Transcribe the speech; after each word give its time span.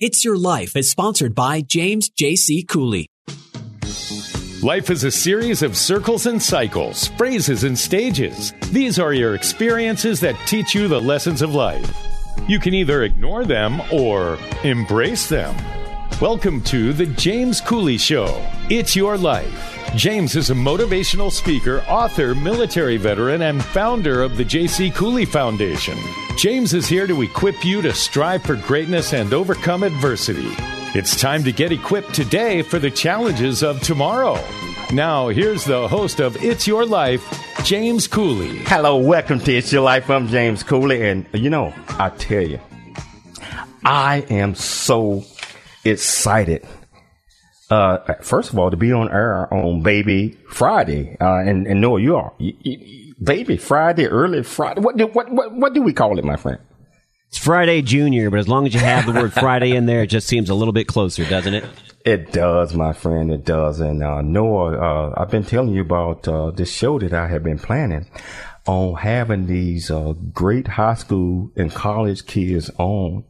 It's 0.00 0.24
Your 0.24 0.38
Life 0.38 0.76
is 0.76 0.88
sponsored 0.88 1.34
by 1.34 1.60
James 1.60 2.08
J.C. 2.08 2.62
Cooley. 2.62 3.10
Life 4.62 4.90
is 4.90 5.02
a 5.02 5.10
series 5.10 5.60
of 5.64 5.76
circles 5.76 6.26
and 6.26 6.40
cycles, 6.40 7.08
phrases 7.18 7.64
and 7.64 7.76
stages. 7.76 8.54
These 8.70 9.00
are 9.00 9.12
your 9.12 9.34
experiences 9.34 10.20
that 10.20 10.36
teach 10.46 10.72
you 10.72 10.86
the 10.86 11.00
lessons 11.00 11.42
of 11.42 11.52
life. 11.52 11.92
You 12.46 12.60
can 12.60 12.74
either 12.74 13.02
ignore 13.02 13.44
them 13.44 13.82
or 13.92 14.38
embrace 14.62 15.28
them. 15.28 15.56
Welcome 16.20 16.60
to 16.66 16.92
The 16.92 17.06
James 17.06 17.60
Cooley 17.60 17.98
Show. 17.98 18.40
It's 18.70 18.94
your 18.94 19.18
life. 19.18 19.77
James 19.96 20.36
is 20.36 20.50
a 20.50 20.54
motivational 20.54 21.32
speaker, 21.32 21.80
author, 21.88 22.34
military 22.34 22.98
veteran, 22.98 23.42
and 23.42 23.64
founder 23.64 24.22
of 24.22 24.36
the 24.36 24.44
J.C. 24.44 24.90
Cooley 24.90 25.24
Foundation. 25.24 25.98
James 26.36 26.74
is 26.74 26.86
here 26.86 27.06
to 27.06 27.22
equip 27.22 27.64
you 27.64 27.80
to 27.80 27.94
strive 27.94 28.42
for 28.42 28.54
greatness 28.56 29.14
and 29.14 29.32
overcome 29.32 29.82
adversity. 29.82 30.50
It's 30.94 31.18
time 31.18 31.42
to 31.44 31.52
get 31.52 31.72
equipped 31.72 32.14
today 32.14 32.60
for 32.60 32.78
the 32.78 32.90
challenges 32.90 33.62
of 33.62 33.80
tomorrow. 33.80 34.38
Now, 34.92 35.28
here's 35.28 35.64
the 35.64 35.88
host 35.88 36.20
of 36.20 36.36
It's 36.44 36.66
Your 36.66 36.84
Life, 36.84 37.26
James 37.64 38.06
Cooley. 38.06 38.58
Hello, 38.58 38.98
welcome 38.98 39.40
to 39.40 39.52
It's 39.52 39.72
Your 39.72 39.82
Life. 39.82 40.10
I'm 40.10 40.28
James 40.28 40.62
Cooley, 40.62 41.08
and 41.08 41.26
you 41.32 41.48
know, 41.48 41.72
I 41.98 42.10
tell 42.10 42.42
you, 42.42 42.60
I 43.84 44.26
am 44.28 44.54
so 44.54 45.24
excited 45.84 46.68
uh, 47.70 48.14
first 48.22 48.52
of 48.52 48.58
all, 48.58 48.70
to 48.70 48.76
be 48.76 48.92
on 48.92 49.10
air 49.10 49.52
on 49.52 49.82
Baby 49.82 50.38
Friday, 50.48 51.16
uh, 51.20 51.38
and, 51.38 51.66
and 51.66 51.80
Noah, 51.80 52.00
you 52.00 52.16
are 52.16 52.32
you, 52.38 52.54
you, 52.62 53.14
Baby 53.22 53.56
Friday, 53.56 54.06
early 54.06 54.42
Friday. 54.42 54.80
What 54.80 54.96
do, 54.96 55.06
what, 55.08 55.30
what, 55.30 55.52
what 55.54 55.74
do 55.74 55.82
we 55.82 55.92
call 55.92 56.18
it, 56.18 56.24
my 56.24 56.36
friend? 56.36 56.58
It's 57.28 57.36
Friday 57.38 57.82
Junior, 57.82 58.30
but 58.30 58.38
as 58.38 58.48
long 58.48 58.66
as 58.66 58.72
you 58.72 58.80
have 58.80 59.04
the 59.04 59.12
word 59.12 59.32
Friday 59.34 59.76
in 59.76 59.84
there, 59.84 60.04
it 60.04 60.06
just 60.06 60.28
seems 60.28 60.48
a 60.48 60.54
little 60.54 60.72
bit 60.72 60.86
closer, 60.86 61.26
doesn't 61.26 61.52
it? 61.52 61.64
It 62.06 62.32
does, 62.32 62.74
my 62.74 62.94
friend. 62.94 63.30
It 63.30 63.44
does. 63.44 63.80
And 63.80 64.02
uh, 64.02 64.22
Noah, 64.22 64.78
uh, 64.78 65.14
I've 65.14 65.30
been 65.30 65.44
telling 65.44 65.74
you 65.74 65.82
about 65.82 66.26
uh, 66.26 66.52
this 66.52 66.72
show 66.72 66.98
that 67.00 67.12
I 67.12 67.28
have 67.28 67.42
been 67.42 67.58
planning 67.58 68.06
on 68.66 68.94
having 68.94 69.46
these 69.46 69.90
uh, 69.90 70.14
great 70.32 70.68
high 70.68 70.94
school 70.94 71.50
and 71.54 71.70
college 71.70 72.24
kids 72.24 72.70
on 72.78 73.24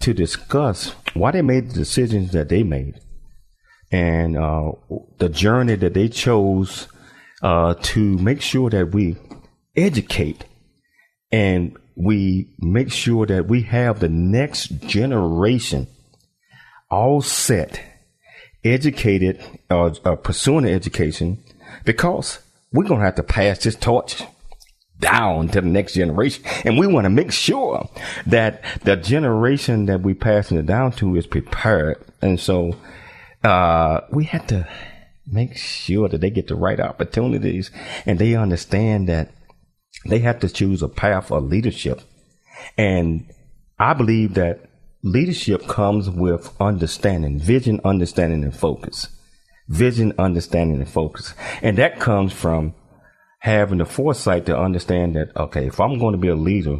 to 0.00 0.12
discuss 0.12 0.88
why 1.14 1.30
they 1.30 1.42
made 1.42 1.70
the 1.70 1.74
decisions 1.74 2.32
that 2.32 2.48
they 2.48 2.64
made 2.64 3.00
and 3.90 4.36
uh, 4.36 4.72
the 5.18 5.28
journey 5.28 5.74
that 5.76 5.94
they 5.94 6.08
chose 6.08 6.88
uh, 7.42 7.74
to 7.82 8.18
make 8.18 8.40
sure 8.40 8.70
that 8.70 8.92
we 8.92 9.16
educate 9.76 10.44
and 11.32 11.76
we 11.96 12.48
make 12.58 12.90
sure 12.92 13.26
that 13.26 13.46
we 13.46 13.62
have 13.62 14.00
the 14.00 14.08
next 14.08 14.68
generation 14.86 15.86
all 16.90 17.22
set, 17.22 17.80
educated, 18.64 19.42
uh, 19.70 19.94
uh, 20.04 20.16
pursuing 20.16 20.64
education, 20.64 21.42
because 21.84 22.40
we're 22.72 22.84
going 22.84 23.00
to 23.00 23.04
have 23.04 23.14
to 23.16 23.22
pass 23.22 23.62
this 23.62 23.76
torch 23.76 24.22
down 24.98 25.48
to 25.48 25.60
the 25.60 25.66
next 25.66 25.94
generation. 25.94 26.44
And 26.64 26.78
we 26.78 26.86
want 26.86 27.04
to 27.04 27.10
make 27.10 27.32
sure 27.32 27.88
that 28.26 28.62
the 28.82 28.96
generation 28.96 29.86
that 29.86 30.02
we 30.02 30.14
passing 30.14 30.58
it 30.58 30.66
down 30.66 30.92
to 30.92 31.16
is 31.16 31.26
prepared. 31.26 31.96
And 32.20 32.38
so 32.38 32.76
uh, 33.42 34.00
we 34.10 34.24
had 34.24 34.48
to 34.48 34.68
make 35.26 35.56
sure 35.56 36.08
that 36.08 36.20
they 36.20 36.30
get 36.30 36.48
the 36.48 36.54
right 36.54 36.80
opportunities 36.80 37.70
and 38.06 38.18
they 38.18 38.34
understand 38.34 39.08
that 39.08 39.30
they 40.06 40.18
have 40.20 40.40
to 40.40 40.48
choose 40.48 40.82
a 40.82 40.88
path 40.88 41.30
of 41.30 41.44
leadership. 41.44 42.00
And 42.76 43.32
I 43.78 43.94
believe 43.94 44.34
that 44.34 44.70
leadership 45.02 45.66
comes 45.66 46.10
with 46.10 46.50
understanding, 46.60 47.38
vision, 47.38 47.80
understanding, 47.84 48.44
and 48.44 48.54
focus. 48.54 49.08
Vision, 49.68 50.12
understanding, 50.18 50.78
and 50.78 50.88
focus. 50.88 51.34
And 51.62 51.78
that 51.78 52.00
comes 52.00 52.32
from 52.32 52.74
having 53.38 53.78
the 53.78 53.84
foresight 53.86 54.46
to 54.46 54.58
understand 54.58 55.16
that, 55.16 55.34
okay, 55.36 55.66
if 55.66 55.80
I'm 55.80 55.98
going 55.98 56.12
to 56.12 56.18
be 56.18 56.28
a 56.28 56.34
leader, 56.34 56.78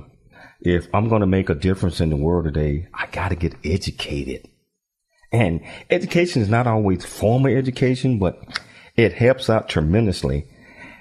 if 0.61 0.89
I'm 0.93 1.09
going 1.09 1.21
to 1.21 1.27
make 1.27 1.49
a 1.49 1.55
difference 1.55 2.01
in 2.01 2.11
the 2.11 2.17
world 2.17 2.45
today, 2.45 2.89
I 2.93 3.07
got 3.07 3.29
to 3.29 3.37
get 3.37 3.55
educated. 3.65 4.50
And 5.33 5.61
education 5.91 6.43
is 6.43 6.49
not 6.49 6.67
always 6.67 7.05
formal 7.05 7.57
education, 7.57 8.19
but 8.19 8.43
it 8.97 9.13
helps 9.13 9.49
out 9.49 9.69
tremendously. 9.69 10.47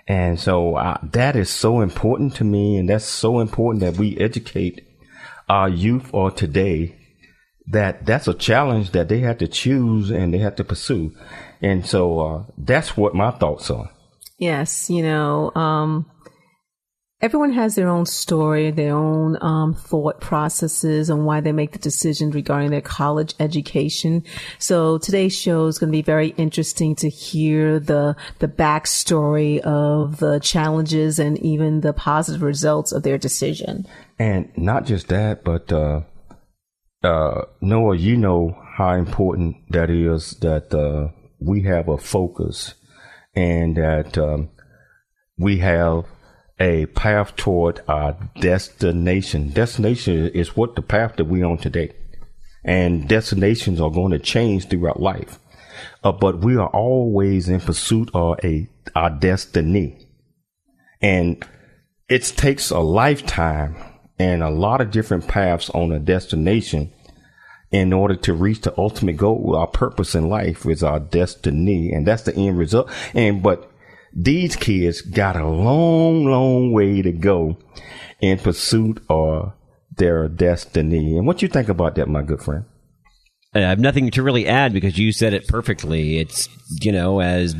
And 0.08 0.40
so 0.40 0.76
uh, 0.76 0.98
that 1.04 1.36
is 1.36 1.50
so 1.50 1.82
important 1.82 2.36
to 2.36 2.44
me. 2.44 2.78
And 2.78 2.90
that's 2.90 3.06
so 3.06 3.40
important 3.40 3.82
that 3.82 3.98
we 3.98 4.18
educate 4.18 4.86
our 5.48 5.70
youth 5.70 6.10
or 6.14 6.32
today 6.32 6.96
that 7.68 8.06
that's 8.06 8.28
a 8.28 8.34
challenge 8.34 8.92
that 8.92 9.10
they 9.10 9.20
have 9.20 9.38
to 9.38 9.48
choose 9.48 10.10
and 10.10 10.34
they 10.34 10.40
have 10.40 10.56
to 10.56 10.64
pursue. 10.64 11.16
And 11.62 11.86
so 11.86 12.20
uh, 12.20 12.44
that's 12.58 12.98
what 12.98 13.14
my 13.14 13.32
thoughts 13.32 13.70
are. 13.70 13.92
Yes, 14.38 14.90
you 14.90 15.04
know, 15.04 15.54
um, 15.54 16.10
everyone 17.22 17.52
has 17.52 17.76
their 17.76 17.90
own 17.90 18.06
story, 18.06 18.72
their 18.72 18.96
own 18.96 19.38
um, 19.42 19.74
thought 19.74 20.22
processes 20.22 21.10
on 21.10 21.26
why 21.26 21.42
they 21.42 21.52
make 21.52 21.74
the 21.74 21.80
decision 21.80 22.32
regarding 22.32 22.72
their 22.72 22.82
college 22.82 23.36
education. 23.40 24.24
So 24.58 24.98
today's 24.98 25.38
show 25.38 25.66
is 25.68 25.78
going 25.78 25.92
to 25.92 25.98
be 25.98 26.02
very 26.02 26.30
interesting 26.30 26.96
to 26.98 27.10
hear 27.10 27.80
the 27.80 28.16
the 28.40 28.48
backstory 28.48 29.60
of 29.60 30.18
the 30.20 30.40
challenges 30.40 31.20
and 31.20 31.38
even 31.40 31.82
the 31.82 31.94
positive 31.94 32.42
results 32.42 32.92
of 32.92 33.04
their 33.04 33.18
decision. 33.18 33.86
And 34.18 34.50
not 34.58 34.86
just 34.86 35.08
that, 35.10 35.44
but 35.44 35.72
uh, 35.72 36.02
uh, 37.04 37.42
Noah, 37.62 37.98
you 37.98 38.16
know 38.16 38.58
how 38.78 38.94
important 38.94 39.58
that 39.72 39.90
is 39.90 40.32
that 40.40 40.74
uh, 40.74 41.12
we 41.40 41.64
have 41.64 41.90
a 41.90 41.98
focus 41.98 42.76
and 43.36 43.76
that 43.76 44.18
um, 44.18 44.50
we 45.38 45.58
have 45.60 46.06
a 46.60 46.86
path 46.88 47.36
toward 47.36 47.82
our 47.88 48.18
destination. 48.40 49.50
Destination 49.50 50.28
is 50.30 50.56
what 50.56 50.76
the 50.76 50.82
path 50.82 51.16
that 51.16 51.26
we're 51.26 51.46
on 51.46 51.58
today. 51.58 51.94
And 52.64 53.08
destinations 53.08 53.80
are 53.80 53.90
going 53.90 54.12
to 54.12 54.20
change 54.20 54.68
throughout 54.68 55.02
life. 55.02 55.40
Uh, 56.04 56.12
but 56.12 56.40
we 56.40 56.58
are 56.58 56.68
always 56.68 57.48
in 57.48 57.62
pursuit 57.62 58.10
of 58.14 58.38
a, 58.44 58.68
our 58.96 59.10
destiny. 59.10 60.06
And 61.02 61.44
it 62.10 62.24
takes 62.36 62.70
a 62.70 62.80
lifetime 62.80 63.78
and 64.18 64.44
a 64.44 64.50
lot 64.50 64.82
of 64.82 64.92
different 64.92 65.28
paths 65.28 65.70
on 65.70 65.94
a 65.94 66.00
destination 66.00 66.92
in 67.72 67.94
order 67.94 68.16
to 68.16 68.34
reach 68.34 68.62
the 68.62 68.78
ultimate 68.78 69.16
goal. 69.16 69.56
Our 69.56 69.68
purpose 69.68 70.16
in 70.16 70.28
life 70.28 70.66
is 70.66 70.84
our 70.84 71.00
destiny. 71.00 71.94
And 71.94 72.06
that's 72.06 72.24
the 72.24 72.36
end 72.36 72.58
result. 72.58 72.92
And, 73.14 73.42
but 73.42 73.69
these 74.14 74.56
kids 74.56 75.02
got 75.02 75.36
a 75.36 75.48
long, 75.48 76.26
long 76.26 76.72
way 76.72 77.02
to 77.02 77.12
go 77.12 77.58
in 78.22 78.38
pursuit 78.38 79.02
of 79.10 79.54
their 79.98 80.28
destiny. 80.28 81.18
And 81.18 81.28
what 81.28 81.42
you 81.42 81.48
think 81.48 81.70
about 81.70 81.96
that, 81.96 82.08
my 82.08 82.22
good 82.22 82.42
friend? 82.42 82.66
I 83.54 83.60
have 83.60 83.80
nothing 83.80 84.12
to 84.12 84.24
really 84.24 84.48
add 84.48 84.74
because 84.74 84.98
you 84.98 85.12
said 85.12 85.34
it 85.34 85.48
perfectly. 85.48 86.20
It's, 86.20 86.48
you 86.82 86.92
know, 86.92 87.20
as 87.20 87.56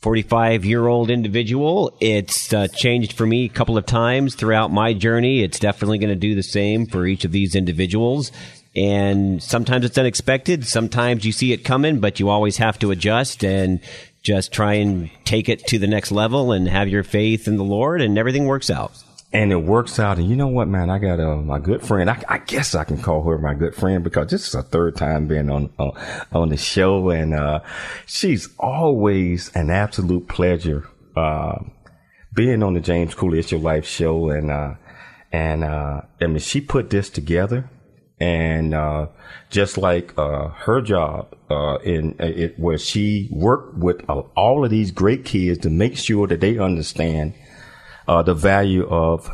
45 0.00 0.64
year 0.64 0.86
old 0.86 1.10
individual, 1.10 1.96
it's 2.00 2.52
uh, 2.52 2.68
changed 2.68 3.12
for 3.12 3.26
me 3.26 3.46
a 3.46 3.48
couple 3.48 3.78
of 3.78 3.86
times 3.86 4.34
throughout 4.34 4.70
my 4.70 4.92
journey. 4.92 5.42
It's 5.42 5.58
definitely 5.58 5.98
going 5.98 6.10
to 6.10 6.16
do 6.16 6.34
the 6.34 6.42
same 6.42 6.86
for 6.86 7.06
each 7.06 7.24
of 7.24 7.32
these 7.32 7.54
individuals. 7.54 8.30
And 8.76 9.42
sometimes 9.42 9.84
it's 9.84 9.98
unexpected. 9.98 10.66
Sometimes 10.66 11.24
you 11.24 11.32
see 11.32 11.52
it 11.52 11.64
coming, 11.64 12.00
but 12.00 12.20
you 12.20 12.28
always 12.28 12.58
have 12.58 12.78
to 12.80 12.90
adjust 12.90 13.42
and 13.42 13.80
just 14.22 14.52
try 14.52 14.74
and 14.74 15.10
take 15.24 15.48
it 15.48 15.66
to 15.68 15.78
the 15.78 15.86
next 15.86 16.10
level 16.10 16.52
and 16.52 16.68
have 16.68 16.88
your 16.88 17.04
faith 17.04 17.48
in 17.48 17.56
the 17.56 17.64
Lord, 17.64 18.00
and 18.00 18.18
everything 18.18 18.46
works 18.46 18.70
out. 18.70 18.92
And 19.30 19.52
it 19.52 19.56
works 19.56 19.98
out. 19.98 20.16
And 20.16 20.28
you 20.28 20.36
know 20.36 20.48
what, 20.48 20.68
man? 20.68 20.88
I 20.88 20.98
got 20.98 21.20
uh, 21.20 21.36
my 21.36 21.58
good 21.58 21.82
friend. 21.82 22.08
I, 22.08 22.22
I, 22.28 22.38
guess 22.38 22.74
I 22.74 22.84
can 22.84 22.96
call 23.02 23.22
her 23.24 23.36
my 23.36 23.52
good 23.52 23.74
friend 23.74 24.02
because 24.02 24.28
this 24.30 24.48
is 24.48 24.54
her 24.54 24.62
third 24.62 24.96
time 24.96 25.26
being 25.26 25.50
on 25.50 25.70
uh, 25.78 25.90
on 26.32 26.48
the 26.48 26.56
show, 26.56 27.10
and 27.10 27.34
uh, 27.34 27.60
she's 28.06 28.48
always 28.58 29.54
an 29.54 29.68
absolute 29.68 30.28
pleasure 30.28 30.88
uh, 31.14 31.58
being 32.34 32.62
on 32.62 32.72
the 32.72 32.80
James 32.80 33.14
It's 33.18 33.52
Your 33.52 33.60
Life 33.60 33.86
show. 33.86 34.30
And 34.30 34.50
uh, 34.50 34.74
and 35.30 35.62
uh, 35.62 36.02
I 36.20 36.26
mean, 36.26 36.38
she 36.38 36.60
put 36.60 36.90
this 36.90 37.10
together, 37.10 37.68
and 38.20 38.74
uh, 38.74 39.06
just 39.50 39.78
like 39.78 40.16
uh, 40.18 40.48
her 40.48 40.80
job 40.80 41.34
uh, 41.50 41.78
in 41.84 42.16
uh, 42.20 42.24
it, 42.24 42.58
where 42.58 42.78
she 42.78 43.28
worked 43.30 43.76
with 43.78 44.02
all 44.08 44.64
of 44.64 44.70
these 44.70 44.90
great 44.90 45.24
kids 45.24 45.60
to 45.60 45.70
make 45.70 45.96
sure 45.96 46.26
that 46.26 46.40
they 46.40 46.58
understand 46.58 47.34
uh, 48.06 48.22
the 48.22 48.34
value 48.34 48.86
of 48.88 49.30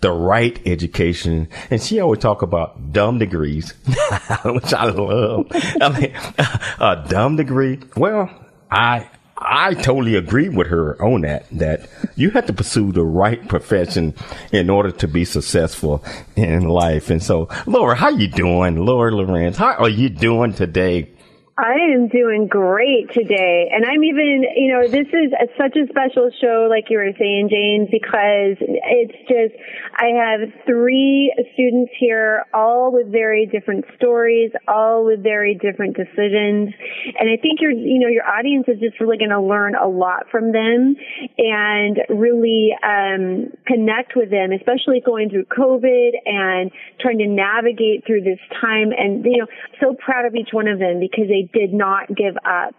the 0.00 0.12
right 0.12 0.60
education. 0.66 1.48
And 1.70 1.82
she 1.82 2.00
always 2.00 2.20
talk 2.20 2.42
about 2.42 2.92
dumb 2.92 3.18
degrees, 3.18 3.70
which 4.44 4.72
I 4.74 4.84
love. 4.84 5.46
I 5.80 6.00
mean, 6.00 6.14
a 6.80 7.04
dumb 7.08 7.36
degree. 7.36 7.80
Well, 7.96 8.30
I 8.70 9.08
I 9.44 9.74
totally 9.74 10.14
agree 10.16 10.48
with 10.48 10.68
her 10.68 11.00
on 11.02 11.22
that, 11.22 11.46
that 11.52 11.88
you 12.16 12.30
have 12.30 12.46
to 12.46 12.52
pursue 12.52 12.92
the 12.92 13.04
right 13.04 13.46
profession 13.48 14.14
in 14.52 14.70
order 14.70 14.90
to 14.92 15.08
be 15.08 15.24
successful 15.24 16.04
in 16.36 16.68
life. 16.68 17.10
And 17.10 17.22
so, 17.22 17.48
Laura, 17.66 17.94
how 17.94 18.10
you 18.10 18.28
doing? 18.28 18.76
Laura 18.76 19.14
Lorenz, 19.14 19.56
how 19.56 19.74
are 19.74 19.88
you 19.88 20.08
doing 20.08 20.54
today? 20.54 21.10
I 21.58 21.74
am 21.92 22.08
doing 22.08 22.46
great 22.48 23.12
today. 23.12 23.70
And 23.74 23.84
I'm 23.84 24.02
even, 24.02 24.44
you 24.56 24.72
know, 24.72 24.88
this 24.88 25.06
is 25.08 25.32
a, 25.36 25.46
such 25.58 25.76
a 25.76 25.86
special 25.90 26.30
show, 26.40 26.66
like 26.70 26.88
you 26.88 26.96
were 26.96 27.12
saying, 27.18 27.50
James, 27.50 27.88
because 27.92 28.56
it's 28.58 29.12
just, 29.28 29.52
I 29.94 30.16
have 30.16 30.48
three 30.64 31.30
students 31.52 31.92
here, 32.00 32.46
all 32.54 32.90
with 32.90 33.12
very 33.12 33.44
different 33.44 33.84
stories, 33.96 34.50
all 34.66 35.04
with 35.04 35.22
very 35.22 35.54
different 35.54 35.94
decisions. 35.94 36.72
And 37.20 37.28
I 37.28 37.36
think 37.36 37.60
your, 37.60 37.72
you 37.72 37.98
know, 37.98 38.08
your 38.08 38.26
audience 38.26 38.64
is 38.68 38.80
just 38.80 38.98
really 38.98 39.18
going 39.18 39.30
to 39.30 39.42
learn 39.42 39.74
a 39.74 39.86
lot 39.86 40.30
from 40.30 40.52
them 40.52 40.96
and 41.36 41.98
really, 42.08 42.72
um, 42.82 43.52
connect 43.66 44.16
with 44.16 44.30
them, 44.30 44.52
especially 44.52 45.02
going 45.04 45.28
through 45.28 45.44
COVID 45.44 46.12
and 46.24 46.70
trying 46.98 47.18
to 47.18 47.26
navigate 47.26 48.06
through 48.06 48.22
this 48.22 48.40
time. 48.58 48.88
And, 48.96 49.22
you 49.26 49.36
know, 49.36 49.46
so 49.82 49.94
proud 49.94 50.24
of 50.24 50.34
each 50.34 50.50
one 50.52 50.66
of 50.66 50.78
them 50.78 50.98
because 50.98 51.28
they 51.28 51.42
did 51.52 51.72
not 51.72 52.08
give 52.08 52.36
up. 52.44 52.74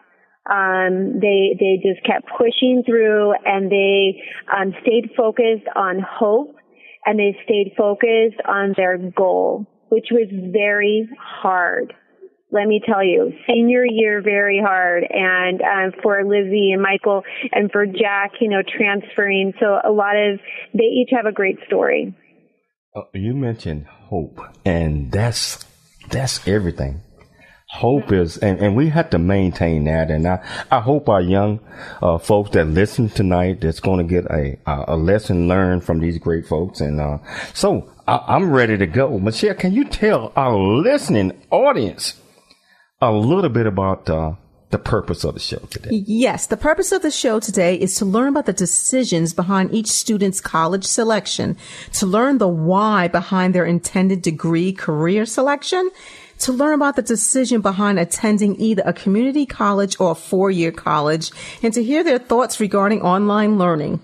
Um, 0.50 1.20
they 1.22 1.56
they 1.58 1.80
just 1.82 2.06
kept 2.06 2.28
pushing 2.38 2.84
through, 2.86 3.34
and 3.46 3.72
they 3.72 4.22
um, 4.52 4.74
stayed 4.82 5.12
focused 5.16 5.68
on 5.74 6.02
hope, 6.02 6.56
and 7.06 7.18
they 7.18 7.38
stayed 7.46 7.74
focused 7.78 8.42
on 8.46 8.74
their 8.76 8.98
goal, 8.98 9.66
which 9.90 10.08
was 10.12 10.28
very 10.52 11.08
hard. 11.18 11.94
Let 12.52 12.68
me 12.68 12.82
tell 12.86 13.04
you, 13.04 13.32
senior 13.48 13.86
year 13.86 14.22
very 14.22 14.62
hard, 14.64 15.06
and 15.10 15.62
um, 15.62 16.00
for 16.04 16.24
Lizzie 16.26 16.72
and 16.74 16.82
Michael, 16.82 17.24
and 17.54 17.72
for 17.72 17.86
Jack, 17.86 18.34
you 18.42 18.50
know, 18.50 18.62
transferring. 18.62 19.54
So 19.62 19.80
a 19.84 19.92
lot 19.92 20.18
of 20.18 20.40
they 20.74 20.84
each 20.84 21.10
have 21.14 21.26
a 21.26 21.32
great 21.32 21.58
story. 21.68 22.16
Uh, 22.94 23.04
you 23.14 23.34
mentioned 23.34 23.88
hope, 23.88 24.40
and 24.66 25.10
that's 25.10 25.66
that's 26.12 26.46
everything 26.48 27.02
hope 27.74 28.12
is, 28.12 28.38
and, 28.38 28.60
and 28.60 28.76
we 28.76 28.88
have 28.90 29.10
to 29.10 29.18
maintain 29.18 29.86
that. 29.86 30.12
And 30.12 30.28
I, 30.28 30.46
I 30.70 30.80
hope 30.80 31.10
our 31.10 31.22
young 31.22 31.60
uh, 32.04 32.20
folks 32.20 32.52
that 32.52 32.66
listen 32.66 33.10
tonight 33.10 33.62
that's 33.62 33.80
going 33.80 34.08
to 34.08 34.14
get 34.14 34.26
a, 34.32 34.60
a 34.68 34.96
lesson 34.96 35.48
learned 35.48 35.84
from 35.84 36.00
these 36.00 36.20
great 36.20 36.46
folks. 36.46 36.82
And 36.82 37.02
uh, 37.02 37.18
so 37.54 37.92
I, 38.08 38.36
am 38.36 38.52
ready 38.52 38.78
to 38.78 38.86
go. 38.86 39.18
Michelle, 39.18 39.56
can 39.56 39.74
you 39.74 39.86
tell 39.86 40.32
our 40.36 40.56
listening 40.56 41.32
audience 41.50 42.22
a 43.02 43.12
little 43.12 43.50
bit 43.50 43.66
about 43.66 44.08
uh, 44.08 44.34
the 44.70 44.78
purpose 44.78 45.24
of 45.24 45.34
the 45.34 45.40
show 45.40 45.58
today? 45.72 45.90
Yes, 45.92 46.46
the 46.46 46.58
purpose 46.58 46.92
of 46.92 47.02
the 47.02 47.10
show 47.10 47.40
today 47.40 47.76
is 47.76 47.96
to 47.96 48.06
learn 48.06 48.30
about 48.30 48.46
the 48.46 48.54
decisions 48.54 49.34
behind 49.34 49.74
each 49.74 49.88
student's 49.88 50.40
college 50.40 50.86
selection, 50.86 51.58
to 51.94 52.06
learn 52.06 52.38
the 52.38 52.48
why 52.48 53.08
behind 53.08 53.56
their 53.56 53.66
intended 53.66 54.22
degree 54.22 54.74
career 54.74 55.26
selection, 55.26 55.90
to 56.44 56.52
learn 56.52 56.74
about 56.74 56.96
the 56.96 57.02
decision 57.02 57.62
behind 57.62 57.98
attending 58.00 58.60
either 58.60 58.84
a 58.86 58.92
community 58.92 59.46
college 59.46 59.98
or 60.00 60.12
a 60.12 60.16
four-year 60.16 60.72
college 60.72 61.32
and 61.62 61.74
to 61.74 61.82
hear 61.82 62.04
their 62.04 62.20
thoughts 62.20 62.60
regarding 62.60 63.02
online 63.02 63.58
learning. 63.58 64.02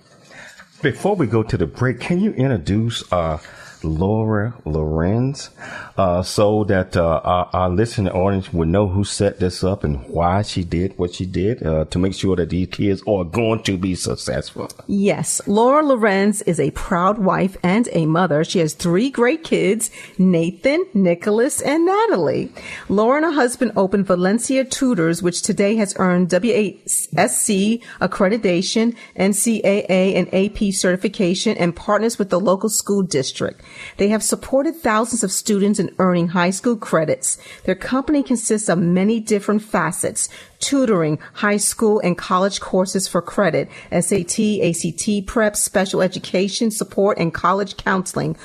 Before 0.82 1.16
we 1.18 1.28
go 1.28 1.44
to 1.44 1.58
the 1.58 1.68
break, 1.68 2.00
can 2.00 2.20
you 2.22 2.32
introduce 2.32 3.04
uh, 3.12 3.40
Laura 3.84 4.54
Lorenz, 4.66 5.50
uh, 5.98 6.22
so 6.22 6.64
that 6.66 6.98
uh, 6.98 7.22
our, 7.24 7.50
our, 7.54 7.70
listening 7.70 8.12
audience 8.12 8.52
would 8.52 8.68
know 8.68 8.88
who 8.88 9.04
set 9.04 9.40
this 9.40 9.64
up 9.64 9.84
and 9.84 10.06
why 10.08 10.42
she 10.42 10.64
did 10.64 10.98
what 10.98 11.14
she 11.14 11.26
did 11.26 11.64
uh, 11.64 11.86
to 11.86 12.00
make 12.00 12.14
sure 12.14 12.36
that 12.36 12.50
these 12.50 12.68
kids 12.68 13.02
are 13.08 13.24
going 13.24 13.64
to 13.64 13.78
be 13.78 13.96
successful. 13.96 14.70
Yes, 14.88 15.42
Laura 15.48 15.86
Lorenz 15.86 16.42
is 16.42 16.60
a 16.60 16.72
proud 16.72 17.20
wife 17.20 17.56
and 17.64 17.88
a 17.94 18.06
mother. 18.06 18.44
She 18.44 18.60
has 18.60 18.74
three 18.74 19.10
great 19.10 19.44
kids: 19.44 19.92
Nathan, 20.18 20.86
Nicholas, 20.94 21.62
and 21.62 21.86
Natalie. 21.86 22.52
Laura 22.90 23.18
and 23.18 23.26
her 23.26 23.32
husband 23.32 23.72
opened 23.76 24.08
Valencia 24.08 24.66
Tutors, 24.66 25.24
which 25.24 25.42
today 25.42 25.76
has 25.78 25.96
earned 25.98 26.30
WASC 26.30 27.82
accreditation, 28.02 28.96
NCAA 29.18 30.16
and 30.16 30.34
AP 30.34 30.74
certification, 30.74 31.58
and 31.58 31.76
partners 31.76 32.20
with 32.20 32.30
the 32.30 32.40
local 32.40 32.70
school 32.70 33.04
district. 33.04 33.62
They 33.98 34.10
have 34.10 34.24
supported 34.24 34.76
thousands 34.76 35.24
of 35.24 35.32
students 35.32 35.80
in 35.80 35.96
earning 36.00 36.30
high 36.30 36.50
school 36.50 36.76
credits. 36.76 37.38
Their 37.64 37.76
company 37.76 38.24
consists 38.24 38.70
of 38.70 38.78
many 38.80 39.20
different 39.20 39.62
facets, 39.62 40.30
tutoring, 40.60 41.20
high 41.34 41.58
school 41.58 42.00
and 42.00 42.18
college 42.18 42.60
courses 42.60 43.08
for 43.08 43.22
credit, 43.22 43.70
SAT, 43.92 44.40
ACT 44.62 45.26
prep, 45.26 45.56
special 45.56 46.02
education 46.02 46.72
support, 46.72 47.18
and 47.18 47.34
college 47.34 47.78
counseling. 47.78 48.38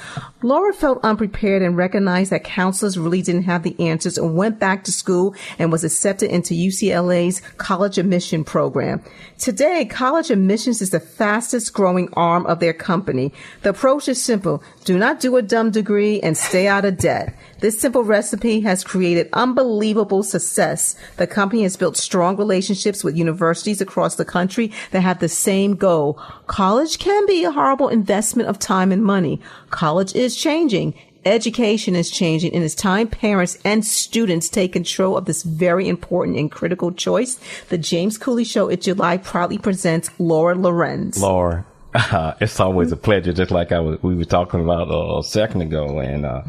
Laura 0.43 0.73
felt 0.73 1.01
unprepared 1.03 1.63
and 1.63 1.77
recognized 1.77 2.31
that 2.31 2.45
counselors 2.45 2.99
really 2.99 3.23
didn't 3.23 3.45
have 3.45 3.63
the 3.63 3.79
answers 3.81 4.19
and 4.19 4.37
went 4.37 4.59
back 4.59 4.85
to 4.85 4.93
school 4.93 5.35
and 5.59 5.73
was 5.73 5.85
accepted 5.85 6.31
into 6.31 6.55
UCLA's 6.55 7.41
college 7.57 7.99
admission 7.99 8.45
program. 8.45 9.03
Today, 9.39 9.85
college 9.85 10.31
admissions 10.31 10.83
is 10.83 10.91
the 10.91 11.01
fastest 11.01 11.73
growing 11.73 12.09
arm 12.13 12.47
of 12.47 12.61
their 12.61 12.73
company. 12.73 13.33
The 13.63 13.71
approach 13.71 14.09
is 14.09 14.23
simple. 14.23 14.63
Do 14.85 14.99
not 14.99 15.21
do 15.21 15.37
a 15.37 15.43
dumb 15.43 15.71
degree 15.71 16.21
and 16.21 16.37
stay 16.37 16.67
out 16.67 16.85
of 16.85 16.99
debt. 16.99 17.35
This 17.65 17.81
simple 17.81 18.05
recipe 18.05 18.61
has 18.61 18.85
created 18.85 19.31
unbelievable 19.33 20.23
success. 20.23 20.97
The 21.17 21.27
company 21.27 21.63
has 21.63 21.79
built 21.79 21.97
strong 21.97 22.37
relationships 22.37 23.03
with 23.03 23.17
universities 23.17 23.81
across 23.81 24.17
the 24.17 24.25
country 24.27 24.71
that 24.91 25.01
have 25.01 25.19
the 25.19 25.31
same 25.31 25.75
goal. 25.75 26.21
College 26.47 26.99
can 26.99 27.25
be 27.25 27.43
a 27.43 27.51
horrible 27.51 27.89
investment 27.89 28.51
of 28.51 28.59
time 28.59 28.93
and 28.93 29.03
money. 29.03 29.41
College 29.71 30.15
is 30.15 30.37
changing. 30.37 30.93
Education 31.25 31.97
is 31.97 32.11
changing 32.11 32.55
and 32.55 32.63
it's 32.63 32.75
time 32.75 33.09
parents 33.09 33.57
and 33.65 33.83
students 33.83 34.51
take 34.51 34.75
control 34.75 35.17
of 35.17 35.25
this 35.25 35.43
very 35.43 35.89
important 35.89 36.37
and 36.37 36.53
critical 36.53 36.93
choice. 36.93 37.41
The 37.71 37.79
James 37.79 38.19
Cooley 38.19 38.45
Show 38.45 38.69
in 38.69 38.79
July 38.79 39.17
proudly 39.17 39.57
presents 39.57 40.11
Laura 40.19 40.55
Lorenz. 40.55 41.19
Laura, 41.19 41.65
uh, 41.95 42.35
it's 42.43 42.61
always 42.61 42.93
a 42.93 42.97
pleasure, 42.99 43.33
just 43.33 43.51
like 43.51 43.73
I 43.73 43.81
was, 43.81 44.03
we 44.03 44.15
were 44.15 44.27
talking 44.27 44.61
about 44.61 44.91
uh, 44.91 45.21
a 45.21 45.25
second 45.25 45.63
ago. 45.63 45.99
And, 45.99 46.27
uh, 46.27 46.43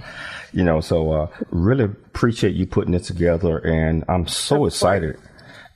you 0.55 0.63
know, 0.63 0.79
so 0.79 1.11
uh, 1.11 1.27
really 1.49 1.83
appreciate 1.83 2.55
you 2.55 2.65
putting 2.65 2.93
it 2.93 3.03
together, 3.03 3.57
and 3.57 4.05
I'm 4.07 4.25
so 4.25 4.65
excited 4.65 5.19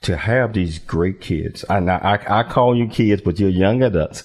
to 0.02 0.16
have 0.16 0.54
these 0.54 0.80
great 0.80 1.20
kids. 1.20 1.66
I, 1.70 1.80
I, 1.80 2.40
I 2.40 2.44
call 2.44 2.76
you 2.78 2.88
kids, 2.88 3.22
but 3.22 3.40
you're 3.40 3.50
young 3.50 3.84
adults. 3.84 4.24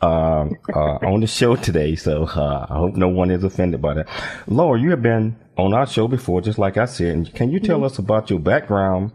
Um, 0.00 0.56
uh, 0.74 0.78
on 1.06 1.20
the 1.20 1.28
show 1.28 1.54
today, 1.54 1.94
so 1.94 2.24
uh, 2.24 2.66
I 2.68 2.74
hope 2.74 2.96
no 2.96 3.06
one 3.06 3.30
is 3.30 3.44
offended 3.44 3.80
by 3.80 3.94
that. 3.94 4.08
Laura, 4.48 4.80
you 4.80 4.90
have 4.90 5.02
been 5.02 5.36
on 5.56 5.72
our 5.72 5.86
show 5.86 6.08
before, 6.08 6.40
just 6.40 6.58
like 6.58 6.76
I 6.76 6.86
said. 6.86 7.14
And 7.14 7.32
can 7.32 7.52
you 7.52 7.60
tell 7.60 7.76
mm-hmm. 7.76 7.84
us 7.84 8.00
about 8.00 8.28
your 8.28 8.40
background 8.40 9.12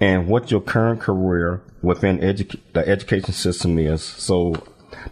and 0.00 0.28
what 0.28 0.50
your 0.50 0.62
current 0.62 1.02
career 1.02 1.60
within 1.82 2.18
edu- 2.20 2.58
the 2.72 2.88
education 2.88 3.34
system 3.34 3.78
is, 3.78 4.02
so 4.02 4.54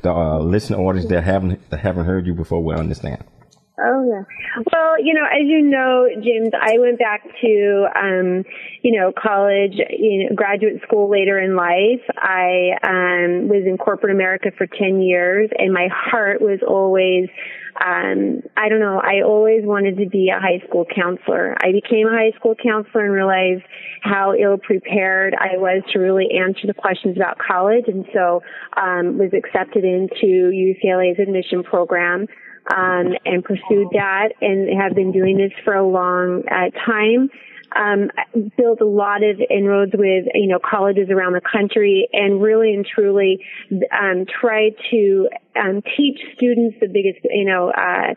the 0.00 0.10
uh, 0.10 0.38
listening 0.38 0.80
audience 0.80 1.10
that 1.10 1.22
haven't 1.22 1.68
that 1.68 1.80
haven't 1.80 2.06
heard 2.06 2.26
you 2.26 2.32
before 2.32 2.64
will 2.64 2.78
understand? 2.78 3.22
Oh 3.82 4.04
yeah. 4.04 4.22
Well, 4.72 5.02
you 5.02 5.14
know, 5.14 5.24
as 5.24 5.46
you 5.46 5.62
know, 5.62 6.06
James, 6.22 6.50
I 6.52 6.78
went 6.78 6.98
back 6.98 7.22
to, 7.40 7.86
um, 7.96 8.44
you 8.82 8.98
know, 8.98 9.12
college, 9.16 9.72
you 9.90 10.28
know, 10.28 10.36
graduate 10.36 10.82
school 10.82 11.10
later 11.10 11.38
in 11.38 11.56
life. 11.56 12.04
I 12.16 12.76
um, 12.82 13.48
was 13.48 13.64
in 13.64 13.78
corporate 13.78 14.14
America 14.14 14.50
for 14.56 14.66
ten 14.66 15.00
years, 15.00 15.48
and 15.56 15.72
my 15.72 15.88
heart 15.90 16.42
was 16.42 16.60
always, 16.66 17.28
um, 17.80 18.42
I 18.54 18.68
don't 18.68 18.80
know, 18.80 19.00
I 19.00 19.22
always 19.24 19.64
wanted 19.64 19.96
to 19.98 20.08
be 20.08 20.28
a 20.28 20.38
high 20.38 20.62
school 20.68 20.84
counselor. 20.84 21.56
I 21.62 21.72
became 21.72 22.06
a 22.06 22.12
high 22.12 22.36
school 22.36 22.54
counselor 22.62 23.04
and 23.04 23.14
realized 23.14 23.64
how 24.02 24.34
ill 24.34 24.58
prepared 24.58 25.34
I 25.34 25.56
was 25.56 25.82
to 25.94 26.00
really 26.00 26.28
answer 26.36 26.66
the 26.66 26.74
questions 26.74 27.16
about 27.16 27.38
college, 27.38 27.84
and 27.86 28.04
so 28.12 28.42
um, 28.76 29.16
was 29.16 29.32
accepted 29.32 29.84
into 29.84 30.52
UCLA's 30.52 31.18
admission 31.18 31.62
program 31.62 32.26
um, 32.74 33.14
and 33.24 33.44
pursued 33.44 33.88
that 33.92 34.32
and 34.40 34.80
have 34.80 34.94
been 34.94 35.12
doing 35.12 35.36
this 35.36 35.52
for 35.64 35.74
a 35.74 35.86
long 35.86 36.44
uh, 36.50 36.70
time. 36.86 37.30
Um, 37.72 38.10
built 38.56 38.80
a 38.80 38.84
lot 38.84 39.22
of 39.22 39.40
inroads 39.48 39.92
with 39.94 40.24
you 40.34 40.48
know 40.48 40.58
colleges 40.58 41.08
around 41.08 41.34
the 41.34 41.40
country, 41.40 42.08
and 42.12 42.42
really 42.42 42.74
and 42.74 42.84
truly 42.84 43.44
um, 43.92 44.26
try 44.26 44.70
to 44.90 45.28
um, 45.54 45.80
teach 45.96 46.18
students 46.34 46.78
the 46.80 46.88
biggest 46.88 47.20
you 47.30 47.44
know 47.44 47.70
uh, 47.70 48.14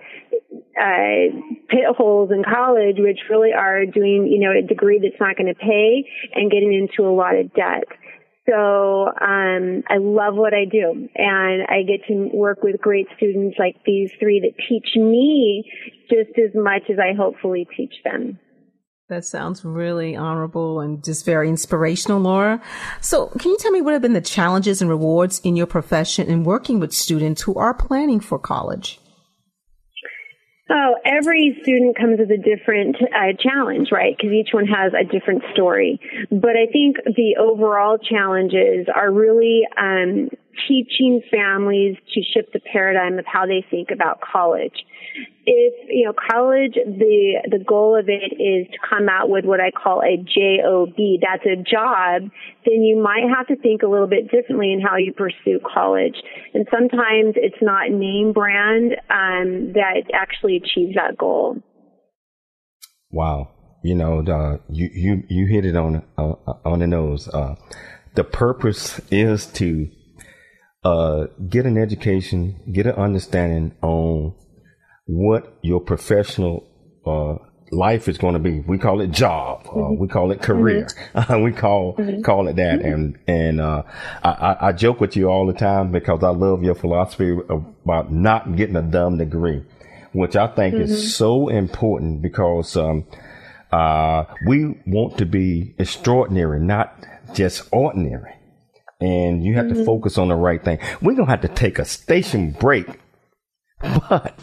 uh, 0.79 1.29
pit 1.69 1.85
holes 1.95 2.31
in 2.31 2.43
college, 2.43 2.97
which 2.97 3.19
really 3.29 3.53
are 3.53 3.85
doing, 3.85 4.27
you 4.27 4.39
know, 4.39 4.51
a 4.57 4.61
degree 4.61 4.99
that's 4.99 5.19
not 5.19 5.37
going 5.37 5.53
to 5.53 5.59
pay 5.59 6.09
and 6.33 6.51
getting 6.51 6.73
into 6.73 7.07
a 7.07 7.13
lot 7.13 7.35
of 7.35 7.53
debt. 7.53 7.83
So 8.45 9.07
um, 9.07 9.83
I 9.87 9.97
love 9.99 10.35
what 10.35 10.53
I 10.53 10.65
do, 10.69 11.07
and 11.15 11.63
I 11.69 11.83
get 11.83 12.05
to 12.07 12.29
work 12.33 12.61
with 12.61 12.81
great 12.81 13.07
students 13.15 13.55
like 13.57 13.77
these 13.85 14.11
three 14.19 14.41
that 14.41 14.61
teach 14.67 14.95
me 14.97 15.63
just 16.09 16.37
as 16.37 16.51
much 16.53 16.83
as 16.89 16.97
I 16.99 17.15
hopefully 17.15 17.65
teach 17.77 17.93
them. 18.03 18.39
That 19.07 19.23
sounds 19.23 19.63
really 19.63 20.15
honorable 20.15 20.81
and 20.81 21.03
just 21.03 21.25
very 21.25 21.47
inspirational, 21.47 22.19
Laura. 22.19 22.61
So, 22.99 23.27
can 23.27 23.51
you 23.51 23.57
tell 23.57 23.71
me 23.71 23.81
what 23.81 23.93
have 23.93 24.01
been 24.01 24.13
the 24.13 24.21
challenges 24.21 24.81
and 24.81 24.89
rewards 24.89 25.39
in 25.39 25.55
your 25.55 25.67
profession 25.67 26.27
in 26.27 26.43
working 26.43 26.79
with 26.79 26.93
students 26.93 27.43
who 27.43 27.55
are 27.55 27.73
planning 27.73 28.19
for 28.19 28.39
college? 28.39 28.99
Oh, 30.75 30.95
every 31.05 31.55
student 31.61 31.95
comes 31.95 32.17
with 32.17 32.31
a 32.31 32.37
different 32.37 32.95
uh, 32.95 33.37
challenge, 33.39 33.89
right? 33.91 34.17
Because 34.17 34.31
each 34.33 34.49
one 34.53 34.65
has 34.65 34.91
a 34.93 35.03
different 35.03 35.43
story. 35.53 35.99
But 36.31 36.57
I 36.57 36.65
think 36.71 36.97
the 37.05 37.35
overall 37.39 37.99
challenges 37.99 38.87
are 38.93 39.11
really 39.11 39.67
um, 39.77 40.29
teaching 40.67 41.21
families 41.29 41.97
to 42.15 42.21
shift 42.23 42.53
the 42.53 42.59
paradigm 42.59 43.19
of 43.19 43.25
how 43.27 43.45
they 43.45 43.63
think 43.69 43.91
about 43.91 44.19
college 44.21 44.73
if 45.45 45.73
you 45.89 46.05
know 46.05 46.13
college 46.13 46.73
the 46.73 47.41
the 47.49 47.63
goal 47.63 47.97
of 47.97 48.09
it 48.09 48.33
is 48.41 48.67
to 48.71 48.77
come 48.89 49.09
out 49.09 49.29
with 49.29 49.45
what 49.45 49.59
i 49.59 49.71
call 49.71 50.01
a 50.01 50.17
job 50.17 50.95
that's 51.21 51.45
a 51.45 51.55
job 51.55 52.29
then 52.65 52.83
you 52.83 53.01
might 53.01 53.23
have 53.35 53.47
to 53.47 53.55
think 53.55 53.83
a 53.83 53.87
little 53.87 54.07
bit 54.07 54.31
differently 54.31 54.71
in 54.71 54.81
how 54.81 54.97
you 54.97 55.13
pursue 55.13 55.59
college. 55.73 56.15
And 56.53 56.65
sometimes 56.71 57.35
it's 57.35 57.61
not 57.61 57.91
name 57.91 58.33
brand 58.33 58.93
um, 59.09 59.73
that 59.73 60.03
actually 60.13 60.57
achieves 60.57 60.95
that 60.95 61.17
goal. 61.17 61.57
Wow. 63.11 63.49
You 63.83 63.95
know 63.95 64.21
the, 64.21 64.61
you 64.69 64.89
you 64.93 65.23
you 65.27 65.45
hit 65.47 65.65
it 65.65 65.75
on 65.75 66.03
uh, 66.17 66.35
on 66.63 66.79
the 66.79 66.87
nose. 66.87 67.27
Uh, 67.27 67.55
the 68.15 68.23
purpose 68.23 69.01
is 69.11 69.45
to 69.47 69.89
uh, 70.85 71.25
get 71.49 71.65
an 71.65 71.77
education 71.77 72.61
get 72.71 72.85
an 72.85 72.93
understanding 72.93 73.75
on 73.81 74.33
what 75.05 75.57
your 75.61 75.81
professional 75.81 76.69
uh, 77.05 77.35
life 77.73 78.07
is 78.07 78.17
going 78.17 78.33
to 78.33 78.39
be. 78.39 78.61
We 78.61 78.77
call 78.77 79.01
it 79.01 79.11
job. 79.11 79.65
Uh, 79.65 79.71
mm-hmm. 79.71 80.01
we 80.01 80.07
call 80.07 80.31
it 80.31 80.41
career. 80.41 80.87
Mm-hmm. 81.15 81.43
we 81.43 81.51
call 81.51 81.95
mm-hmm. 81.95 82.21
call 82.21 82.47
it 82.47 82.55
that. 82.55 82.79
Mm-hmm. 82.79 82.93
And 82.93 83.19
and 83.27 83.61
uh, 83.61 83.83
I, 84.23 84.57
I 84.61 84.71
joke 84.71 85.01
with 85.01 85.15
you 85.15 85.29
all 85.29 85.45
the 85.47 85.53
time 85.53 85.91
because 85.91 86.23
I 86.23 86.29
love 86.29 86.63
your 86.63 86.75
philosophy 86.75 87.37
about 87.49 88.11
not 88.11 88.55
getting 88.55 88.75
a 88.75 88.81
dumb 88.81 89.17
degree, 89.17 89.63
which 90.13 90.35
I 90.35 90.47
think 90.47 90.75
is 90.75 90.91
mm-hmm. 90.91 91.07
so 91.07 91.49
important 91.49 92.21
because 92.21 92.77
um, 92.77 93.05
uh, 93.71 94.25
we 94.45 94.79
want 94.85 95.17
to 95.17 95.25
be 95.25 95.75
extraordinary, 95.77 96.59
not 96.59 97.05
just 97.33 97.67
ordinary. 97.71 98.35
And 99.01 99.43
you 99.43 99.55
have 99.55 99.67
to 99.67 99.73
mm-hmm. 99.73 99.85
focus 99.85 100.17
on 100.17 100.29
the 100.29 100.35
right 100.35 100.63
thing. 100.63 100.79
We're 101.01 101.15
gonna 101.15 101.29
have 101.29 101.41
to 101.41 101.49
take 101.49 101.77
a 101.77 101.83
station 101.83 102.51
break, 102.51 102.87
but 103.81 104.39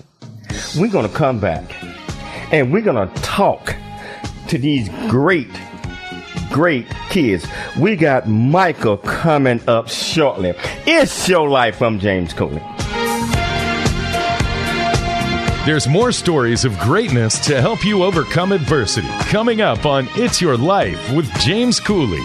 we're 0.77 0.91
going 0.91 1.09
to 1.09 1.15
come 1.15 1.41
back 1.41 1.83
and 2.53 2.73
we're 2.73 2.83
going 2.83 3.09
to 3.09 3.23
talk 3.23 3.75
to 4.49 4.59
these 4.59 4.89
great, 5.09 5.51
great 6.51 6.87
kids. 7.09 7.47
We 7.79 7.97
got 7.97 8.29
Michael 8.29 8.97
coming 8.99 9.61
up 9.69 9.89
shortly. 9.89 10.55
It's 10.87 11.29
Your 11.29 11.49
Life. 11.49 11.81
I'm 11.83 11.99
James 11.99 12.33
Cooley. 12.33 12.63
There's 15.67 15.87
more 15.87 16.11
stories 16.11 16.65
of 16.65 16.79
greatness 16.79 17.39
to 17.47 17.61
help 17.61 17.85
you 17.85 18.03
overcome 18.03 18.51
adversity 18.53 19.09
coming 19.29 19.61
up 19.61 19.85
on 19.85 20.09
It's 20.15 20.41
Your 20.41 20.57
Life 20.57 21.13
with 21.13 21.31
James 21.41 21.79
Cooley. 21.79 22.25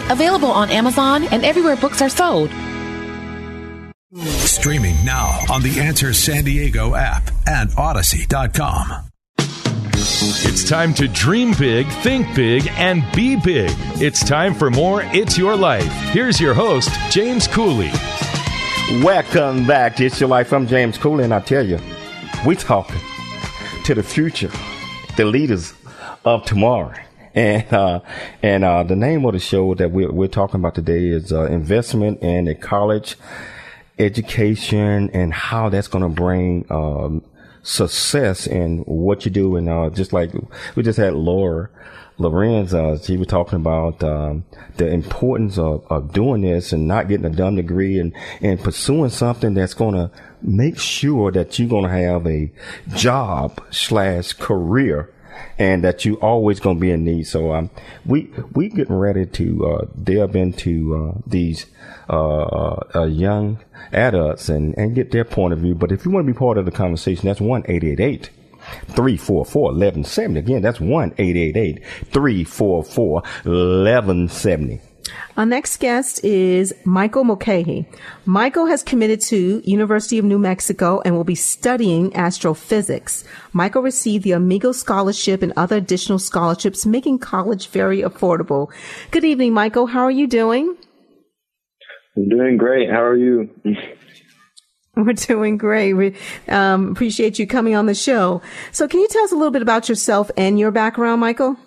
available 0.09 0.51
on 0.51 0.69
Amazon 0.69 1.25
and 1.25 1.43
everywhere 1.45 1.75
books 1.75 2.01
are 2.01 2.09
sold. 2.09 2.49
Streaming 4.15 4.95
now 5.05 5.39
on 5.49 5.61
the 5.61 5.79
Answer 5.79 6.13
San 6.13 6.43
Diego 6.43 6.95
app 6.95 7.31
and 7.47 7.69
Audacy.com. 7.71 9.07
It's 9.37 10.67
time 10.67 10.93
to 10.95 11.07
dream 11.07 11.53
big, 11.57 11.87
think 11.87 12.35
big, 12.35 12.67
and 12.71 13.03
be 13.15 13.35
big. 13.35 13.71
It's 14.01 14.23
time 14.23 14.53
for 14.53 14.69
more 14.69 15.01
It's 15.05 15.37
Your 15.37 15.55
Life. 15.55 15.91
Here's 16.11 16.39
your 16.39 16.53
host, 16.53 16.89
James 17.09 17.47
Cooley. 17.47 17.91
Welcome 19.03 19.65
back 19.65 19.95
to 19.95 20.05
It's 20.05 20.19
Your 20.19 20.29
Life. 20.29 20.51
I'm 20.51 20.67
James 20.67 20.97
Cooley, 20.97 21.23
and 21.23 21.33
I 21.33 21.39
tell 21.39 21.65
you, 21.65 21.79
we're 22.45 22.55
talking 22.55 22.99
to 23.85 23.95
the 23.95 24.03
future, 24.03 24.51
the 25.15 25.25
leaders 25.25 25.73
of 26.25 26.43
tomorrow. 26.45 26.93
and 27.35 27.71
uh, 27.73 28.01
and 28.43 28.63
uh, 28.65 28.83
the 28.83 28.95
name 28.95 29.25
of 29.25 29.33
the 29.33 29.39
show 29.39 29.73
that 29.75 29.91
we're, 29.91 30.11
we're 30.11 30.27
talking 30.27 30.59
about 30.59 30.75
today 30.75 31.07
is 31.07 31.31
uh, 31.31 31.45
investment 31.45 32.21
in 32.21 32.53
college 32.57 33.15
education 33.97 35.09
and 35.13 35.33
how 35.33 35.69
that's 35.69 35.87
going 35.87 36.03
to 36.03 36.09
bring 36.09 36.65
um, 36.69 37.23
success 37.63 38.47
in 38.47 38.79
what 38.79 39.23
you 39.23 39.31
do. 39.31 39.55
And 39.55 39.69
uh, 39.69 39.89
just 39.91 40.11
like 40.11 40.31
we 40.75 40.83
just 40.83 40.97
had 40.97 41.13
Laura 41.13 41.69
Lorenz, 42.17 42.71
she 43.05 43.15
was 43.15 43.27
talking 43.27 43.57
about 43.57 44.03
um, 44.03 44.43
the 44.75 44.87
importance 44.87 45.57
of, 45.57 45.85
of 45.89 46.11
doing 46.11 46.41
this 46.41 46.73
and 46.73 46.85
not 46.85 47.07
getting 47.07 47.25
a 47.25 47.29
dumb 47.29 47.55
degree 47.55 47.97
and, 47.97 48.13
and 48.41 48.59
pursuing 48.59 49.09
something 49.09 49.53
that's 49.53 49.73
going 49.73 49.95
to 49.95 50.11
make 50.41 50.77
sure 50.77 51.31
that 51.31 51.57
you're 51.57 51.69
going 51.69 51.85
to 51.85 51.89
have 51.89 52.27
a 52.27 52.51
job 52.93 53.61
slash 53.71 54.33
career 54.33 55.10
and 55.57 55.83
that 55.83 56.05
you 56.05 56.15
always 56.15 56.59
going 56.59 56.77
to 56.77 56.81
be 56.81 56.91
in 56.91 57.03
need. 57.03 57.27
So 57.27 57.53
um, 57.53 57.69
we 58.05 58.31
we 58.53 58.69
getting 58.69 58.95
ready 58.95 59.25
to 59.25 59.67
uh, 59.67 59.85
delve 60.01 60.35
into 60.35 60.95
uh, 60.95 61.21
these 61.25 61.65
uh, 62.09 62.79
uh, 62.95 63.05
young 63.05 63.59
adults 63.91 64.49
and 64.49 64.77
and 64.77 64.95
get 64.95 65.11
their 65.11 65.25
point 65.25 65.53
of 65.53 65.59
view. 65.59 65.75
But 65.75 65.91
if 65.91 66.05
you 66.05 66.11
want 66.11 66.25
to 66.25 66.33
be 66.33 66.37
part 66.37 66.57
of 66.57 66.65
the 66.65 66.71
conversation, 66.71 67.27
that's 67.27 67.41
one 67.41 67.63
eight 67.67 67.83
eight 67.83 67.99
eight. 67.99 68.29
344 68.93 69.71
1170. 69.71 70.39
Again, 70.39 70.61
that's 70.61 70.79
1 70.79 71.11
344 71.11 73.15
1170. 73.15 74.81
Our 75.37 75.45
next 75.45 75.77
guest 75.79 76.23
is 76.23 76.73
Michael 76.83 77.23
Mulcahy. 77.23 77.87
Michael 78.25 78.65
has 78.65 78.83
committed 78.83 79.21
to 79.21 79.61
University 79.63 80.17
of 80.17 80.25
New 80.25 80.39
Mexico 80.39 81.01
and 81.05 81.15
will 81.15 81.23
be 81.23 81.35
studying 81.35 82.15
astrophysics. 82.15 83.23
Michael 83.53 83.81
received 83.81 84.23
the 84.23 84.33
Amigo 84.33 84.71
Scholarship 84.71 85.41
and 85.41 85.53
other 85.55 85.77
additional 85.77 86.19
scholarships, 86.19 86.85
making 86.85 87.19
college 87.19 87.69
very 87.69 88.01
affordable. 88.01 88.69
Good 89.11 89.23
evening, 89.23 89.53
Michael. 89.53 89.87
How 89.87 90.01
are 90.01 90.11
you 90.11 90.27
doing? 90.27 90.75
I'm 92.17 92.29
doing 92.29 92.57
great. 92.57 92.89
How 92.89 93.03
are 93.03 93.15
you? 93.15 93.49
We're 94.95 95.13
doing 95.13 95.57
great. 95.57 95.93
We 95.93 96.15
um, 96.49 96.91
appreciate 96.91 97.39
you 97.39 97.47
coming 97.47 97.75
on 97.75 97.85
the 97.85 97.95
show. 97.95 98.41
So, 98.73 98.87
can 98.89 98.99
you 98.99 99.07
tell 99.07 99.23
us 99.23 99.31
a 99.31 99.35
little 99.35 99.51
bit 99.51 99.61
about 99.61 99.87
yourself 99.87 100.29
and 100.35 100.59
your 100.59 100.71
background, 100.71 101.21
Michael? 101.21 101.57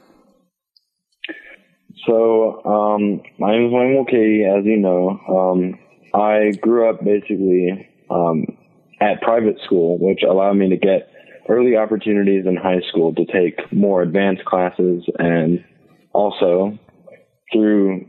So, 2.06 2.62
um, 2.64 3.22
my 3.38 3.52
name 3.52 3.66
is 3.66 3.72
Wayne 3.72 3.94
Mulcahy, 3.94 4.44
as 4.44 4.64
you 4.64 4.76
know. 4.76 5.18
Um, 5.28 5.78
I 6.12 6.52
grew 6.60 6.88
up 6.88 7.02
basically 7.02 7.88
um, 8.10 8.44
at 9.00 9.22
private 9.22 9.56
school, 9.64 9.98
which 9.98 10.22
allowed 10.22 10.54
me 10.54 10.68
to 10.68 10.76
get 10.76 11.10
early 11.48 11.76
opportunities 11.76 12.44
in 12.46 12.56
high 12.56 12.80
school 12.88 13.14
to 13.14 13.24
take 13.26 13.72
more 13.72 14.02
advanced 14.02 14.44
classes 14.44 15.04
and 15.18 15.64
also 16.12 16.78
through 17.52 18.06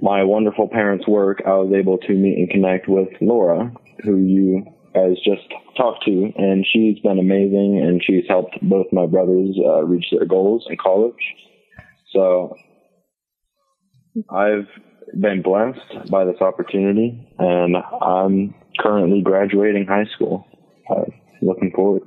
my 0.00 0.22
wonderful 0.24 0.68
parents' 0.68 1.06
work, 1.06 1.42
I 1.46 1.54
was 1.54 1.72
able 1.72 1.98
to 1.98 2.12
meet 2.12 2.38
and 2.38 2.50
connect 2.50 2.88
with 2.88 3.08
Laura, 3.20 3.72
who 4.04 4.16
you 4.18 4.64
guys 4.94 5.16
just 5.24 5.48
talked 5.76 6.04
to, 6.04 6.32
and 6.36 6.66
she's 6.72 6.98
been 7.00 7.18
amazing, 7.18 7.80
and 7.82 8.02
she's 8.04 8.24
helped 8.28 8.58
both 8.62 8.86
my 8.92 9.06
brothers 9.06 9.56
uh, 9.64 9.82
reach 9.84 10.06
their 10.10 10.26
goals 10.26 10.66
in 10.68 10.76
college. 10.76 11.14
So 12.12 12.56
I've 14.30 14.68
been 15.18 15.42
blessed 15.42 16.10
by 16.10 16.24
this 16.24 16.40
opportunity, 16.40 17.28
and 17.38 17.76
I'm 17.76 18.54
currently 18.78 19.22
graduating 19.22 19.86
high 19.86 20.06
school. 20.14 20.46
Uh, 20.88 21.04
looking 21.42 21.72
forward. 21.74 22.02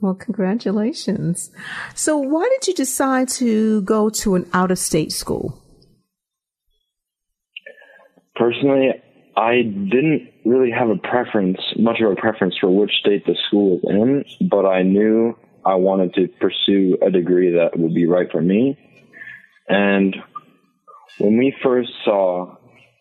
Well, 0.00 0.14
congratulations. 0.14 1.50
So, 1.94 2.18
why 2.18 2.48
did 2.48 2.68
you 2.68 2.74
decide 2.74 3.28
to 3.30 3.82
go 3.82 4.10
to 4.10 4.36
an 4.36 4.48
out 4.52 4.70
of 4.70 4.78
state 4.78 5.12
school? 5.12 5.60
Personally, 8.36 8.90
I 9.36 9.62
didn't 9.62 10.30
really 10.44 10.70
have 10.70 10.88
a 10.90 10.96
preference, 10.96 11.58
much 11.76 12.00
of 12.00 12.12
a 12.12 12.16
preference 12.16 12.56
for 12.60 12.70
which 12.70 12.92
state 13.00 13.26
the 13.26 13.36
school 13.48 13.80
was 13.82 14.24
in, 14.38 14.48
but 14.48 14.64
I 14.66 14.82
knew 14.82 15.36
I 15.64 15.74
wanted 15.74 16.14
to 16.14 16.28
pursue 16.40 16.96
a 17.04 17.10
degree 17.10 17.52
that 17.52 17.78
would 17.78 17.94
be 17.94 18.06
right 18.06 18.30
for 18.30 18.40
me. 18.40 18.78
And 19.68 20.16
when 21.18 21.38
we 21.38 21.54
first 21.62 21.90
saw 22.04 22.56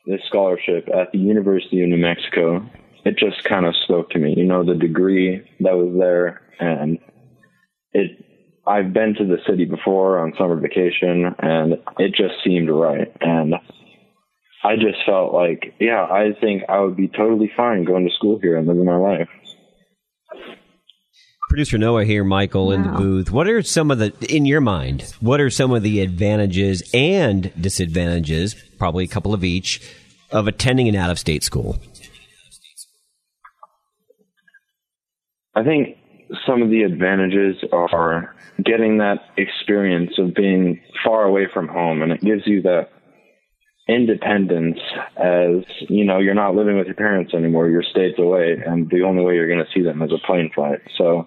this 0.06 0.22
scholarship 0.28 0.88
at 0.94 1.12
the 1.12 1.20
University 1.20 1.84
of 1.84 1.90
New 1.90 1.98
Mexico, 1.98 2.66
it 3.06 3.18
just 3.18 3.44
kind 3.44 3.66
of 3.66 3.76
spoke 3.84 4.10
to 4.12 4.20
me. 4.20 4.34
You 4.36 4.46
know, 4.46 4.64
the 4.64 4.76
degree 4.76 5.42
that 5.60 5.76
was 5.76 5.96
there, 6.00 6.42
and 6.60 7.00
it. 7.94 8.24
I've 8.66 8.92
been 8.92 9.16
to 9.16 9.26
the 9.26 9.38
city 9.48 9.64
before 9.64 10.20
on 10.20 10.34
summer 10.38 10.60
vacation, 10.60 11.34
and 11.40 11.76
it 12.00 12.14
just 12.14 12.44
seemed 12.44 12.70
right. 12.70 13.10
And 13.22 13.56
I 14.62 14.76
just 14.76 14.98
felt 15.06 15.34
like, 15.34 15.74
yeah, 15.80 16.04
I 16.04 16.34
think 16.42 16.64
I 16.68 16.82
would 16.82 16.98
be 16.98 17.08
totally 17.08 17.50
fine 17.56 17.86
going 17.86 18.06
to 18.06 18.14
school 18.14 18.40
here 18.42 18.58
and 18.58 18.68
living 18.68 18.84
my 18.84 18.98
life. 18.98 19.30
Producer 21.50 21.78
Noah 21.78 22.04
here, 22.04 22.26
Michael, 22.26 22.68
wow. 22.68 22.74
in 22.74 22.84
the 22.84 22.90
booth. 22.90 23.32
What 23.32 23.48
are 23.48 23.62
some 23.62 23.90
of 23.90 24.00
the, 24.00 24.14
in 24.30 24.46
your 24.46 24.60
mind, 24.60 25.14
what 25.22 25.40
are 25.40 25.50
some 25.50 25.72
of 25.72 25.82
the 25.82 26.02
advantages 26.02 26.84
and 26.94 27.52
disadvantages, 27.60 28.54
probably 28.78 29.06
a 29.06 29.08
couple 29.08 29.34
of 29.34 29.44
each, 29.44 29.82
of 30.30 30.48
attending 30.48 30.90
an 30.90 30.96
out 30.96 31.10
of 31.10 31.18
state 31.18 31.44
school? 31.44 31.78
I 35.56 35.64
think 35.64 35.98
some 36.46 36.62
of 36.62 36.70
the 36.70 36.84
advantages 36.84 37.56
are 37.72 38.36
getting 38.64 38.98
that 38.98 39.20
experience 39.38 40.12
of 40.18 40.36
being 40.36 40.82
far 41.04 41.24
away 41.24 41.48
from 41.54 41.70
home, 41.70 42.02
and 42.02 42.12
it 42.12 42.22
gives 42.22 42.46
you 42.46 42.62
that 42.64 42.90
independence 43.88 44.80
as 45.16 45.64
you 45.88 46.04
know 46.04 46.20
you're 46.20 46.34
not 46.34 46.54
living 46.54 46.78
with 46.78 46.88
your 46.88 46.96
parents 46.96 47.34
anymore 47.34 47.70
you're 47.70 47.82
states 47.82 48.20
away 48.20 48.58
and 48.66 48.90
the 48.90 49.02
only 49.02 49.24
way 49.24 49.34
you're 49.34 49.48
going 49.48 49.64
to 49.64 49.72
see 49.74 49.82
them 49.82 50.02
is 50.02 50.12
a 50.12 50.28
plane 50.28 50.52
flight 50.54 50.80
so 50.98 51.26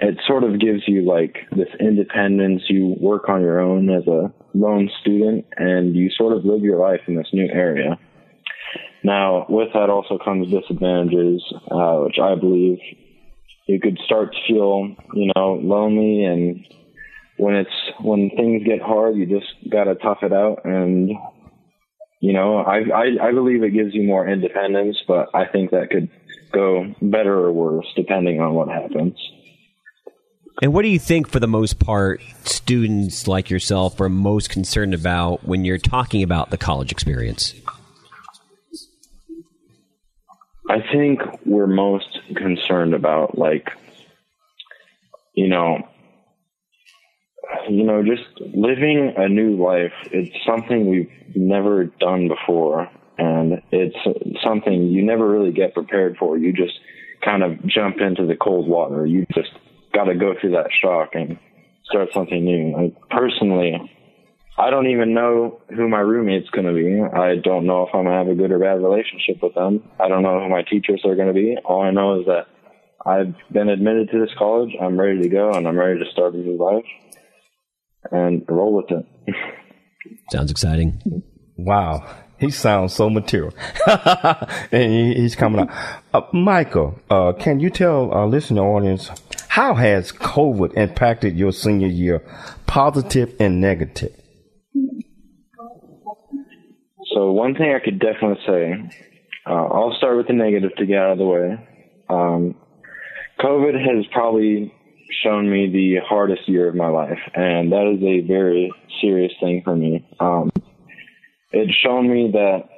it 0.00 0.18
sort 0.26 0.44
of 0.44 0.58
gives 0.58 0.82
you 0.86 1.02
like 1.02 1.36
this 1.52 1.68
independence. 1.78 2.62
You 2.68 2.96
work 3.00 3.28
on 3.28 3.42
your 3.42 3.60
own 3.60 3.90
as 3.90 4.06
a 4.06 4.32
lone 4.54 4.90
student 5.00 5.46
and 5.56 5.94
you 5.94 6.10
sort 6.16 6.36
of 6.36 6.44
live 6.44 6.62
your 6.62 6.80
life 6.80 7.00
in 7.06 7.16
this 7.16 7.28
new 7.32 7.48
area. 7.52 7.98
Now 9.04 9.46
with 9.48 9.68
that 9.74 9.90
also 9.90 10.18
comes 10.18 10.50
disadvantages 10.50 11.42
uh, 11.70 12.00
which 12.04 12.18
i 12.22 12.34
believe 12.34 12.78
you 13.66 13.80
could 13.80 13.98
start 14.04 14.32
to 14.32 14.38
feel 14.46 14.94
you 15.14 15.32
know 15.34 15.54
lonely 15.54 16.24
and 16.24 16.66
when 17.38 17.54
it's 17.54 17.70
when 18.02 18.30
things 18.36 18.62
get 18.64 18.82
hard 18.82 19.16
you 19.16 19.24
just 19.24 19.46
got 19.70 19.84
to 19.84 19.94
tough 19.94 20.18
it 20.22 20.32
out. 20.32 20.64
And 20.64 21.10
you 22.20 22.34
know, 22.34 22.58
I, 22.58 22.80
I, 22.94 23.28
I 23.28 23.32
believe 23.32 23.62
it 23.62 23.70
gives 23.70 23.94
you 23.94 24.02
more 24.06 24.28
independence, 24.28 24.98
but 25.08 25.28
I 25.34 25.46
think 25.46 25.70
that 25.70 25.88
could 25.90 26.10
go 26.52 26.94
better 27.00 27.32
or 27.32 27.52
worse 27.52 27.86
depending 27.96 28.40
on 28.40 28.52
what 28.52 28.68
happens. 28.68 29.14
And 30.62 30.74
what 30.74 30.82
do 30.82 30.88
you 30.88 30.98
think, 30.98 31.26
for 31.28 31.40
the 31.40 31.48
most 31.48 31.78
part, 31.78 32.20
students 32.44 33.26
like 33.26 33.48
yourself 33.48 33.98
are 34.00 34.10
most 34.10 34.50
concerned 34.50 34.92
about 34.92 35.42
when 35.44 35.64
you're 35.64 35.78
talking 35.78 36.22
about 36.22 36.50
the 36.50 36.58
college 36.58 36.92
experience? 36.92 37.54
I 40.68 40.80
think 40.92 41.20
we're 41.46 41.66
most 41.66 42.18
concerned 42.36 42.94
about, 42.94 43.38
like, 43.38 43.70
you 45.34 45.48
know, 45.48 45.78
you 47.68 47.82
know, 47.82 48.02
just 48.02 48.28
living 48.54 49.14
a 49.16 49.28
new 49.28 49.56
life. 49.56 49.92
It's 50.12 50.36
something 50.46 50.88
we've 50.88 51.10
never 51.34 51.86
done 51.86 52.28
before, 52.28 52.88
and 53.16 53.62
it's 53.72 53.96
something 54.44 54.88
you 54.88 55.02
never 55.04 55.26
really 55.26 55.52
get 55.52 55.72
prepared 55.74 56.16
for. 56.18 56.36
You 56.36 56.52
just 56.52 56.78
kind 57.24 57.42
of 57.42 57.66
jump 57.66 57.96
into 58.00 58.26
the 58.26 58.36
cold 58.36 58.68
water. 58.68 59.06
You 59.06 59.26
just 59.34 59.50
got 59.92 60.04
to 60.04 60.14
go 60.14 60.34
through 60.40 60.52
that 60.52 60.70
shock 60.82 61.10
and 61.14 61.38
start 61.84 62.08
something 62.14 62.44
new. 62.44 62.76
Like, 62.76 62.94
personally, 63.10 63.74
I 64.58 64.70
don't 64.70 64.88
even 64.88 65.14
know 65.14 65.60
who 65.74 65.88
my 65.88 66.00
roommate's 66.00 66.50
going 66.50 66.66
to 66.66 66.74
be. 66.74 67.00
I 67.00 67.36
don't 67.42 67.66
know 67.66 67.86
if 67.86 67.94
I'm 67.94 68.04
going 68.04 68.12
to 68.12 68.18
have 68.18 68.28
a 68.28 68.34
good 68.34 68.52
or 68.52 68.58
bad 68.58 68.82
relationship 68.82 69.42
with 69.42 69.54
them. 69.54 69.88
I 69.98 70.08
don't 70.08 70.22
know 70.22 70.38
who 70.40 70.48
my 70.48 70.62
teachers 70.62 71.02
are 71.04 71.14
going 71.14 71.28
to 71.28 71.34
be. 71.34 71.56
All 71.64 71.82
I 71.82 71.90
know 71.90 72.20
is 72.20 72.26
that 72.26 72.46
I've 73.04 73.34
been 73.52 73.68
admitted 73.68 74.10
to 74.10 74.20
this 74.20 74.34
college. 74.38 74.70
I'm 74.80 75.00
ready 75.00 75.22
to 75.22 75.28
go 75.28 75.52
and 75.52 75.66
I'm 75.66 75.78
ready 75.78 75.98
to 75.98 76.10
start 76.12 76.34
a 76.34 76.36
new 76.36 76.56
life 76.62 76.84
and 78.10 78.44
roll 78.48 78.74
with 78.74 78.90
it. 78.90 79.34
Sounds 80.30 80.50
exciting. 80.50 81.22
Wow. 81.56 82.06
He 82.40 82.50
sounds 82.50 82.94
so 82.94 83.10
material. 83.10 83.52
and 84.72 85.14
he's 85.14 85.36
coming 85.36 85.60
up. 85.60 85.70
Uh, 86.14 86.22
Michael, 86.32 86.98
uh, 87.10 87.32
can 87.34 87.60
you 87.60 87.68
tell 87.68 88.10
our 88.12 88.26
listening 88.26 88.64
audience 88.64 89.10
how 89.48 89.74
has 89.74 90.10
COVID 90.10 90.74
impacted 90.74 91.36
your 91.36 91.52
senior 91.52 91.88
year, 91.88 92.20
positive 92.66 93.34
and 93.38 93.60
negative? 93.60 94.14
So 97.12 97.32
one 97.32 97.54
thing 97.54 97.74
I 97.74 97.84
could 97.84 97.98
definitely 97.98 98.42
say, 98.46 99.00
uh, 99.46 99.52
I'll 99.66 99.94
start 99.98 100.16
with 100.16 100.28
the 100.28 100.32
negative 100.32 100.70
to 100.78 100.86
get 100.86 100.96
out 100.96 101.12
of 101.12 101.18
the 101.18 101.26
way. 101.26 101.68
Um, 102.08 102.54
COVID 103.40 103.74
has 103.74 104.06
probably 104.12 104.72
shown 105.22 105.50
me 105.50 105.68
the 105.70 105.96
hardest 106.08 106.48
year 106.48 106.68
of 106.68 106.74
my 106.74 106.88
life, 106.88 107.18
and 107.34 107.72
that 107.72 107.92
is 107.94 108.02
a 108.02 108.26
very 108.26 108.72
serious 109.02 109.32
thing 109.40 109.60
for 109.64 109.76
me. 109.76 110.06
Um, 110.18 110.50
it's 111.52 111.74
shown 111.74 112.10
me 112.10 112.30
that 112.32 112.68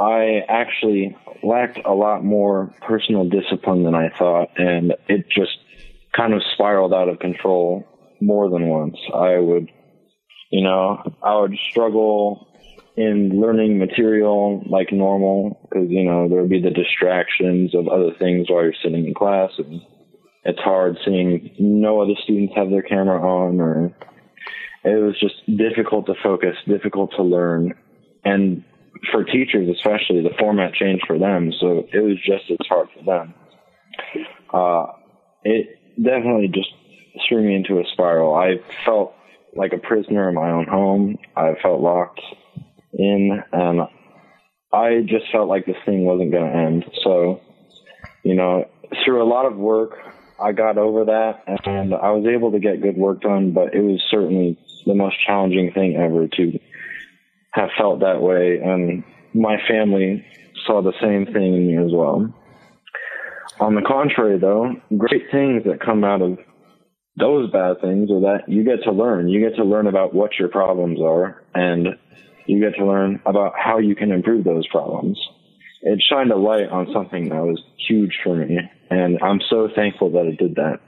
I 0.00 0.44
actually 0.48 1.16
lacked 1.42 1.78
a 1.84 1.92
lot 1.92 2.24
more 2.24 2.72
personal 2.86 3.28
discipline 3.28 3.84
than 3.84 3.94
I 3.94 4.10
thought, 4.16 4.48
and 4.56 4.94
it 5.08 5.26
just 5.28 5.58
kind 6.16 6.34
of 6.34 6.42
spiraled 6.54 6.92
out 6.92 7.08
of 7.08 7.18
control 7.18 7.86
more 8.20 8.50
than 8.50 8.68
once. 8.68 8.96
I 9.14 9.38
would, 9.38 9.68
you 10.50 10.62
know, 10.62 11.02
I 11.22 11.38
would 11.40 11.56
struggle 11.70 12.48
in 12.96 13.40
learning 13.40 13.78
material 13.78 14.62
like 14.68 14.92
normal 14.92 15.68
because, 15.68 15.88
you 15.88 16.04
know, 16.04 16.28
there 16.28 16.40
would 16.40 16.50
be 16.50 16.60
the 16.60 16.70
distractions 16.70 17.74
of 17.74 17.88
other 17.88 18.10
things 18.18 18.50
while 18.50 18.64
you're 18.64 18.74
sitting 18.82 19.06
in 19.06 19.14
class 19.14 19.50
and 19.58 19.80
it's 20.44 20.58
hard 20.58 20.98
seeing 21.04 21.54
no 21.58 22.00
other 22.00 22.14
students 22.24 22.54
have 22.56 22.70
their 22.70 22.82
camera 22.82 23.20
on 23.20 23.60
or 23.60 23.94
it 24.84 25.02
was 25.02 25.18
just 25.20 25.34
difficult 25.46 26.06
to 26.06 26.14
focus, 26.22 26.56
difficult 26.66 27.12
to 27.16 27.22
learn. 27.22 27.74
And 28.24 28.64
for 29.10 29.24
teachers 29.24 29.68
especially, 29.68 30.22
the 30.22 30.34
format 30.38 30.74
changed 30.74 31.04
for 31.06 31.18
them, 31.18 31.52
so 31.58 31.86
it 31.92 32.00
was 32.00 32.16
just 32.24 32.50
as 32.50 32.66
hard 32.68 32.88
for 32.96 33.04
them. 33.04 33.34
Uh, 34.52 34.86
it 35.44 35.78
definitely 35.96 36.48
just 36.48 36.70
threw 37.28 37.42
me 37.42 37.54
into 37.54 37.78
a 37.78 37.84
spiral. 37.92 38.34
I 38.34 38.56
felt 38.84 39.14
like 39.54 39.72
a 39.72 39.78
prisoner 39.78 40.28
in 40.28 40.34
my 40.34 40.50
own 40.50 40.66
home. 40.66 41.18
I 41.36 41.54
felt 41.62 41.80
locked 41.80 42.20
in, 42.92 43.42
and 43.52 43.80
I 44.72 45.00
just 45.06 45.30
felt 45.32 45.48
like 45.48 45.66
this 45.66 45.76
thing 45.84 46.04
wasn't 46.04 46.32
going 46.32 46.50
to 46.50 46.58
end. 46.58 46.84
So, 47.02 47.40
you 48.22 48.34
know, 48.34 48.68
through 49.04 49.22
a 49.22 49.28
lot 49.28 49.46
of 49.46 49.56
work, 49.56 49.98
I 50.42 50.52
got 50.52 50.78
over 50.78 51.04
that, 51.04 51.42
and 51.66 51.94
I 51.94 52.10
was 52.12 52.26
able 52.26 52.52
to 52.52 52.58
get 52.58 52.82
good 52.82 52.96
work 52.96 53.20
done. 53.20 53.52
But 53.52 53.74
it 53.74 53.82
was 53.82 54.02
certainly 54.10 54.58
the 54.86 54.94
most 54.94 55.16
challenging 55.26 55.72
thing 55.72 55.96
ever 55.96 56.28
to 56.28 56.58
have 57.52 57.70
felt 57.76 58.00
that 58.00 58.22
way, 58.22 58.60
and 58.62 59.04
my 59.34 59.56
family 59.68 60.24
saw 60.66 60.82
the 60.82 60.94
same 61.00 61.26
thing 61.26 61.54
in 61.54 61.66
me 61.66 61.76
as 61.76 61.92
well. 61.92 62.32
On 63.60 63.74
the 63.74 63.82
contrary, 63.82 64.38
though, 64.38 64.72
great 64.96 65.30
things 65.30 65.64
that 65.64 65.84
come 65.84 66.04
out 66.04 66.22
of 66.22 66.38
those 67.16 67.50
bad 67.50 67.80
things 67.80 68.10
are 68.10 68.20
that 68.20 68.48
you 68.48 68.64
get 68.64 68.82
to 68.84 68.92
learn. 68.92 69.28
You 69.28 69.40
get 69.40 69.56
to 69.56 69.64
learn 69.64 69.86
about 69.86 70.14
what 70.14 70.38
your 70.38 70.48
problems 70.48 71.00
are 71.02 71.42
and 71.54 71.88
you 72.46 72.60
get 72.60 72.76
to 72.78 72.86
learn 72.86 73.20
about 73.26 73.52
how 73.56 73.78
you 73.78 73.94
can 73.94 74.10
improve 74.12 74.44
those 74.44 74.66
problems. 74.68 75.18
It 75.82 76.02
shined 76.08 76.30
a 76.30 76.36
light 76.36 76.68
on 76.68 76.92
something 76.92 77.30
that 77.30 77.42
was 77.42 77.62
huge 77.88 78.18
for 78.22 78.36
me. 78.36 78.58
And 78.90 79.18
I'm 79.22 79.40
so 79.48 79.68
thankful 79.74 80.10
that 80.12 80.26
it 80.26 80.38
did 80.38 80.56
that 80.56 80.80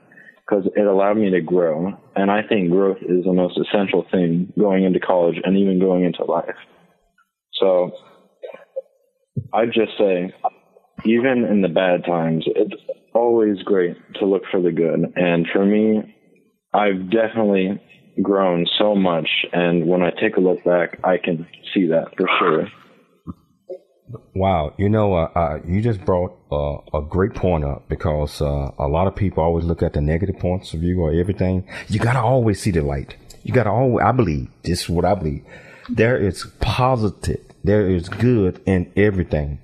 because 0.44 0.66
it 0.76 0.86
allowed 0.86 1.16
me 1.16 1.30
to 1.30 1.40
grow. 1.40 1.92
And 2.14 2.30
I 2.30 2.42
think 2.46 2.70
growth 2.70 2.98
is 3.00 3.24
the 3.24 3.32
most 3.32 3.58
essential 3.58 4.04
thing 4.10 4.52
going 4.58 4.84
into 4.84 5.00
college 5.00 5.36
and 5.42 5.56
even 5.56 5.78
going 5.78 6.04
into 6.04 6.24
life. 6.24 6.56
So 7.54 7.92
I'd 9.54 9.72
just 9.72 9.92
say, 9.98 10.32
even 11.04 11.44
in 11.48 11.62
the 11.62 11.68
bad 11.68 12.04
times, 12.04 12.44
it's 12.46 12.74
always 13.14 13.62
great 13.62 13.96
to 14.16 14.26
look 14.26 14.42
for 14.50 14.60
the 14.60 14.72
good. 14.72 15.12
And 15.16 15.46
for 15.52 15.64
me, 15.64 16.16
I've 16.74 17.10
definitely 17.10 17.80
grown 18.20 18.66
so 18.78 18.94
much. 18.94 19.28
And 19.52 19.86
when 19.86 20.02
I 20.02 20.10
take 20.10 20.36
a 20.36 20.40
look 20.40 20.64
back, 20.64 20.98
I 21.04 21.18
can 21.18 21.46
see 21.72 21.86
that 21.88 22.14
for 22.16 22.28
sure. 22.38 22.68
Wow, 24.34 24.74
you 24.76 24.88
know, 24.88 25.14
uh, 25.14 25.30
uh, 25.34 25.60
you 25.66 25.80
just 25.80 26.04
brought 26.04 26.36
uh, 26.50 26.78
a 26.98 27.02
great 27.02 27.34
point 27.34 27.64
up 27.64 27.88
because 27.88 28.40
uh, 28.40 28.70
a 28.78 28.88
lot 28.88 29.06
of 29.06 29.16
people 29.16 29.42
always 29.42 29.64
look 29.64 29.82
at 29.82 29.94
the 29.94 30.00
negative 30.00 30.38
points 30.38 30.74
of 30.74 30.80
view 30.80 31.00
or 31.00 31.12
everything. 31.12 31.66
You 31.88 31.98
got 31.98 32.14
to 32.14 32.20
always 32.20 32.60
see 32.60 32.70
the 32.70 32.82
light. 32.82 33.16
You 33.42 33.52
got 33.52 33.64
to 33.64 33.70
always, 33.70 34.04
I 34.04 34.12
believe, 34.12 34.48
this 34.62 34.82
is 34.82 34.88
what 34.88 35.04
I 35.04 35.14
believe. 35.14 35.44
There 35.88 36.16
is 36.16 36.46
positive, 36.60 37.40
there 37.64 37.88
is 37.88 38.08
good 38.08 38.60
in 38.66 38.92
everything. 38.96 39.60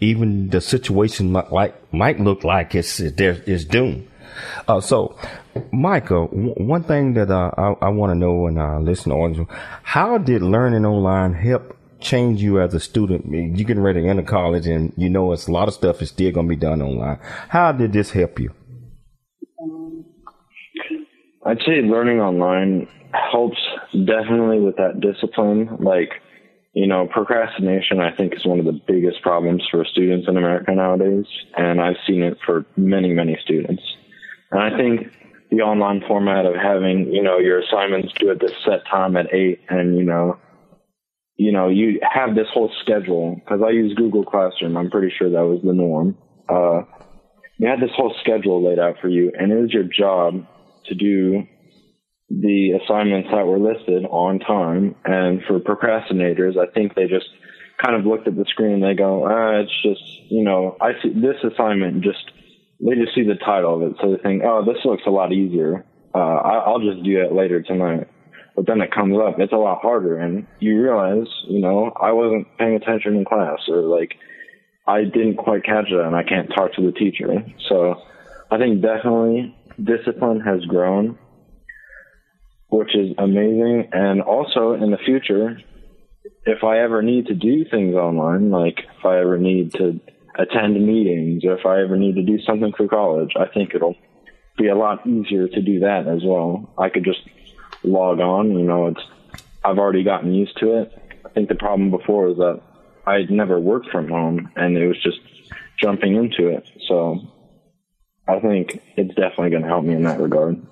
Even 0.00 0.50
the 0.50 0.60
situation 0.60 1.32
might, 1.32 1.50
like, 1.50 1.92
might 1.92 2.20
look 2.20 2.44
like 2.44 2.74
it's, 2.74 2.98
there 2.98 3.42
is 3.46 3.64
doom. 3.64 4.08
Uh, 4.68 4.80
so, 4.80 5.16
Michael, 5.72 6.26
w- 6.26 6.54
one 6.54 6.82
thing 6.82 7.14
that 7.14 7.30
uh, 7.30 7.50
I, 7.56 7.86
I 7.86 7.88
want 7.88 8.10
to 8.10 8.14
know 8.14 8.46
and 8.46 8.58
uh, 8.58 8.78
listen 8.78 9.10
to, 9.10 9.46
how 9.82 10.18
did 10.18 10.42
learning 10.42 10.84
online 10.84 11.32
help 11.32 11.76
change 12.06 12.40
you 12.42 12.60
as 12.60 12.72
a 12.74 12.80
student? 12.80 13.26
You're 13.28 13.66
getting 13.66 13.82
ready 13.82 14.02
to 14.02 14.08
enter 14.08 14.22
college, 14.22 14.66
and 14.66 14.92
you 14.96 15.10
know 15.10 15.32
it's 15.32 15.48
a 15.48 15.52
lot 15.52 15.68
of 15.68 15.74
stuff 15.74 16.00
is 16.00 16.10
still 16.10 16.32
going 16.32 16.46
to 16.46 16.54
be 16.54 16.60
done 16.60 16.80
online. 16.80 17.18
How 17.48 17.72
did 17.72 17.92
this 17.92 18.12
help 18.12 18.38
you? 18.38 18.52
I'd 21.44 21.58
say 21.60 21.82
learning 21.82 22.20
online 22.20 22.88
helps 23.12 23.58
definitely 23.92 24.60
with 24.60 24.76
that 24.76 25.00
discipline. 25.00 25.76
Like, 25.80 26.10
you 26.74 26.86
know, 26.86 27.06
procrastination, 27.06 28.00
I 28.00 28.14
think, 28.14 28.34
is 28.34 28.44
one 28.44 28.58
of 28.58 28.66
the 28.66 28.80
biggest 28.86 29.22
problems 29.22 29.62
for 29.70 29.84
students 29.84 30.26
in 30.28 30.36
America 30.36 30.72
nowadays. 30.74 31.26
And 31.56 31.80
I've 31.80 31.96
seen 32.06 32.22
it 32.22 32.38
for 32.44 32.66
many, 32.76 33.12
many 33.12 33.38
students. 33.44 33.82
And 34.50 34.60
I 34.60 34.76
think 34.76 35.12
the 35.50 35.60
online 35.60 36.02
format 36.06 36.46
of 36.46 36.54
having, 36.54 37.12
you 37.12 37.22
know, 37.22 37.38
your 37.38 37.60
assignments 37.60 38.12
due 38.14 38.30
at 38.30 38.40
this 38.40 38.52
set 38.64 38.84
time 38.90 39.16
at 39.16 39.32
eight 39.32 39.60
and, 39.68 39.96
you 39.96 40.04
know, 40.04 40.38
you 41.36 41.52
know, 41.52 41.68
you 41.68 42.00
have 42.02 42.34
this 42.34 42.46
whole 42.52 42.70
schedule 42.82 43.34
because 43.36 43.60
I 43.66 43.70
use 43.70 43.94
Google 43.94 44.24
Classroom. 44.24 44.76
I'm 44.76 44.90
pretty 44.90 45.12
sure 45.16 45.30
that 45.30 45.44
was 45.44 45.60
the 45.62 45.72
norm. 45.72 46.16
Uh, 46.48 46.82
you 47.58 47.68
had 47.68 47.80
this 47.80 47.94
whole 47.94 48.14
schedule 48.20 48.66
laid 48.66 48.78
out 48.78 48.96
for 49.00 49.08
you 49.08 49.32
and 49.38 49.52
it 49.52 49.56
was 49.56 49.72
your 49.72 49.84
job 49.84 50.46
to 50.86 50.94
do 50.94 51.42
the 52.28 52.78
assignments 52.82 53.28
that 53.32 53.46
were 53.46 53.58
listed 53.58 54.04
on 54.04 54.38
time. 54.40 54.94
And 55.04 55.42
for 55.46 55.60
procrastinators, 55.60 56.56
I 56.58 56.70
think 56.72 56.94
they 56.94 57.06
just 57.06 57.26
kind 57.84 57.96
of 57.98 58.06
looked 58.06 58.26
at 58.26 58.36
the 58.36 58.44
screen 58.48 58.74
and 58.74 58.82
they 58.82 58.94
go, 58.94 59.26
ah, 59.26 59.60
it's 59.60 59.82
just, 59.82 60.02
you 60.30 60.42
know, 60.42 60.76
I 60.80 60.92
see 61.02 61.10
this 61.10 61.36
assignment 61.44 62.02
just 62.02 62.30
they 62.80 62.94
just 62.94 63.14
see 63.14 63.22
the 63.22 63.36
title 63.36 63.76
of 63.76 63.90
it, 63.90 63.96
so 64.00 64.10
they 64.10 64.22
think, 64.22 64.42
oh, 64.44 64.62
this 64.64 64.84
looks 64.84 65.04
a 65.06 65.10
lot 65.10 65.32
easier. 65.32 65.86
Uh, 66.14 66.18
I, 66.18 66.68
will 66.68 66.92
just 66.92 67.04
do 67.04 67.20
it 67.22 67.32
later 67.32 67.62
tonight. 67.62 68.08
But 68.56 68.66
then 68.66 68.80
it 68.80 68.90
comes 68.90 69.16
up, 69.18 69.38
it's 69.38 69.52
a 69.52 69.56
lot 69.56 69.82
harder, 69.82 70.18
and 70.18 70.46
you 70.58 70.82
realize, 70.82 71.28
you 71.46 71.60
know, 71.60 71.92
I 72.00 72.12
wasn't 72.12 72.48
paying 72.58 72.74
attention 72.74 73.14
in 73.14 73.24
class, 73.26 73.60
or 73.68 73.82
like, 73.82 74.14
I 74.88 75.04
didn't 75.04 75.36
quite 75.36 75.62
catch 75.62 75.90
it, 75.90 76.00
and 76.00 76.16
I 76.16 76.22
can't 76.22 76.48
talk 76.48 76.72
to 76.74 76.82
the 76.82 76.92
teacher. 76.92 77.44
So, 77.68 78.00
I 78.50 78.58
think 78.58 78.80
definitely 78.80 79.54
discipline 79.82 80.40
has 80.40 80.64
grown, 80.64 81.18
which 82.68 82.94
is 82.94 83.14
amazing. 83.18 83.88
And 83.92 84.22
also 84.22 84.72
in 84.72 84.90
the 84.90 84.98
future, 85.04 85.58
if 86.44 86.64
I 86.64 86.80
ever 86.80 87.02
need 87.02 87.26
to 87.26 87.34
do 87.34 87.64
things 87.70 87.94
online, 87.94 88.50
like 88.50 88.78
if 88.78 89.04
I 89.04 89.20
ever 89.20 89.38
need 89.38 89.72
to 89.74 90.00
attend 90.38 90.74
meetings 90.74 91.44
or 91.44 91.58
if 91.58 91.66
I 91.66 91.82
ever 91.82 91.96
need 91.96 92.16
to 92.16 92.22
do 92.22 92.38
something 92.46 92.72
for 92.76 92.88
college, 92.88 93.32
I 93.36 93.46
think 93.52 93.74
it'll 93.74 93.96
be 94.56 94.68
a 94.68 94.76
lot 94.76 95.06
easier 95.06 95.48
to 95.48 95.62
do 95.62 95.80
that 95.80 96.06
as 96.06 96.22
well. 96.24 96.72
I 96.78 96.88
could 96.88 97.04
just 97.04 97.20
log 97.86 98.20
on, 98.20 98.52
you 98.52 98.64
know, 98.64 98.88
it's 98.88 99.00
I've 99.64 99.78
already 99.78 100.04
gotten 100.04 100.32
used 100.32 100.58
to 100.58 100.80
it. 100.80 100.92
I 101.24 101.28
think 101.30 101.48
the 101.48 101.54
problem 101.54 101.90
before 101.90 102.28
is 102.28 102.36
that 102.36 102.60
I'd 103.06 103.30
never 103.30 103.58
worked 103.58 103.88
from 103.90 104.08
home 104.08 104.50
and 104.56 104.76
it 104.76 104.86
was 104.86 105.02
just 105.02 105.18
jumping 105.80 106.14
into 106.14 106.48
it. 106.48 106.68
So 106.88 107.20
I 108.28 108.40
think 108.40 108.80
it's 108.96 109.14
definitely 109.14 109.50
going 109.50 109.62
to 109.62 109.68
help 109.68 109.84
me 109.84 109.94
in 109.94 110.02
that 110.02 110.20
regard. 110.20 110.64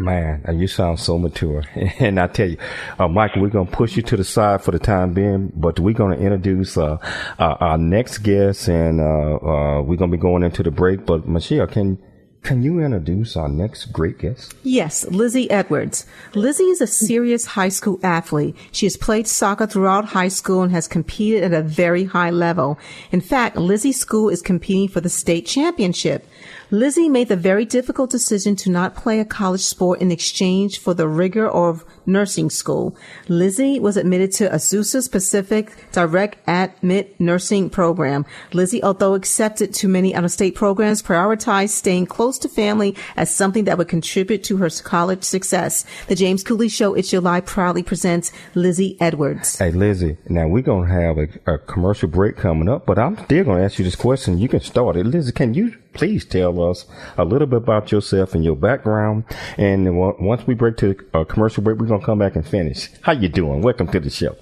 Man, 0.00 0.44
you 0.54 0.68
sound 0.68 1.00
so 1.00 1.18
mature. 1.18 1.64
And 1.98 2.20
I 2.20 2.28
tell 2.28 2.48
you, 2.48 2.58
uh, 2.98 3.08
Michael, 3.08 3.42
we're 3.42 3.48
going 3.48 3.66
to 3.66 3.72
push 3.76 3.96
you 3.96 4.02
to 4.04 4.16
the 4.16 4.24
side 4.24 4.62
for 4.62 4.70
the 4.70 4.78
time 4.78 5.12
being, 5.12 5.52
but 5.56 5.80
we're 5.80 5.94
going 5.94 6.16
to 6.16 6.22
introduce 6.22 6.76
uh, 6.76 6.98
uh, 7.38 7.56
our 7.60 7.78
next 7.78 8.18
guest 8.18 8.68
and 8.68 9.00
uh, 9.00 9.04
uh, 9.04 9.82
we're 9.82 9.96
going 9.96 10.10
to 10.10 10.16
be 10.16 10.20
going 10.20 10.44
into 10.44 10.62
the 10.62 10.70
break. 10.70 11.04
But 11.04 11.26
Michelle, 11.26 11.66
can 11.66 11.98
can 12.42 12.62
you 12.62 12.80
introduce 12.80 13.36
our 13.36 13.48
next 13.48 13.86
great 13.92 14.18
guest? 14.18 14.54
Yes, 14.62 15.04
Lizzie 15.06 15.50
Edwards. 15.50 16.06
Lizzie 16.34 16.64
is 16.64 16.80
a 16.80 16.86
serious 16.86 17.44
high 17.44 17.68
school 17.68 18.00
athlete. 18.02 18.56
She 18.72 18.86
has 18.86 18.96
played 18.96 19.26
soccer 19.26 19.66
throughout 19.66 20.06
high 20.06 20.28
school 20.28 20.62
and 20.62 20.72
has 20.72 20.88
competed 20.88 21.42
at 21.42 21.52
a 21.52 21.62
very 21.62 22.04
high 22.04 22.30
level. 22.30 22.78
In 23.10 23.20
fact, 23.20 23.56
Lizzie's 23.56 24.00
school 24.00 24.28
is 24.28 24.40
competing 24.40 24.88
for 24.88 25.00
the 25.00 25.10
state 25.10 25.46
championship. 25.46 26.26
Lizzie 26.70 27.08
made 27.08 27.28
the 27.28 27.36
very 27.36 27.64
difficult 27.64 28.10
decision 28.10 28.54
to 28.54 28.70
not 28.70 28.94
play 28.94 29.20
a 29.20 29.24
college 29.24 29.62
sport 29.62 30.02
in 30.02 30.10
exchange 30.10 30.78
for 30.78 30.92
the 30.92 31.08
rigor 31.08 31.48
of 31.48 31.82
nursing 32.04 32.50
school. 32.50 32.94
Lizzie 33.26 33.80
was 33.80 33.96
admitted 33.96 34.32
to 34.32 34.50
Azusa's 34.50 35.08
Pacific 35.08 35.72
Direct 35.92 36.36
Admit 36.46 37.18
Nursing 37.18 37.70
Program. 37.70 38.26
Lizzie, 38.52 38.82
although 38.82 39.14
accepted 39.14 39.72
to 39.72 39.88
many 39.88 40.14
out-of-state 40.14 40.54
programs, 40.54 41.02
prioritized 41.02 41.70
staying 41.70 42.04
close 42.04 42.38
to 42.38 42.50
family 42.50 42.94
as 43.16 43.34
something 43.34 43.64
that 43.64 43.78
would 43.78 43.88
contribute 43.88 44.44
to 44.44 44.58
her 44.58 44.68
college 44.84 45.24
success. 45.24 45.86
The 46.08 46.14
James 46.14 46.44
Cooley 46.44 46.68
Show, 46.68 46.92
It's 46.92 47.14
Life 47.14 47.46
proudly 47.46 47.82
presents 47.82 48.30
Lizzie 48.54 48.98
Edwards. 49.00 49.58
Hey, 49.58 49.70
Lizzie, 49.70 50.18
now 50.28 50.46
we're 50.46 50.62
going 50.62 50.88
to 50.88 50.94
have 50.94 51.16
a, 51.16 51.54
a 51.54 51.58
commercial 51.58 52.10
break 52.10 52.36
coming 52.36 52.68
up, 52.68 52.84
but 52.84 52.98
I'm 52.98 53.16
still 53.24 53.44
going 53.44 53.56
to 53.56 53.64
ask 53.64 53.78
you 53.78 53.86
this 53.86 53.96
question. 53.96 54.36
You 54.36 54.48
can 54.48 54.60
start 54.60 54.96
it. 54.96 55.06
Lizzie, 55.06 55.32
can 55.32 55.54
you 55.54 55.74
please 55.98 56.24
tell 56.24 56.62
us 56.70 56.86
a 57.18 57.24
little 57.24 57.46
bit 57.46 57.58
about 57.58 57.90
yourself 57.92 58.34
and 58.34 58.44
your 58.44 58.56
background. 58.56 59.24
And 59.58 59.98
once 59.98 60.46
we 60.46 60.54
break 60.54 60.76
to 60.78 60.96
a 61.12 61.24
commercial 61.24 61.62
break, 61.62 61.78
we're 61.78 61.86
going 61.86 62.00
to 62.00 62.06
come 62.06 62.20
back 62.20 62.36
and 62.36 62.46
finish. 62.46 62.88
How 63.02 63.12
you 63.12 63.28
doing? 63.28 63.60
Welcome 63.62 63.88
to 63.88 64.00
the 64.00 64.08
show. 64.08 64.36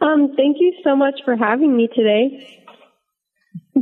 Um, 0.00 0.34
thank 0.36 0.56
you 0.60 0.72
so 0.84 0.94
much 0.94 1.20
for 1.24 1.36
having 1.36 1.76
me 1.76 1.88
today. 1.94 2.64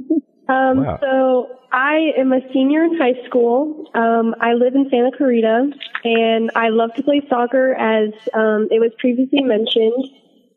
um, 0.49 0.85
wow. 0.85 0.99
So 1.03 1.49
I 1.71 2.13
am 2.17 2.33
a 2.33 2.41
senior 2.53 2.85
in 2.85 2.97
high 2.97 3.27
school. 3.27 3.91
Um, 3.95 4.35
I 4.41 4.55
live 4.55 4.75
in 4.75 4.89
Santa 4.91 5.11
Clarita, 5.15 5.71
and 6.05 6.51
I 6.57 6.71
love 6.71 6.95
to 6.97 7.03
play 7.03 7.21
soccer, 7.29 7.75
as 7.75 8.11
um, 8.33 8.69
it 8.71 8.81
was 8.81 8.93
previously 8.99 9.43
mentioned. 9.43 10.07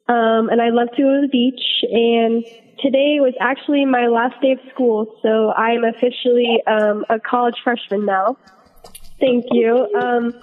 Um, 0.10 0.50
and 0.50 0.62
I 0.62 0.70
love 0.70 0.89
to 0.96 1.02
go 1.04 1.22
to 1.22 1.22
the 1.22 1.28
beach. 1.28 1.62
And 1.91 2.46
today 2.80 3.20
was 3.20 3.34
actually 3.41 3.86
my 3.86 4.08
last 4.08 4.41
day 4.41 4.54
of 4.54 4.60
school, 4.74 5.17
so 5.22 5.50
I 5.50 5.72
am 5.72 5.84
officially 5.84 6.63
um, 6.65 7.06
a 7.10 7.20
college 7.20 7.56
freshman 7.63 8.06
now. 8.06 8.38
Thank 9.20 9.46
you. 9.52 9.88
Um, 10.00 10.34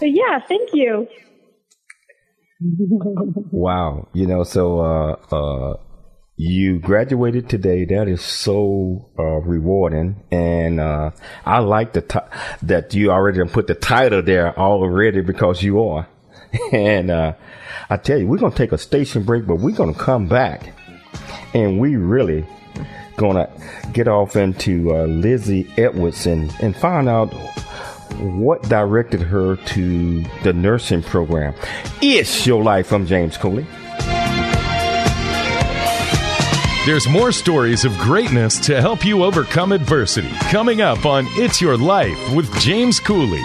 yeah, 0.00 0.38
thank 0.46 0.70
you. 0.72 1.06
wow, 3.52 4.08
you 4.14 4.26
know, 4.26 4.42
so 4.42 4.80
uh, 4.80 5.12
uh, 5.32 5.74
you 6.36 6.78
graduated 6.78 7.48
today. 7.48 7.84
That 7.84 8.08
is 8.08 8.22
so 8.22 9.10
uh, 9.18 9.22
rewarding, 9.22 10.24
and 10.30 10.80
uh, 10.80 11.10
I 11.44 11.58
like 11.58 11.92
the 11.92 12.02
t- 12.02 12.18
that 12.62 12.94
you 12.94 13.10
already 13.10 13.44
put 13.44 13.66
the 13.66 13.74
title 13.74 14.22
there 14.22 14.58
already 14.58 15.20
because 15.20 15.62
you 15.62 15.82
are. 15.82 16.08
and 16.72 17.10
uh, 17.10 17.34
I 17.90 17.96
tell 17.96 18.18
you, 18.18 18.26
we're 18.26 18.38
gonna 18.38 18.54
take 18.54 18.72
a 18.72 18.78
station 18.78 19.22
break, 19.22 19.46
but 19.46 19.56
we're 19.56 19.76
gonna 19.76 19.94
come 19.94 20.28
back, 20.28 20.72
and 21.54 21.78
we 21.78 21.96
really 21.96 22.46
gonna 23.16 23.50
get 23.92 24.08
off 24.08 24.36
into 24.36 24.94
uh, 24.94 25.04
Lizzie 25.06 25.70
Edwards 25.76 26.26
and 26.26 26.54
and 26.60 26.76
find 26.76 27.08
out 27.08 27.32
what 28.20 28.62
directed 28.68 29.20
her 29.20 29.56
to 29.56 30.22
the 30.42 30.52
nursing 30.52 31.02
program. 31.02 31.54
It's 32.00 32.46
your 32.46 32.62
life. 32.62 32.92
I'm 32.92 33.06
James 33.06 33.36
Cooley. 33.36 33.66
There's 36.86 37.06
more 37.06 37.32
stories 37.32 37.84
of 37.84 37.92
greatness 37.98 38.58
to 38.60 38.80
help 38.80 39.04
you 39.04 39.22
overcome 39.22 39.72
adversity 39.72 40.30
coming 40.50 40.80
up 40.80 41.04
on 41.04 41.26
It's 41.32 41.60
Your 41.60 41.76
Life 41.76 42.32
with 42.32 42.50
James 42.60 42.98
Cooley. 42.98 43.44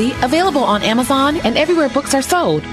available 0.09 0.63
on 0.63 0.81
Amazon 0.81 1.37
and 1.37 1.57
everywhere 1.57 1.89
books 1.89 2.13
are 2.13 2.21
sold. 2.23 2.63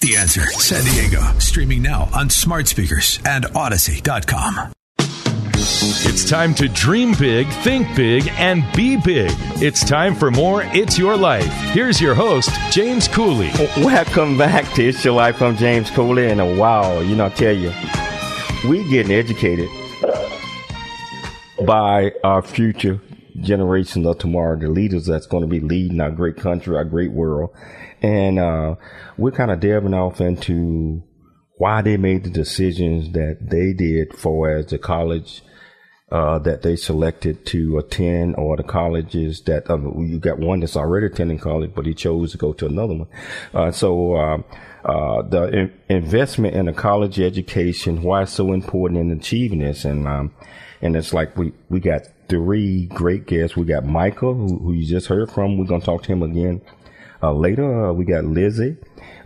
The 0.00 0.16
Answer 0.16 0.42
San 0.42 0.84
Diego, 0.84 1.20
streaming 1.40 1.82
now 1.82 2.08
on 2.14 2.30
smart 2.30 2.68
speakers 2.68 3.18
and 3.26 3.44
Audacy.com. 3.46 4.72
It's 4.98 6.28
time 6.28 6.54
to 6.54 6.68
dream 6.68 7.14
big, 7.18 7.48
think 7.48 7.94
big, 7.96 8.28
and 8.36 8.64
be 8.74 8.96
big. 8.96 9.32
It's 9.60 9.84
time 9.84 10.14
for 10.14 10.30
more 10.30 10.62
It's 10.66 10.96
Your 10.96 11.16
Life. 11.16 11.52
Here's 11.72 12.00
your 12.00 12.14
host, 12.14 12.50
James 12.70 13.08
Cooley. 13.08 13.50
Welcome 13.78 14.38
back 14.38 14.72
to 14.74 14.84
It's 14.84 15.04
Your 15.04 15.14
Life. 15.14 15.42
I'm 15.42 15.56
James 15.56 15.90
Cooley, 15.90 16.30
and 16.30 16.40
uh, 16.40 16.44
wow, 16.44 17.00
you 17.00 17.16
know, 17.16 17.26
I 17.26 17.28
tell 17.30 17.56
you, 17.56 17.72
we 18.68 18.88
getting 18.88 19.12
educated 19.12 19.68
by 21.66 22.12
our 22.22 22.42
future 22.42 23.00
generations 23.40 24.06
of 24.06 24.18
tomorrow, 24.18 24.58
the 24.58 24.68
leaders 24.68 25.06
that's 25.06 25.26
going 25.26 25.42
to 25.42 25.48
be 25.48 25.60
leading 25.60 26.00
our 26.00 26.10
great 26.10 26.36
country, 26.36 26.76
our 26.76 26.84
great 26.84 27.12
world. 27.12 27.50
And 28.02 28.38
uh, 28.38 28.76
we're 29.16 29.32
kind 29.32 29.50
of 29.50 29.60
delving 29.60 29.94
off 29.94 30.20
into 30.20 31.02
why 31.56 31.82
they 31.82 31.96
made 31.96 32.24
the 32.24 32.30
decisions 32.30 33.12
that 33.12 33.38
they 33.40 33.72
did 33.72 34.16
for 34.16 34.50
as 34.50 34.66
the 34.66 34.78
college 34.78 35.42
uh, 36.12 36.38
that 36.38 36.62
they 36.62 36.76
selected 36.76 37.44
to 37.46 37.78
attend 37.78 38.36
or 38.36 38.56
the 38.56 38.62
colleges 38.62 39.42
that 39.42 39.68
uh, 39.68 39.76
you 39.98 40.18
got 40.20 40.38
one 40.38 40.60
that's 40.60 40.76
already 40.76 41.06
attending 41.06 41.38
college, 41.38 41.72
but 41.74 41.86
he 41.86 41.94
chose 41.94 42.30
to 42.32 42.38
go 42.38 42.52
to 42.52 42.66
another 42.66 42.94
one. 42.94 43.08
Uh, 43.52 43.72
so, 43.72 44.14
uh, 44.14 44.38
uh, 44.84 45.22
the 45.22 45.48
in- 45.48 45.72
investment 45.88 46.54
in 46.54 46.68
a 46.68 46.72
college 46.72 47.18
education, 47.18 48.02
why 48.02 48.22
it's 48.22 48.32
so 48.32 48.52
important 48.52 49.00
in 49.00 49.10
achieving 49.10 49.58
this. 49.58 49.84
And, 49.84 50.06
um, 50.06 50.32
and 50.80 50.94
it's 50.94 51.12
like 51.12 51.36
we, 51.36 51.52
we 51.68 51.80
got 51.80 52.02
three 52.28 52.86
great 52.86 53.26
guests. 53.26 53.56
We 53.56 53.64
got 53.64 53.84
Michael, 53.84 54.34
who, 54.34 54.58
who 54.58 54.72
you 54.72 54.86
just 54.86 55.06
heard 55.06 55.30
from. 55.30 55.58
We're 55.58 55.66
going 55.66 55.80
to 55.80 55.86
talk 55.86 56.02
to 56.04 56.12
him 56.12 56.22
again 56.22 56.60
uh, 57.22 57.32
later. 57.32 57.86
Uh, 57.86 57.92
we 57.92 58.04
got 58.04 58.24
Lizzie, 58.24 58.76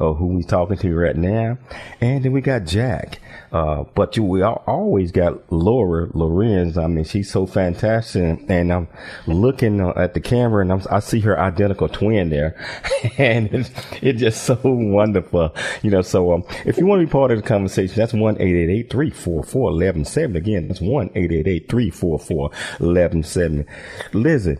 uh, 0.00 0.14
who 0.14 0.28
we 0.28 0.42
talking 0.42 0.78
to 0.78 0.94
right 0.94 1.16
now. 1.16 1.58
And 2.00 2.24
then 2.24 2.32
we 2.32 2.40
got 2.40 2.64
Jack. 2.64 3.20
Uh, 3.52 3.84
but 3.94 4.16
you, 4.16 4.22
we 4.22 4.42
always 4.42 5.10
got 5.10 5.52
Laura 5.52 6.08
Lorenz. 6.14 6.78
I 6.78 6.86
mean, 6.86 7.04
she's 7.04 7.28
so 7.30 7.44
fantastic. 7.46 8.40
And 8.48 8.72
I'm 8.72 8.86
looking 9.26 9.80
uh, 9.80 9.92
at 9.96 10.14
the 10.14 10.20
camera 10.20 10.62
and 10.62 10.72
I'm, 10.72 10.80
i 10.90 11.00
see 11.00 11.20
her 11.20 11.38
identical 11.38 11.88
twin 11.88 12.30
there. 12.30 12.56
and 13.18 13.52
it's, 13.52 13.70
it's, 14.00 14.20
just 14.20 14.44
so 14.44 14.58
wonderful. 14.64 15.54
You 15.82 15.90
know, 15.90 16.00
so, 16.02 16.32
um, 16.32 16.44
if 16.64 16.78
you 16.78 16.86
want 16.86 17.00
to 17.00 17.06
be 17.06 17.10
part 17.10 17.32
of 17.32 17.38
the 17.38 17.46
conversation, 17.46 17.96
that's 17.96 18.12
1-888-344-1170. 18.12 20.36
Again, 20.36 20.68
that's 20.68 20.80
1-888-344-1170. 20.80 23.66
Lizzie. 24.12 24.58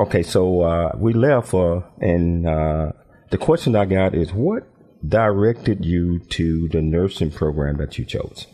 Okay. 0.00 0.22
So, 0.22 0.62
uh, 0.62 0.92
we 0.96 1.14
left, 1.14 1.54
uh, 1.54 1.80
and, 2.00 2.46
uh, 2.46 2.92
the 3.32 3.38
question 3.38 3.74
I 3.74 3.86
got 3.86 4.14
is 4.14 4.30
what 4.32 4.68
directed 5.06 5.84
you 5.84 6.20
to 6.20 6.68
the 6.68 6.82
nursing 6.82 7.30
program 7.30 7.78
that 7.78 7.98
you 7.98 8.04
chose? 8.04 8.46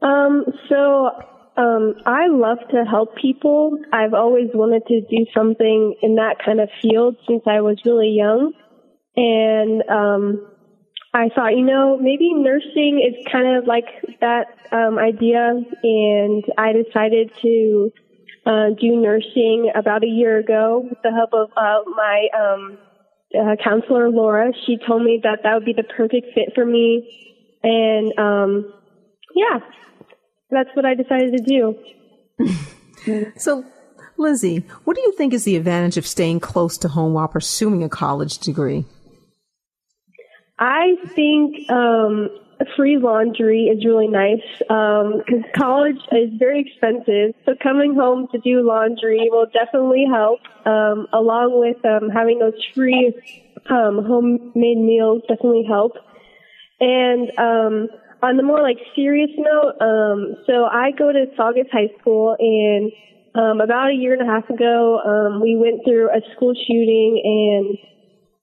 Um, 0.00 0.44
so 0.68 1.10
um, 1.56 1.94
I 2.06 2.28
love 2.28 2.58
to 2.70 2.84
help 2.88 3.16
people. 3.16 3.76
I've 3.92 4.14
always 4.14 4.50
wanted 4.54 4.86
to 4.86 5.00
do 5.00 5.26
something 5.34 5.96
in 6.00 6.14
that 6.14 6.36
kind 6.44 6.60
of 6.60 6.68
field 6.80 7.16
since 7.26 7.42
I 7.46 7.60
was 7.60 7.82
really 7.84 8.10
young. 8.10 8.52
And 9.16 9.82
um, 9.90 10.46
I 11.12 11.28
thought, 11.34 11.56
you 11.56 11.66
know, 11.66 11.98
maybe 11.98 12.32
nursing 12.32 13.02
is 13.04 13.26
kind 13.32 13.56
of 13.58 13.66
like 13.66 13.86
that 14.20 14.46
um, 14.70 14.96
idea. 14.96 15.54
And 15.82 16.44
I 16.56 16.72
decided 16.72 17.32
to 17.42 17.90
uh, 18.46 18.68
do 18.80 18.94
nursing 18.94 19.72
about 19.74 20.04
a 20.04 20.06
year 20.06 20.38
ago 20.38 20.86
with 20.88 20.98
the 21.02 21.10
help 21.10 21.30
of 21.32 21.50
uh, 21.56 21.82
my 21.96 22.28
um, 22.38 22.78
uh, 23.34 23.56
counselor 23.62 24.10
Laura. 24.10 24.52
She 24.66 24.78
told 24.86 25.02
me 25.02 25.20
that 25.22 25.40
that 25.42 25.54
would 25.54 25.64
be 25.64 25.72
the 25.72 25.82
perfect 25.82 26.28
fit 26.34 26.54
for 26.54 26.64
me, 26.64 27.08
and 27.62 28.18
um, 28.18 28.72
yeah, 29.34 29.60
that's 30.50 30.70
what 30.74 30.84
I 30.84 30.94
decided 30.94 31.36
to 31.36 31.74
do. 33.04 33.32
so, 33.36 33.64
Lizzie, 34.16 34.64
what 34.84 34.96
do 34.96 35.02
you 35.02 35.12
think 35.12 35.32
is 35.32 35.44
the 35.44 35.56
advantage 35.56 35.96
of 35.96 36.06
staying 36.06 36.40
close 36.40 36.78
to 36.78 36.88
home 36.88 37.14
while 37.14 37.28
pursuing 37.28 37.82
a 37.84 37.88
college 37.88 38.38
degree? 38.38 38.84
I 40.58 40.96
think 41.14 41.70
um, 41.70 42.30
free 42.76 42.96
laundry 42.98 43.64
is 43.64 43.84
really 43.84 44.08
nice 44.08 44.42
because 44.58 45.22
um, 45.30 45.44
college 45.56 45.98
is 46.12 46.30
very 46.38 46.60
expensive. 46.60 47.34
So 47.44 47.54
coming 47.62 47.94
home 47.94 48.28
to 48.32 48.38
do 48.38 48.66
laundry 48.66 49.28
will 49.30 49.46
definitely 49.52 50.06
help, 50.10 50.40
um, 50.66 51.06
along 51.12 51.58
with 51.60 51.84
um, 51.84 52.10
having 52.10 52.38
those 52.38 52.58
free 52.74 53.14
um, 53.70 54.04
homemade 54.04 54.78
meals 54.78 55.22
definitely 55.28 55.64
help. 55.68 55.92
And 56.80 57.30
um, 57.38 57.88
on 58.22 58.36
the 58.36 58.42
more 58.42 58.62
like 58.62 58.78
serious 58.94 59.30
note, 59.36 59.74
um, 59.80 60.36
so 60.46 60.64
I 60.64 60.90
go 60.96 61.12
to 61.12 61.26
Saugus 61.36 61.66
High 61.72 61.90
School, 62.00 62.36
and 62.38 62.92
um, 63.34 63.60
about 63.60 63.90
a 63.90 63.94
year 63.94 64.12
and 64.12 64.22
a 64.22 64.32
half 64.32 64.48
ago, 64.50 64.98
um, 64.98 65.40
we 65.40 65.56
went 65.56 65.84
through 65.84 66.08
a 66.10 66.20
school 66.34 66.54
shooting 66.54 67.20
and 67.22 67.78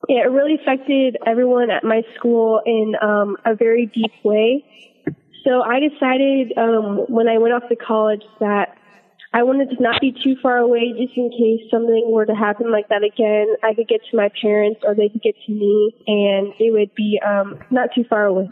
it 0.07 0.29
really 0.31 0.55
affected 0.55 1.17
everyone 1.25 1.71
at 1.71 1.83
my 1.83 2.01
school 2.15 2.61
in 2.65 2.93
um, 3.01 3.37
a 3.45 3.55
very 3.55 3.85
deep 3.85 4.13
way. 4.23 4.65
So 5.43 5.61
I 5.61 5.79
decided 5.79 6.53
um, 6.57 7.05
when 7.07 7.27
I 7.27 7.37
went 7.37 7.53
off 7.53 7.69
to 7.69 7.75
college 7.75 8.23
that 8.39 8.77
I 9.35 9.43
wanted 9.43 9.69
to 9.75 9.83
not 9.83 9.99
be 9.99 10.11
too 10.11 10.35
far 10.41 10.57
away 10.57 10.93
just 10.97 11.17
in 11.17 11.29
case 11.29 11.69
something 11.69 12.05
were 12.07 12.25
to 12.25 12.33
happen 12.33 12.71
like 12.71 12.87
that 12.87 13.03
again. 13.03 13.47
I 13.63 13.73
could 13.73 13.87
get 13.87 14.01
to 14.09 14.17
my 14.17 14.29
parents 14.41 14.79
or 14.83 14.95
they 14.95 15.09
could 15.09 15.21
get 15.21 15.35
to 15.45 15.51
me 15.51 15.93
and 16.07 16.53
it 16.57 16.71
would 16.71 16.95
be 16.95 17.19
um, 17.25 17.59
not 17.69 17.89
too 17.93 18.05
far 18.09 18.25
away. 18.25 18.49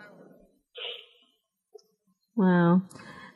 Wow. 2.36 2.82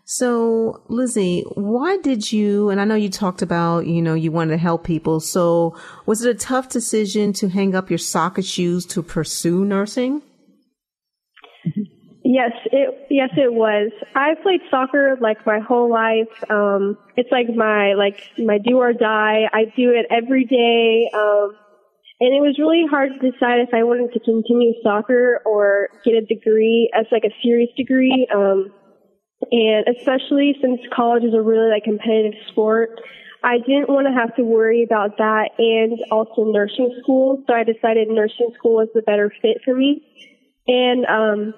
So, 0.09 0.83
Lizzie, 0.87 1.43
why 1.55 1.97
did 1.97 2.31
you, 2.31 2.69
and 2.69 2.79
I 2.79 2.85
know 2.85 2.95
you 2.95 3.09
talked 3.09 3.41
about, 3.41 3.87
you 3.87 4.01
know, 4.01 4.13
you 4.13 4.31
wanted 4.31 4.51
to 4.51 4.57
help 4.57 4.85
people. 4.85 5.19
So, 5.19 5.75
was 6.05 6.23
it 6.23 6.33
a 6.33 6.39
tough 6.39 6.69
decision 6.69 7.33
to 7.33 7.49
hang 7.49 7.75
up 7.75 7.89
your 7.89 7.97
soccer 7.97 8.41
shoes 8.41 8.85
to 8.85 9.03
pursue 9.03 9.65
nursing? 9.65 10.21
Yes, 12.23 12.51
it 12.71 13.07
yes 13.09 13.31
it 13.35 13.51
was. 13.51 13.91
I 14.15 14.35
played 14.43 14.61
soccer 14.71 15.17
like 15.19 15.45
my 15.45 15.59
whole 15.59 15.89
life. 15.91 16.31
Um 16.49 16.97
it's 17.17 17.31
like 17.31 17.47
my 17.53 17.93
like 17.93 18.19
my 18.37 18.59
do 18.59 18.77
or 18.77 18.93
die. 18.93 19.49
I 19.51 19.65
do 19.75 19.91
it 19.91 20.05
every 20.09 20.45
day. 20.45 21.09
Um 21.13 21.51
and 22.19 22.33
it 22.33 22.41
was 22.41 22.57
really 22.59 22.85
hard 22.89 23.11
to 23.11 23.31
decide 23.31 23.59
if 23.59 23.73
I 23.73 23.83
wanted 23.83 24.11
to 24.13 24.19
continue 24.19 24.73
soccer 24.83 25.41
or 25.45 25.89
get 26.03 26.15
a 26.15 26.21
degree 26.21 26.91
as 26.93 27.05
like 27.11 27.23
a 27.23 27.33
serious 27.41 27.69
degree. 27.77 28.27
Um 28.33 28.73
and 29.51 29.85
especially 29.95 30.55
since 30.61 30.79
college 30.93 31.23
is 31.23 31.33
a 31.33 31.41
really 31.41 31.69
like 31.69 31.83
competitive 31.83 32.39
sport, 32.49 32.99
I 33.43 33.59
didn't 33.59 33.89
want 33.89 34.07
to 34.07 34.13
have 34.13 34.35
to 34.35 34.43
worry 34.43 34.83
about 34.83 35.17
that 35.17 35.51
and 35.57 35.99
also 36.11 36.45
nursing 36.45 36.95
school. 37.01 37.43
So 37.47 37.53
I 37.53 37.63
decided 37.63 38.09
nursing 38.09 38.51
school 38.57 38.75
was 38.75 38.89
the 38.93 39.01
better 39.01 39.31
fit 39.41 39.57
for 39.63 39.75
me. 39.75 40.03
And 40.67 41.05
um 41.05 41.53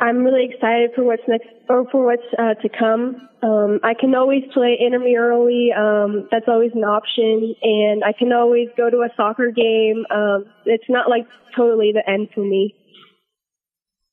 I'm 0.00 0.18
really 0.18 0.48
excited 0.52 0.90
for 0.94 1.02
what's 1.02 1.22
next 1.26 1.48
or 1.68 1.84
for 1.90 2.06
what's 2.06 2.22
uh, 2.38 2.54
to 2.62 2.68
come. 2.68 3.28
Um, 3.42 3.80
I 3.82 3.94
can 3.94 4.14
always 4.14 4.44
play 4.54 4.78
intramurally. 4.80 5.76
Um, 5.76 6.28
that's 6.30 6.46
always 6.46 6.70
an 6.74 6.84
option, 6.84 7.54
and 7.62 8.04
I 8.04 8.12
can 8.12 8.32
always 8.32 8.68
go 8.76 8.90
to 8.90 8.98
a 8.98 9.08
soccer 9.16 9.50
game. 9.50 10.06
Um, 10.10 10.44
it's 10.66 10.88
not 10.88 11.10
like 11.10 11.26
totally 11.56 11.92
the 11.92 12.08
end 12.08 12.28
for 12.32 12.44
me. 12.44 12.76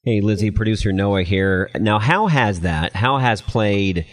Hey, 0.06 0.22
Lizzie, 0.22 0.52
producer 0.52 0.92
Noah 0.92 1.24
here. 1.24 1.72
Now, 1.74 1.98
how 1.98 2.28
has 2.28 2.60
that? 2.60 2.94
How 2.94 3.18
has 3.18 3.42
played 3.42 4.06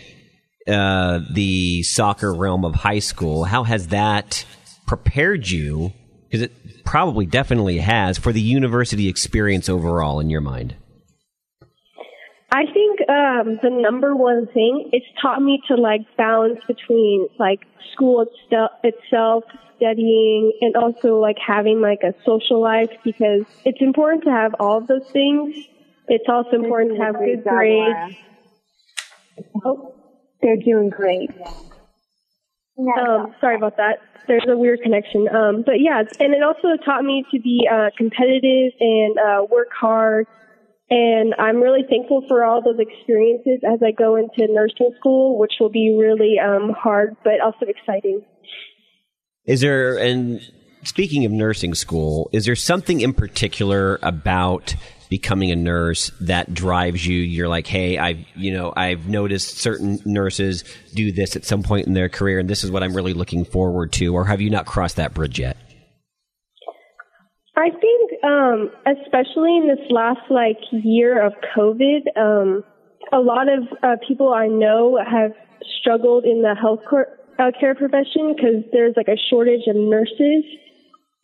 uh, 0.67 1.21
the 1.31 1.83
soccer 1.83 2.33
realm 2.33 2.65
of 2.65 2.75
high 2.75 3.01
school? 3.01 3.45
How 3.45 3.63
has 3.65 3.89
that 3.89 4.47
prepared 4.87 5.51
you? 5.51 5.93
Because 6.31 6.41
it 6.41 6.85
probably 6.87 7.27
definitely 7.27 7.77
has 7.77 8.17
for 8.17 8.33
the 8.33 8.41
university 8.41 9.07
experience 9.07 9.69
overall, 9.69 10.19
in 10.19 10.31
your 10.31 10.41
mind. 10.41 10.75
I 12.51 12.65
think 12.73 13.01
um, 13.11 13.59
the 13.63 13.69
number 13.69 14.17
one 14.17 14.47
thing 14.47 14.89
it's 14.95 15.05
taught 15.21 15.43
me 15.43 15.61
to 15.69 15.75
like 15.75 16.01
balance 16.17 16.61
between 16.67 17.29
like 17.39 17.61
school 17.93 18.25
itself, 18.83 19.45
studying, 19.77 20.53
and 20.63 20.75
also 20.75 21.17
like 21.17 21.37
having 21.39 21.83
like 21.83 22.01
a 22.03 22.15
social 22.25 22.63
life 22.63 22.91
because 23.05 23.45
it's 23.67 23.83
important 23.83 24.25
to 24.25 24.31
have 24.31 24.55
all 24.59 24.79
of 24.79 24.87
those 24.87 25.07
things. 25.11 25.55
It's 26.09 26.25
also 26.29 26.57
important 26.57 26.97
to 26.97 27.03
have 27.03 27.15
good 27.19 27.45
grades. 27.45 28.17
Oh, 29.65 29.95
they're 30.43 30.57
doing 30.57 30.91
great. 30.91 31.31
Um, 32.79 33.35
sorry 33.41 33.57
about 33.57 33.77
that. 33.77 33.99
There's 34.27 34.45
a 34.49 34.57
weird 34.57 34.81
connection. 34.83 35.29
Um, 35.29 35.63
but 35.65 35.81
yeah, 35.81 36.03
and 36.21 36.35
it 36.35 36.43
also 36.43 36.77
taught 36.85 37.05
me 37.05 37.25
to 37.33 37.41
be 37.41 37.69
uh, 37.71 37.91
competitive 37.97 38.73
and 38.81 39.19
uh, 39.19 39.47
work 39.51 39.69
hard 39.79 40.27
and 40.93 41.35
I'm 41.39 41.57
really 41.57 41.85
thankful 41.89 42.23
for 42.29 42.45
all 42.45 42.61
those 42.61 42.79
experiences 42.79 43.61
as 43.65 43.81
I 43.83 43.93
go 43.93 44.17
into 44.17 44.53
nursing 44.53 44.91
school, 44.99 45.39
which 45.39 45.53
will 45.59 45.71
be 45.71 45.97
really 45.99 46.37
um, 46.39 46.75
hard, 46.79 47.17
but 47.25 47.41
also 47.41 47.65
exciting. 47.67 48.23
Is 49.47 49.63
there, 49.63 49.97
and 49.97 50.43
speaking 50.85 51.25
of 51.25 51.33
nursing 51.33 51.75
school, 51.75 52.29
is 52.35 52.45
there 52.45 52.55
something 52.55 53.01
in 53.01 53.15
particular 53.15 54.01
about 54.03 54.75
becoming 55.13 55.51
a 55.51 55.57
nurse 55.57 56.11
that 56.23 56.55
drives 56.55 57.07
you. 57.07 57.19
You're 57.19 57.47
like 57.47 57.67
hey 57.67 57.99
i've 57.99 58.25
you 58.35 58.51
know 58.51 58.73
i've 58.75 59.07
noticed 59.07 59.59
certain 59.59 59.99
nurses 60.07 60.65
do 60.95 61.13
this 61.13 61.37
at 61.37 61.45
some 61.45 61.63
point 61.63 61.87
in 61.87 61.93
their 61.93 62.09
career 62.09 62.39
and 62.39 62.49
this 62.49 62.65
is 62.65 62.71
what 62.71 62.83
i'm 62.83 62.97
really 62.97 63.13
looking 63.13 63.45
forward 63.45 63.93
to. 63.93 64.15
Or 64.15 64.25
have 64.25 64.41
you 64.41 64.49
not 64.49 64.65
crossed 64.65 64.97
that 64.97 65.13
bridge 65.13 65.39
yet? 65.39 65.59
I 67.55 67.69
think, 67.69 68.25
um, 68.25 68.71
especially 68.87 69.55
in 69.59 69.69
this 69.69 69.85
last 69.91 70.23
like 70.31 70.57
year 70.71 71.23
of 71.23 71.35
COVID, 71.55 72.09
um, 72.17 72.65
a 73.13 73.21
lot 73.21 73.49
of 73.53 73.65
uh, 73.83 73.97
people 74.09 74.33
I 74.33 74.47
know 74.47 74.97
have 74.99 75.33
struggled 75.79 76.25
in 76.25 76.41
the 76.41 76.55
health 76.59 76.81
care, 76.89 77.19
uh, 77.39 77.51
care 77.61 77.75
profession 77.75 78.35
because 78.35 78.65
there's 78.73 78.95
like 78.97 79.09
a 79.09 79.21
shortage 79.29 79.69
of 79.69 79.77
nurses. 79.77 80.45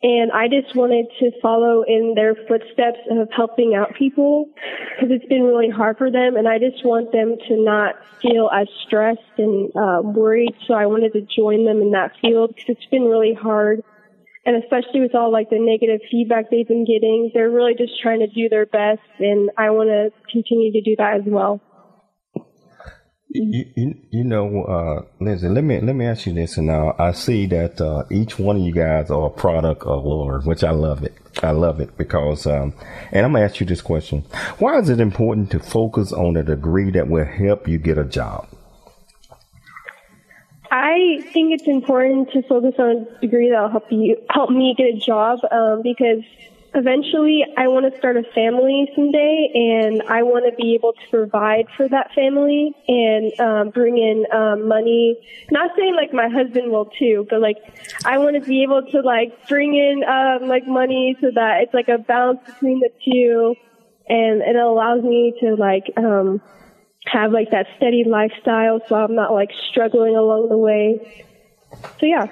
And 0.01 0.31
I 0.31 0.47
just 0.47 0.75
wanted 0.75 1.07
to 1.19 1.31
follow 1.41 1.83
in 1.83 2.13
their 2.15 2.33
footsteps 2.33 2.99
of 3.11 3.27
helping 3.35 3.75
out 3.75 3.95
people 3.95 4.47
because 4.95 5.11
it's 5.11 5.25
been 5.25 5.43
really 5.43 5.69
hard 5.69 5.97
for 5.97 6.09
them. 6.09 6.37
And 6.37 6.47
I 6.47 6.57
just 6.57 6.85
want 6.85 7.11
them 7.11 7.35
to 7.49 7.61
not 7.61 7.95
feel 8.21 8.49
as 8.53 8.67
stressed 8.85 9.19
and 9.37 9.69
uh, 9.75 10.01
worried. 10.01 10.55
So 10.67 10.73
I 10.73 10.85
wanted 10.85 11.11
to 11.13 11.21
join 11.21 11.65
them 11.65 11.81
in 11.81 11.91
that 11.91 12.13
field 12.21 12.55
because 12.55 12.77
it's 12.77 12.89
been 12.89 13.03
really 13.03 13.33
hard 13.33 13.83
and 14.45 14.63
especially 14.63 15.01
with 15.01 15.13
all 15.13 15.31
like 15.31 15.49
the 15.49 15.59
negative 15.59 16.01
feedback 16.09 16.49
they've 16.49 16.67
been 16.67 16.85
getting, 16.85 17.29
they're 17.33 17.49
really 17.51 17.75
just 17.77 18.01
trying 18.01 18.19
to 18.19 18.27
do 18.27 18.49
their 18.49 18.65
best, 18.65 19.01
and 19.19 19.51
I 19.57 19.69
want 19.69 19.89
to 19.89 20.11
continue 20.31 20.71
to 20.71 20.81
do 20.81 20.95
that 20.97 21.17
as 21.17 21.23
well. 21.25 21.61
You, 23.31 23.65
you, 23.75 23.95
you 24.09 24.23
know, 24.23 24.63
uh, 24.63 25.23
Lizzie, 25.23 25.49
let 25.49 25.63
me 25.63 25.79
let 25.81 25.95
me 25.95 26.05
ask 26.05 26.25
you 26.25 26.33
this, 26.33 26.57
and 26.57 26.65
now 26.65 26.95
I 26.97 27.11
see 27.11 27.45
that 27.47 27.79
uh, 27.79 28.05
each 28.09 28.39
one 28.39 28.55
of 28.55 28.63
you 28.63 28.73
guys 28.73 29.11
are 29.11 29.27
a 29.27 29.29
product 29.29 29.83
of 29.83 30.03
Laura, 30.03 30.41
which 30.41 30.63
I 30.63 30.71
love 30.71 31.03
it. 31.03 31.13
I 31.43 31.51
love 31.51 31.79
it 31.79 31.95
because, 31.95 32.47
um, 32.47 32.73
and 33.11 33.23
I'm 33.23 33.33
gonna 33.33 33.45
ask 33.45 33.59
you 33.59 33.67
this 33.67 33.81
question: 33.81 34.21
Why 34.57 34.79
is 34.79 34.89
it 34.89 34.99
important 34.99 35.51
to 35.51 35.59
focus 35.59 36.11
on 36.11 36.37
a 36.37 36.43
degree 36.43 36.89
that 36.89 37.07
will 37.07 37.23
help 37.23 37.67
you 37.67 37.77
get 37.77 37.99
a 37.99 38.03
job? 38.03 38.47
I 40.71 41.21
think 41.31 41.53
it's 41.53 41.67
important 41.67 42.31
to 42.31 42.41
focus 42.41 42.75
on 42.79 43.07
a 43.15 43.21
degree 43.21 43.51
that'll 43.51 43.69
help 43.69 43.91
you 43.91 44.17
help 44.31 44.49
me 44.49 44.73
get 44.75 44.95
a 44.95 44.97
job 44.97 45.39
um, 45.51 45.83
because 45.83 46.23
eventually 46.73 47.43
I 47.57 47.67
want 47.67 47.91
to 47.91 47.97
start 47.97 48.17
a 48.17 48.23
family 48.35 48.89
someday 48.95 49.49
and 49.53 50.01
I 50.03 50.23
want 50.23 50.45
to 50.49 50.55
be 50.55 50.75
able 50.75 50.93
to 50.93 51.09
provide 51.09 51.65
for 51.75 51.87
that 51.87 52.11
family 52.13 52.73
and 52.87 53.39
um, 53.39 53.69
bring 53.69 53.97
in 53.97 54.25
um, 54.31 54.67
money. 54.67 55.17
Not 55.51 55.71
saying 55.77 55.95
like 55.95 56.13
my 56.13 56.29
husband 56.29 56.71
will 56.71 56.89
too, 56.97 57.25
but 57.29 57.41
like 57.41 57.57
I 58.05 58.17
want 58.17 58.35
to 58.35 58.47
be 58.47 58.63
able 58.63 58.83
to 58.91 59.01
like 59.01 59.47
bring 59.47 59.75
in 59.75 60.03
um, 60.03 60.47
like 60.47 60.67
money 60.67 61.17
so 61.21 61.31
that 61.33 61.61
it's 61.63 61.73
like 61.73 61.87
a 61.87 61.97
balance 61.97 62.39
between 62.45 62.79
the 62.79 62.89
two 63.03 63.55
and 64.07 64.41
it 64.41 64.55
allows 64.55 65.03
me 65.03 65.33
to 65.41 65.55
like 65.55 65.91
um 65.97 66.41
have 67.05 67.31
like 67.31 67.51
that 67.51 67.67
steady 67.77 68.03
lifestyle 68.05 68.79
so 68.87 68.95
I'm 68.95 69.15
not 69.15 69.33
like 69.33 69.49
struggling 69.69 70.15
along 70.15 70.49
the 70.49 70.57
way. 70.57 71.25
So 71.99 72.05
yeah. 72.05 72.27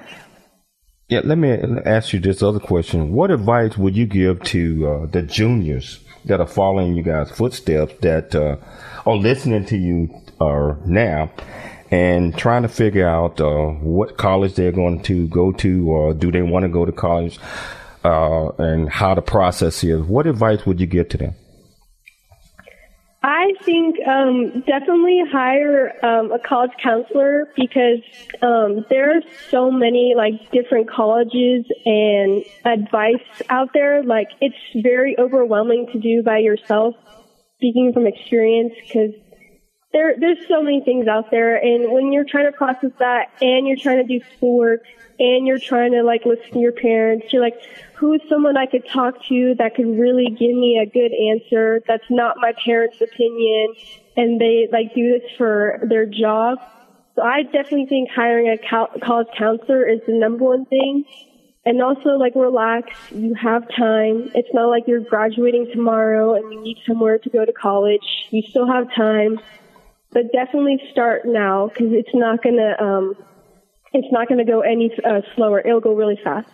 Yeah, 1.10 1.22
let 1.24 1.38
me 1.38 1.58
ask 1.86 2.12
you 2.12 2.20
this 2.20 2.43
other 2.43 2.60
question. 2.60 3.13
What 3.13 3.32
advice 3.32 3.78
would 3.78 3.96
you 3.96 4.06
give 4.06 4.43
to 4.43 4.88
uh, 4.88 5.06
the 5.06 5.22
juniors 5.22 6.02
that 6.26 6.41
are 6.41 6.48
following 6.48 6.98
you 6.98 7.04
guys' 7.04 7.32
footsteps 7.32 7.93
that 8.02 8.36
uh, 8.36 8.58
are 9.06 9.15
listening 9.15 9.63
to 9.67 9.78
you 9.78 10.13
uh, 10.41 10.76
now 10.86 11.32
and 11.91 12.38
trying 12.38 12.63
to 12.63 12.67
figure 12.67 13.08
out 13.08 13.39
uh, 13.39 13.67
what 13.80 14.17
college 14.17 14.56
they're 14.56 14.74
going 14.74 15.02
to 15.04 15.30
go 15.30 15.54
to 15.54 15.89
or 15.89 16.13
do 16.13 16.30
they 16.30 16.41
want 16.41 16.63
to 16.63 16.70
go 16.70 16.84
to 16.84 16.91
college 16.91 17.39
uh, 18.04 18.50
and 18.58 18.89
how 18.89 19.15
the 19.15 19.22
process 19.22 19.86
is? 19.86 20.02
What 20.02 20.28
advice 20.28 20.65
would 20.65 20.82
you 20.82 20.88
give 20.88 21.08
to 21.08 21.17
them? 21.17 21.36
Think 23.67 23.97
um, 24.08 24.63
definitely 24.65 25.19
hire 25.30 25.93
um, 26.01 26.32
a 26.32 26.39
college 26.39 26.71
counselor 26.82 27.47
because 27.53 27.99
um, 28.41 28.86
there 28.89 29.12
are 29.12 29.21
so 29.51 29.69
many 29.69 30.13
like 30.15 30.36
different 30.53 30.89
colleges 30.89 31.65
and 31.86 32.45
advice 32.63 33.27
out 33.49 33.71
there. 33.73 34.06
Like 34.06 34.30
it's 34.39 34.56
very 34.82 35.17
overwhelming 35.19 35.88
to 35.91 35.99
do 35.99 36.23
by 36.23 36.38
yourself. 36.38 36.95
Speaking 37.58 37.91
from 37.93 38.08
experience, 38.08 38.71
because 38.88 39.12
there 39.93 40.15
there's 40.19 40.39
so 40.47 40.62
many 40.62 40.82
things 40.82 41.08
out 41.08 41.32
there, 41.32 41.56
and 41.56 41.91
when 41.91 42.12
you're 42.12 42.26
trying 42.26 42.52
to 42.52 42.58
process 42.58 42.91
that, 43.00 43.30
and 43.41 43.67
you're 43.67 43.78
trying 43.78 44.06
to 44.06 44.19
do 44.19 44.23
schoolwork, 44.36 44.82
and 45.19 45.47
you're 45.47 45.60
trying 45.60 45.91
to 45.93 46.04
like 46.04 46.26
listen 46.26 46.52
to 46.52 46.60
your 46.60 46.71
parents, 46.71 47.28
you're 47.32 47.41
like, 47.41 47.56
who's 47.95 48.21
someone 48.30 48.58
I 48.58 48.65
could 48.65 48.88
talk 48.88 49.15
to 49.30 49.56
that 49.58 49.76
could 49.76 49.88
really 49.88 50.28
give 50.30 50.56
me 50.56 50.80
a 50.82 50.86
good 50.86 51.12
answer 51.13 51.82
that's 51.88 52.10
not 52.10 52.38
my 52.38 52.54
parents' 52.65 53.02
opinion 53.02 53.73
and 54.15 54.41
they 54.41 54.67
like 54.71 54.93
do 54.93 55.19
this 55.19 55.32
for 55.38 55.80
their 55.88 56.06
job. 56.06 56.60
So 57.15 57.23
I 57.23 57.43
definitely 57.43 57.88
think 57.88 58.10
hiring 58.10 58.47
a 58.47 59.00
college 59.00 59.28
counselor 59.38 59.88
is 59.88 60.02
the 60.06 60.13
number 60.13 60.43
one 60.43 60.65
thing. 60.65 61.06
And 61.65 61.82
also 61.82 62.10
like 62.12 62.34
relax, 62.36 62.91
you 63.12 63.34
have 63.34 63.63
time. 63.76 64.30
It's 64.34 64.54
not 64.54 64.67
like 64.67 64.84
you're 64.88 65.02
graduating 65.02 65.69
tomorrow 65.73 66.36
and 66.36 66.54
you 66.54 66.62
need 66.62 66.78
somewhere 66.88 67.17
to 67.19 67.30
go 67.30 67.43
to 67.43 67.52
college. 67.52 68.28
You 68.30 68.41
still 68.41 68.68
have 68.68 68.93
time. 68.95 69.39
But 70.12 70.32
definitely 70.32 70.80
start 70.91 71.24
now 71.26 71.68
because 71.68 71.91
it's 71.91 72.14
not 72.14 72.41
gonna 72.41 72.76
um, 72.80 73.16
it's 73.93 74.08
not 74.12 74.28
gonna 74.30 74.45
go 74.45 74.62
any 74.62 74.91
uh, 75.05 75.22
slower. 75.36 75.60
It'll 75.60 75.82
go 75.82 75.93
really 75.93 76.20
fast. 76.24 76.47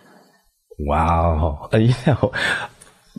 Wow. 0.78 1.70
You 1.78 1.94
know, 2.06 2.32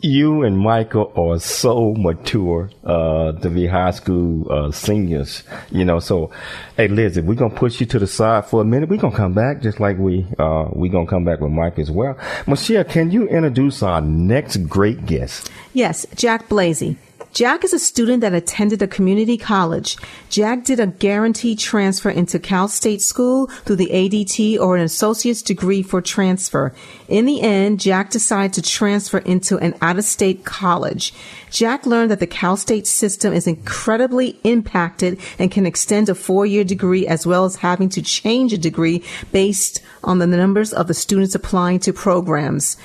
you 0.02 0.42
and 0.42 0.58
Michael 0.58 1.10
are 1.16 1.38
so 1.38 1.94
mature 1.94 2.70
uh, 2.84 3.32
to 3.32 3.48
be 3.48 3.66
high 3.66 3.92
school 3.92 4.50
uh, 4.50 4.70
seniors. 4.70 5.42
You 5.70 5.84
know, 5.84 6.00
so 6.00 6.30
hey, 6.76 6.88
Liz, 6.88 7.16
if 7.16 7.24
we're 7.24 7.34
gonna 7.34 7.54
push 7.54 7.80
you 7.80 7.86
to 7.86 7.98
the 7.98 8.06
side 8.06 8.46
for 8.46 8.60
a 8.60 8.64
minute, 8.64 8.90
we're 8.90 8.98
gonna 8.98 9.16
come 9.16 9.32
back 9.32 9.62
just 9.62 9.80
like 9.80 9.96
we 9.96 10.26
uh, 10.38 10.68
we're 10.72 10.92
gonna 10.92 11.06
come 11.06 11.24
back 11.24 11.40
with 11.40 11.52
Mike 11.52 11.78
as 11.78 11.90
well. 11.90 12.18
Michelle, 12.46 12.84
can 12.84 13.10
you 13.10 13.26
introduce 13.28 13.82
our 13.82 14.00
next 14.00 14.58
great 14.68 15.06
guest? 15.06 15.50
Yes, 15.72 16.06
Jack 16.14 16.48
Blazy. 16.48 16.98
Jack 17.36 17.64
is 17.64 17.74
a 17.74 17.78
student 17.78 18.22
that 18.22 18.32
attended 18.32 18.80
a 18.80 18.86
community 18.86 19.36
college. 19.36 19.98
Jack 20.30 20.64
did 20.64 20.80
a 20.80 20.86
guaranteed 20.86 21.58
transfer 21.58 22.08
into 22.08 22.38
Cal 22.38 22.66
State 22.66 23.02
School 23.02 23.48
through 23.66 23.76
the 23.76 23.90
ADT 23.92 24.58
or 24.58 24.74
an 24.74 24.82
associate's 24.82 25.42
degree 25.42 25.82
for 25.82 26.00
transfer. 26.00 26.72
In 27.08 27.26
the 27.26 27.42
end, 27.42 27.78
Jack 27.78 28.08
decided 28.08 28.54
to 28.54 28.62
transfer 28.62 29.18
into 29.18 29.58
an 29.58 29.74
out 29.82 29.98
of 29.98 30.04
state 30.04 30.46
college. 30.46 31.12
Jack 31.50 31.84
learned 31.84 32.10
that 32.10 32.20
the 32.20 32.26
Cal 32.26 32.56
State 32.56 32.86
system 32.86 33.34
is 33.34 33.46
incredibly 33.46 34.40
impacted 34.42 35.20
and 35.38 35.50
can 35.50 35.66
extend 35.66 36.08
a 36.08 36.14
four 36.14 36.46
year 36.46 36.64
degree 36.64 37.06
as 37.06 37.26
well 37.26 37.44
as 37.44 37.56
having 37.56 37.90
to 37.90 38.00
change 38.00 38.54
a 38.54 38.58
degree 38.58 39.04
based 39.30 39.82
on 40.02 40.20
the 40.20 40.26
numbers 40.26 40.72
of 40.72 40.86
the 40.88 40.94
students 40.94 41.34
applying 41.34 41.80
to 41.80 41.92
programs. 41.92 42.78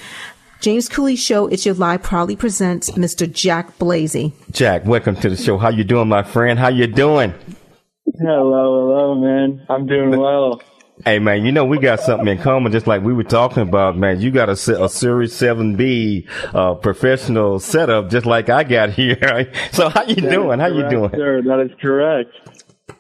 James 0.62 0.88
Cooley 0.88 1.16
Show, 1.16 1.48
It's 1.48 1.66
Your 1.66 1.74
Life 1.74 2.04
proudly 2.04 2.36
presents 2.36 2.92
Mr. 2.92 3.32
Jack 3.32 3.80
Blazy. 3.80 4.32
Jack, 4.52 4.86
welcome 4.86 5.16
to 5.16 5.28
the 5.28 5.36
show. 5.36 5.58
How 5.58 5.70
you 5.70 5.84
doing, 5.84 6.08
my 6.08 6.22
friend? 6.22 6.60
How 6.60 6.68
you 6.68 6.86
doing? 6.86 7.34
Hello, 8.20 8.86
hello, 8.86 9.16
man. 9.16 9.66
I'm 9.70 9.88
doing 9.88 10.12
well. 10.20 10.62
Hey, 11.04 11.18
man, 11.18 11.44
you 11.48 11.52
know, 11.52 11.66
we 11.66 11.80
got 11.80 12.00
something 12.00 12.28
in 12.28 12.38
common, 12.38 12.72
just 12.72 12.86
like 12.86 13.02
we 13.02 13.12
were 13.12 13.24
talking 13.24 13.64
about, 13.64 13.98
man. 13.98 14.22
You 14.22 14.30
got 14.30 14.50
a, 14.50 14.84
a 14.84 14.88
Series 14.88 15.34
7B, 15.34 16.30
uh, 16.54 16.76
professional 16.76 17.60
setup, 17.60 18.12
just 18.12 18.28
like 18.28 18.50
I 18.50 18.64
got 18.64 18.92
here. 18.92 19.52
so 19.72 19.90
how 19.90 20.04
you 20.04 20.14
That 20.14 20.30
doing? 20.30 20.60
is 20.60 20.62
How 20.62 20.68
you 20.68 20.88
doing? 20.92 21.10
Sir, 21.10 21.42
that 21.42 21.60
is 21.72 21.72
correct. 21.82 22.30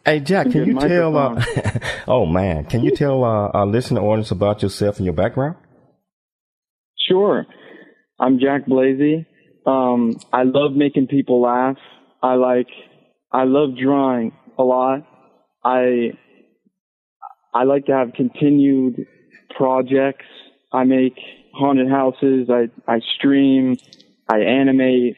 Hey, 0.03 0.19
Jack, 0.19 0.49
can 0.49 0.63
Good 0.63 0.67
you 0.67 0.79
tell, 0.79 1.15
uh, 1.15 1.43
oh 2.07 2.25
man, 2.25 2.65
can 2.65 2.83
you 2.83 2.95
tell, 2.95 3.23
uh, 3.23 3.49
our 3.49 3.67
listener 3.67 4.01
audience 4.01 4.31
about 4.31 4.63
yourself 4.63 4.97
and 4.97 5.05
your 5.05 5.13
background? 5.13 5.57
Sure. 7.11 7.45
I'm 8.21 8.39
Jack 8.39 8.65
Blazy. 8.67 9.25
Um, 9.65 10.15
I 10.31 10.43
love 10.43 10.71
making 10.71 11.07
people 11.07 11.41
laugh. 11.41 11.75
I 12.23 12.35
like, 12.35 12.69
I 13.33 13.43
love 13.43 13.71
drawing 13.77 14.31
a 14.57 14.63
lot. 14.63 15.01
I, 15.61 16.13
I 17.53 17.63
like 17.65 17.87
to 17.87 17.91
have 17.91 18.13
continued 18.13 19.05
projects. 19.57 20.23
I 20.71 20.85
make 20.85 21.15
haunted 21.53 21.89
houses. 21.89 22.49
I, 22.49 22.69
I 22.89 23.01
stream. 23.17 23.75
I 24.31 24.39
animate. 24.43 25.17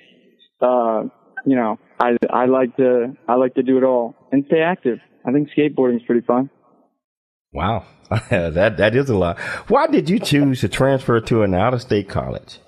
Uh, 0.59 1.03
you 1.45 1.55
know, 1.55 1.77
I, 1.99 2.17
I 2.31 2.45
like 2.45 2.75
to, 2.77 3.15
I 3.27 3.35
like 3.35 3.53
to 3.53 3.61
do 3.61 3.77
it 3.77 3.83
all 3.83 4.15
and 4.31 4.45
stay 4.47 4.61
active. 4.61 4.97
I 5.27 5.31
think 5.31 5.49
skateboarding 5.55 5.97
is 5.97 6.03
pretty 6.07 6.25
fun. 6.25 6.49
Wow. 7.53 7.85
that, 8.29 8.77
that 8.77 8.95
is 8.95 9.09
a 9.09 9.15
lot. 9.15 9.39
Why 9.67 9.87
did 9.87 10.09
you 10.09 10.19
choose 10.19 10.61
to 10.61 10.69
transfer 10.69 11.19
to 11.21 11.43
an 11.43 11.53
out 11.53 11.73
of 11.73 11.81
state 11.81 12.09
college? 12.09 12.59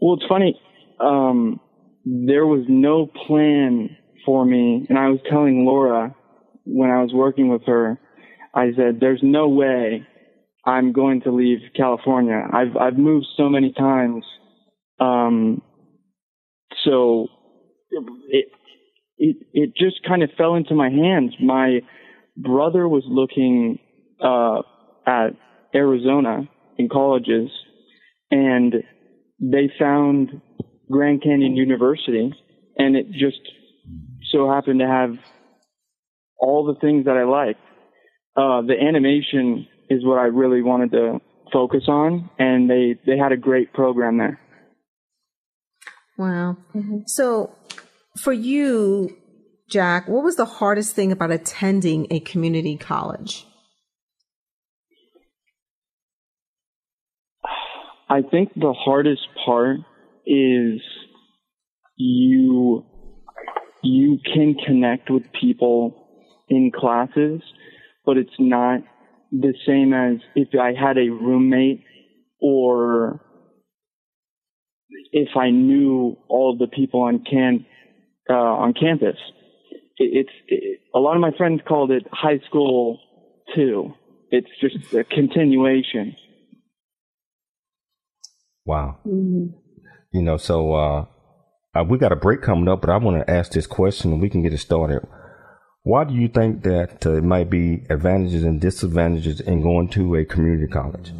Well, 0.00 0.14
it's 0.14 0.28
funny. 0.28 0.60
Um, 1.00 1.60
there 2.04 2.46
was 2.46 2.64
no 2.68 3.06
plan 3.26 3.96
for 4.26 4.44
me, 4.44 4.86
and 4.88 4.98
I 4.98 5.08
was 5.08 5.20
telling 5.30 5.64
Laura 5.64 6.14
when 6.64 6.90
I 6.90 7.02
was 7.02 7.12
working 7.12 7.48
with 7.48 7.62
her, 7.66 7.98
I 8.54 8.72
said, 8.76 9.00
"There's 9.00 9.20
no 9.22 9.48
way 9.48 10.06
I'm 10.66 10.92
going 10.92 11.22
to 11.22 11.32
leave 11.32 11.58
California. 11.76 12.42
I've 12.52 12.76
I've 12.76 12.98
moved 12.98 13.26
so 13.36 13.48
many 13.48 13.72
times, 13.72 14.24
um, 15.00 15.62
so 16.84 17.28
it 18.28 18.46
it 19.18 19.36
it 19.52 19.76
just 19.76 20.06
kind 20.06 20.22
of 20.22 20.30
fell 20.36 20.54
into 20.54 20.74
my 20.74 20.90
hands. 20.90 21.34
My 21.40 21.80
brother 22.36 22.88
was 22.88 23.04
looking 23.06 23.78
uh, 24.22 24.62
at 25.06 25.30
Arizona 25.74 26.48
in 26.78 26.88
colleges, 26.88 27.50
and 28.30 28.74
they 29.40 29.70
found 29.78 30.40
Grand 30.90 31.22
Canyon 31.22 31.56
University, 31.56 32.32
and 32.76 32.96
it 32.96 33.10
just 33.12 33.40
so 34.30 34.50
happened 34.50 34.80
to 34.80 34.86
have 34.86 35.16
all 36.38 36.64
the 36.66 36.78
things 36.80 37.06
that 37.06 37.16
I 37.16 37.24
liked. 37.24 37.60
Uh, 38.36 38.62
the 38.62 38.74
animation 38.80 39.68
is 39.88 40.04
what 40.04 40.18
I 40.18 40.24
really 40.24 40.62
wanted 40.62 40.90
to 40.92 41.20
focus 41.52 41.84
on, 41.88 42.30
and 42.38 42.68
they 42.68 42.98
they 43.06 43.16
had 43.16 43.32
a 43.32 43.36
great 43.36 43.72
program 43.72 44.18
there. 44.18 44.40
Wow. 46.16 46.56
So, 47.06 47.54
for 48.16 48.32
you, 48.32 49.16
Jack, 49.68 50.08
what 50.08 50.22
was 50.22 50.36
the 50.36 50.44
hardest 50.44 50.94
thing 50.94 51.10
about 51.10 51.30
attending 51.30 52.06
a 52.10 52.20
community 52.20 52.76
college? 52.76 53.46
I 58.08 58.22
think 58.22 58.52
the 58.54 58.74
hardest 58.74 59.26
part 59.44 59.78
is 60.26 60.80
you 61.96 62.84
you 63.82 64.18
can 64.24 64.54
connect 64.66 65.10
with 65.10 65.24
people 65.38 66.06
in 66.48 66.70
classes, 66.74 67.42
but 68.04 68.16
it's 68.16 68.30
not 68.38 68.80
the 69.30 69.54
same 69.66 69.92
as 69.92 70.20
if 70.34 70.48
I 70.58 70.72
had 70.78 70.96
a 70.96 71.10
roommate 71.10 71.82
or 72.40 73.20
if 75.12 75.28
I 75.36 75.50
knew 75.50 76.16
all 76.28 76.56
the 76.58 76.66
people 76.66 77.02
on 77.02 77.24
can 77.28 77.66
uh, 78.28 78.34
on 78.34 78.74
campus. 78.74 79.16
It, 79.98 80.26
it's 80.26 80.32
it, 80.48 80.80
a 80.94 80.98
lot 80.98 81.14
of 81.14 81.20
my 81.20 81.30
friends 81.36 81.60
called 81.66 81.90
it 81.90 82.06
high 82.12 82.40
school 82.48 83.00
too. 83.54 83.92
It's 84.30 84.48
just 84.60 84.92
a 84.94 85.04
continuation. 85.04 86.16
Wow. 88.64 88.98
You 89.04 90.22
know, 90.22 90.36
so 90.36 90.74
uh, 90.74 91.04
uh, 91.74 91.84
we 91.84 91.98
got 91.98 92.12
a 92.12 92.16
break 92.16 92.40
coming 92.40 92.68
up, 92.68 92.80
but 92.80 92.90
I 92.90 92.96
want 92.96 93.24
to 93.24 93.30
ask 93.32 93.52
this 93.52 93.66
question 93.66 94.12
and 94.12 94.22
we 94.22 94.30
can 94.30 94.42
get 94.42 94.52
it 94.52 94.58
started. 94.58 95.06
Why 95.82 96.04
do 96.04 96.14
you 96.14 96.28
think 96.28 96.62
that 96.62 97.04
uh, 97.04 97.16
it 97.18 97.24
might 97.24 97.50
be 97.50 97.84
advantages 97.90 98.42
and 98.42 98.60
disadvantages 98.60 99.40
in 99.40 99.60
going 99.60 99.88
to 99.90 100.16
a 100.16 100.24
community 100.24 100.66
college? 100.66 101.12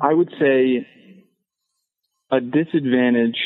I 0.00 0.14
would 0.14 0.30
say 0.38 0.86
a 2.30 2.40
disadvantage 2.40 3.38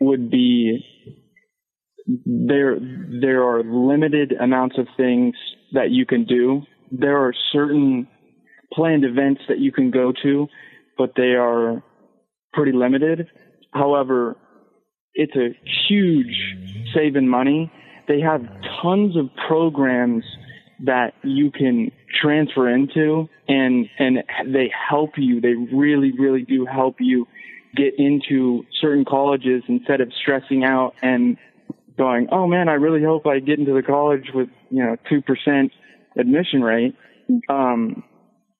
would 0.00 0.30
be 0.30 0.84
there 2.26 2.78
there 3.20 3.42
are 3.44 3.62
limited 3.62 4.32
amounts 4.32 4.78
of 4.78 4.86
things 4.96 5.34
that 5.72 5.90
you 5.90 6.06
can 6.06 6.24
do. 6.24 6.62
There 6.90 7.18
are 7.18 7.32
certain 7.52 8.08
planned 8.72 9.04
events 9.04 9.42
that 9.48 9.58
you 9.58 9.72
can 9.72 9.90
go 9.90 10.12
to, 10.22 10.48
but 10.98 11.12
they 11.16 11.34
are 11.34 11.82
pretty 12.52 12.72
limited. 12.72 13.28
However, 13.72 14.36
it's 15.14 15.36
a 15.36 15.56
huge 15.88 16.56
saving 16.94 17.28
money. 17.28 17.70
They 18.08 18.20
have 18.20 18.42
tons 18.82 19.16
of 19.16 19.26
programs 19.46 20.24
that 20.84 21.12
you 21.22 21.50
can 21.50 21.92
transfer 22.20 22.68
into 22.68 23.28
and 23.46 23.86
and 23.98 24.18
they 24.46 24.72
help 24.88 25.10
you. 25.16 25.40
They 25.40 25.54
really 25.54 26.12
really 26.18 26.42
do 26.42 26.66
help 26.66 26.96
you 26.98 27.26
get 27.76 27.94
into 27.98 28.64
certain 28.80 29.04
colleges 29.04 29.62
instead 29.68 30.00
of 30.00 30.12
stressing 30.22 30.64
out 30.64 30.94
and 31.02 31.36
going, 31.96 32.28
"Oh 32.32 32.46
man, 32.46 32.68
I 32.68 32.74
really 32.74 33.02
hope 33.02 33.26
I 33.26 33.40
get 33.40 33.58
into 33.58 33.72
the 33.74 33.82
college 33.82 34.30
with, 34.34 34.48
you 34.70 34.82
know, 34.82 34.96
2% 35.10 35.70
admission 36.18 36.62
rate." 36.62 36.94
Um 37.48 38.04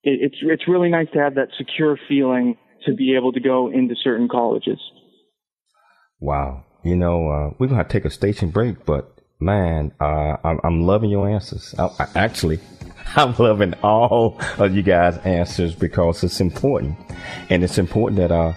it, 0.02 0.18
it's 0.22 0.36
it's 0.42 0.68
really 0.68 0.90
nice 0.90 1.08
to 1.12 1.18
have 1.18 1.34
that 1.34 1.48
secure 1.58 1.98
feeling 2.08 2.56
to 2.86 2.94
be 2.94 3.14
able 3.16 3.32
to 3.32 3.40
go 3.40 3.70
into 3.70 3.94
certain 4.02 4.28
colleges. 4.28 4.78
Wow. 6.20 6.64
You 6.82 6.96
know, 6.96 7.28
uh, 7.28 7.54
we're 7.58 7.66
going 7.66 7.84
to 7.84 7.90
take 7.90 8.04
a 8.04 8.10
station 8.10 8.50
break, 8.50 8.86
but 8.86 9.18
man, 9.38 9.92
uh, 10.00 10.36
I'm, 10.44 10.60
I'm 10.64 10.82
loving 10.82 11.10
your 11.10 11.28
answers. 11.28 11.74
I, 11.78 11.88
I, 11.98 12.06
actually, 12.14 12.60
I'm 13.16 13.34
loving 13.36 13.74
all 13.82 14.40
of 14.58 14.74
you 14.74 14.82
guys' 14.82 15.18
answers 15.18 15.74
because 15.74 16.24
it's 16.24 16.40
important. 16.40 16.96
And 17.50 17.62
it's 17.62 17.78
important 17.78 18.18
that 18.18 18.32
our, 18.32 18.56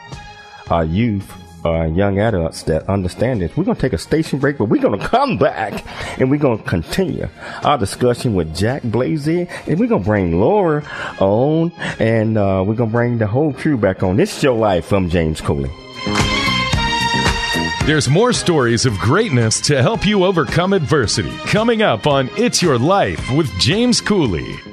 our 0.74 0.86
youth, 0.86 1.32
uh, 1.65 1.84
young 1.84 2.19
adults 2.19 2.63
that 2.63 2.89
understand 2.89 3.41
this. 3.41 3.55
We're 3.55 3.63
going 3.63 3.76
to 3.76 3.82
take 3.82 3.93
a 3.93 3.97
station 3.97 4.39
break, 4.39 4.57
but 4.57 4.65
we're 4.65 4.82
going 4.82 4.99
to 4.99 5.07
come 5.07 5.38
back 5.38 5.86
and 6.19 6.32
we're 6.32 6.39
going 6.39 6.57
to 6.57 6.63
continue 6.63 7.30
our 7.63 7.78
discussion 7.78 8.34
with 8.34 8.55
Jack 8.55 8.82
Blazy. 8.84 9.47
And 9.67 9.80
we're 9.80 9.88
going 9.88 10.01
to 10.01 10.07
bring 10.07 10.39
Laura 10.39 10.84
on 11.19 11.71
and 11.99 12.38
uh, 12.38 12.63
we're 12.65 12.76
going 12.76 12.89
to 12.89 12.93
bring 12.93 13.17
the 13.19 13.28
whole 13.28 13.53
crew 13.53 13.78
back 13.78 14.01
on 14.01 14.17
this 14.17 14.34
is 14.34 14.41
show 14.41 14.55
live 14.55 14.84
from 14.84 15.09
James 15.09 15.41
Cooley. 15.41 15.69
There's 17.86 18.09
more 18.09 18.34
stories 18.34 18.86
of 18.86 18.97
greatness 18.97 19.61
to 19.61 19.82
help 19.82 20.05
you 20.05 20.24
overcome 20.24 20.74
adversity 20.74 21.36
coming 21.45 21.82
up 21.82 22.07
on 22.07 22.30
It's 22.36 22.61
Your 22.61 22.80
Life 22.80 23.30
with 23.32 23.47
James 23.59 24.01
Cooley. 24.01 24.72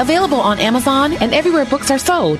available 0.00 0.40
on 0.40 0.58
Amazon 0.58 1.12
and 1.14 1.34
everywhere 1.34 1.64
books 1.64 1.90
are 1.90 1.98
sold. 1.98 2.38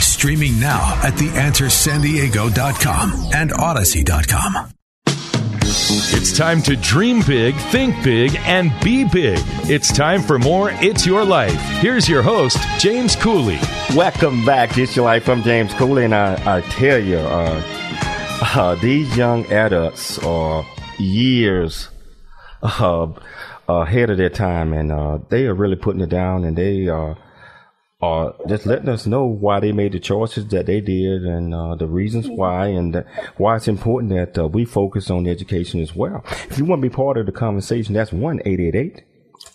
Streaming 0.00 0.58
now 0.58 0.98
at 1.04 1.12
theanswersandiego.com 1.14 3.30
and 3.34 3.52
odyssey.com. 3.52 4.72
It's 5.88 6.36
time 6.36 6.62
to 6.62 6.74
dream 6.76 7.22
big, 7.26 7.54
think 7.70 8.02
big, 8.02 8.34
and 8.44 8.72
be 8.82 9.04
big. 9.04 9.38
It's 9.68 9.92
time 9.92 10.22
for 10.22 10.38
more 10.38 10.70
It's 10.72 11.06
Your 11.06 11.24
Life. 11.24 11.60
Here's 11.80 12.08
your 12.08 12.22
host, 12.22 12.58
James 12.78 13.14
Cooley. 13.14 13.58
Welcome 13.94 14.44
back. 14.44 14.78
It's 14.78 14.96
Your 14.96 15.04
Life. 15.04 15.28
I'm 15.28 15.42
James 15.42 15.72
Cooley, 15.74 16.06
and 16.06 16.14
I, 16.14 16.56
I 16.56 16.60
tell 16.62 16.98
you, 16.98 17.18
uh, 17.18 17.62
uh, 18.54 18.74
these 18.82 19.14
young 19.16 19.44
adults 19.52 20.18
are 20.20 20.64
years 20.98 21.90
uh, 22.62 23.06
ahead 23.68 24.10
of 24.10 24.18
their 24.18 24.30
time, 24.30 24.72
and 24.72 24.92
uh, 24.92 25.18
they 25.28 25.46
are 25.46 25.54
really 25.54 25.76
putting 25.76 26.00
it 26.00 26.08
down, 26.08 26.44
and 26.44 26.56
they 26.56 26.88
are 26.88 27.18
are 28.02 28.34
just 28.46 28.66
letting 28.66 28.90
us 28.90 29.06
know 29.06 29.24
why 29.24 29.58
they 29.58 29.72
made 29.72 29.92
the 29.92 29.98
choices 29.98 30.46
that 30.48 30.66
they 30.66 30.80
did, 30.80 31.22
and 31.22 31.54
uh, 31.54 31.74
the 31.74 31.86
reasons 31.86 32.28
why, 32.28 32.66
and 32.66 33.04
why 33.38 33.56
it's 33.56 33.68
important 33.68 34.12
that 34.12 34.38
uh, 34.38 34.46
we 34.46 34.64
focus 34.64 35.10
on 35.10 35.26
education 35.26 35.80
as 35.80 35.94
well. 35.96 36.22
If 36.50 36.58
you 36.58 36.66
want 36.66 36.82
to 36.82 36.88
be 36.88 36.94
part 36.94 37.16
of 37.16 37.26
the 37.26 37.32
conversation, 37.32 37.94
that's 37.94 38.12
one 38.12 38.40
eight 38.44 38.60
eight 38.60 38.74
eight. 38.74 39.02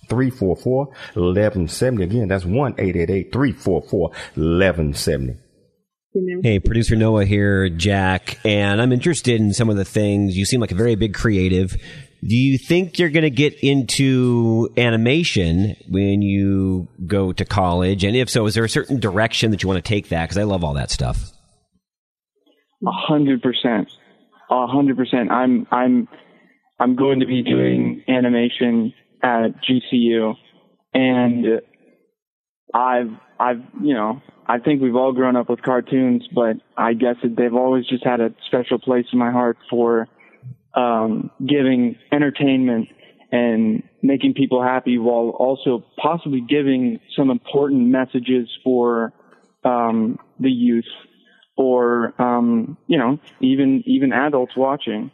344 0.09 0.85
1170. 0.85 2.03
Again, 2.03 2.27
that's 2.27 2.45
1 2.45 2.73
344 2.75 4.01
1170. 4.09 5.37
Hey, 6.43 6.59
producer 6.59 6.97
Noah 6.97 7.23
here, 7.23 7.69
Jack, 7.69 8.37
and 8.43 8.81
I'm 8.81 8.91
interested 8.91 9.39
in 9.39 9.53
some 9.53 9.69
of 9.69 9.77
the 9.77 9.85
things. 9.85 10.35
You 10.35 10.43
seem 10.43 10.59
like 10.59 10.73
a 10.73 10.75
very 10.75 10.95
big 10.95 11.13
creative. 11.13 11.77
Do 12.23 12.35
you 12.35 12.59
think 12.59 12.99
you're 12.99 13.09
going 13.09 13.23
to 13.23 13.31
get 13.31 13.55
into 13.63 14.69
animation 14.77 15.75
when 15.89 16.21
you 16.21 16.87
go 17.07 17.33
to 17.33 17.45
college? 17.45 18.03
And 18.03 18.15
if 18.15 18.29
so, 18.29 18.45
is 18.45 18.53
there 18.53 18.63
a 18.63 18.69
certain 18.69 18.99
direction 18.99 19.49
that 19.51 19.63
you 19.63 19.67
want 19.67 19.83
to 19.83 19.87
take 19.87 20.09
that? 20.09 20.23
Because 20.23 20.37
I 20.37 20.43
love 20.43 20.63
all 20.63 20.75
that 20.75 20.91
stuff. 20.91 21.31
A 22.85 22.91
hundred 22.91 23.41
percent, 23.41 23.89
a 24.49 24.67
hundred 24.67 24.97
percent. 24.97 25.31
I'm 25.31 25.67
I'm 25.71 26.07
I'm 26.79 26.95
going 26.95 27.19
to 27.19 27.27
be 27.27 27.43
doing 27.43 28.03
animation 28.07 28.93
at 29.21 29.49
GCU, 29.63 30.33
and 30.93 31.45
I've 32.73 33.11
I've 33.39 33.61
you 33.83 33.93
know 33.93 34.21
I 34.47 34.59
think 34.59 34.81
we've 34.81 34.95
all 34.95 35.13
grown 35.13 35.35
up 35.35 35.49
with 35.49 35.61
cartoons, 35.61 36.27
but 36.33 36.57
I 36.75 36.93
guess 36.93 37.15
that 37.23 37.35
they've 37.35 37.53
always 37.53 37.85
just 37.87 38.03
had 38.03 38.19
a 38.19 38.33
special 38.47 38.79
place 38.79 39.05
in 39.13 39.19
my 39.19 39.31
heart 39.31 39.57
for 39.69 40.07
um, 40.73 41.31
giving 41.39 41.97
entertainment 42.11 42.87
and 43.31 43.83
making 44.01 44.33
people 44.33 44.61
happy 44.61 44.97
while 44.97 45.29
also 45.29 45.83
possibly 46.01 46.41
giving 46.41 46.99
some 47.15 47.29
important 47.29 47.87
messages 47.87 48.49
for 48.63 49.13
um, 49.63 50.17
the 50.39 50.49
youth 50.49 50.85
or 51.55 52.13
um, 52.21 52.77
you 52.87 52.97
know 52.97 53.19
even 53.39 53.83
even 53.85 54.11
adults 54.11 54.53
watching. 54.57 55.11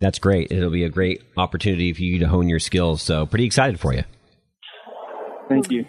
That's 0.00 0.18
great. 0.18 0.52
It'll 0.52 0.70
be 0.70 0.84
a 0.84 0.88
great 0.88 1.22
opportunity 1.36 1.92
for 1.92 2.02
you 2.02 2.20
to 2.20 2.28
hone 2.28 2.48
your 2.48 2.60
skills. 2.60 3.02
So 3.02 3.26
pretty 3.26 3.46
excited 3.46 3.80
for 3.80 3.92
you. 3.92 4.04
Thank 5.48 5.70
you. 5.72 5.86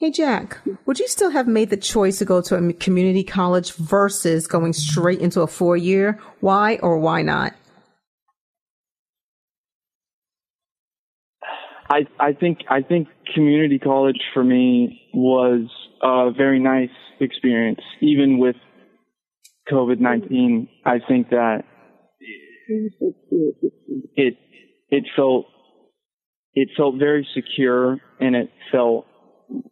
Hey, 0.00 0.10
Jack, 0.10 0.60
would 0.86 0.98
you 0.98 1.06
still 1.06 1.28
have 1.28 1.46
made 1.46 1.68
the 1.68 1.76
choice 1.76 2.20
to 2.20 2.24
go 2.24 2.40
to 2.40 2.54
a 2.56 2.72
community 2.72 3.22
college 3.22 3.74
versus 3.74 4.46
going 4.46 4.72
straight 4.72 5.20
into 5.20 5.42
a 5.42 5.46
four 5.46 5.76
year? 5.76 6.18
Why 6.40 6.78
or 6.82 6.96
why 6.96 7.20
not? 7.20 7.52
I, 11.90 12.06
I 12.18 12.32
think 12.32 12.60
I 12.70 12.80
think 12.80 13.08
community 13.34 13.78
college 13.78 14.16
for 14.32 14.42
me 14.42 15.02
was 15.12 15.68
a 16.00 16.30
very 16.34 16.60
nice 16.60 16.88
experience. 17.20 17.80
Even 18.00 18.38
with 18.38 18.56
COVID 19.70 20.00
nineteen, 20.00 20.70
I 20.82 21.00
think 21.06 21.28
that 21.28 21.64
it 24.16 24.38
it 24.88 25.04
felt 25.14 25.44
it 26.54 26.70
felt 26.74 26.94
very 26.98 27.28
secure 27.34 27.98
and 28.18 28.34
it 28.34 28.50
felt 28.72 29.04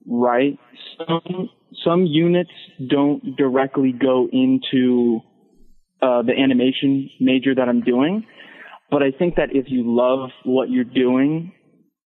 right. 0.07 0.59
Some 0.99 1.51
some 1.85 2.07
units 2.07 2.51
don't 2.89 3.37
directly 3.37 3.93
go 3.93 4.29
into 4.33 5.21
uh, 6.03 6.23
the 6.23 6.33
animation 6.33 7.11
major 7.21 7.55
that 7.55 7.69
I'm 7.69 7.83
doing, 7.83 8.25
but 8.91 9.03
I 9.03 9.11
think 9.17 9.37
that 9.37 9.51
if 9.53 9.67
you 9.69 9.83
love 9.87 10.31
what 10.45 10.71
you're 10.71 10.85
doing 10.85 11.53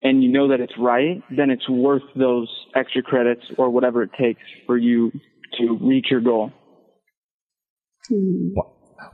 and 0.03 0.23
you 0.23 0.31
know 0.31 0.49
that 0.49 0.61
it's 0.61 0.73
right, 0.79 1.23
then 1.37 1.51
it's 1.51 1.69
worth 1.69 2.03
those 2.17 2.49
extra 2.75 3.03
credits 3.03 3.43
or 3.59 3.71
whatever 3.71 4.03
it 4.03 4.11
takes 4.19 4.41
for 4.67 4.77
you 4.77 5.13
to 5.59 5.79
reach 5.81 6.07
your 6.11 6.21
goal. 6.21 6.53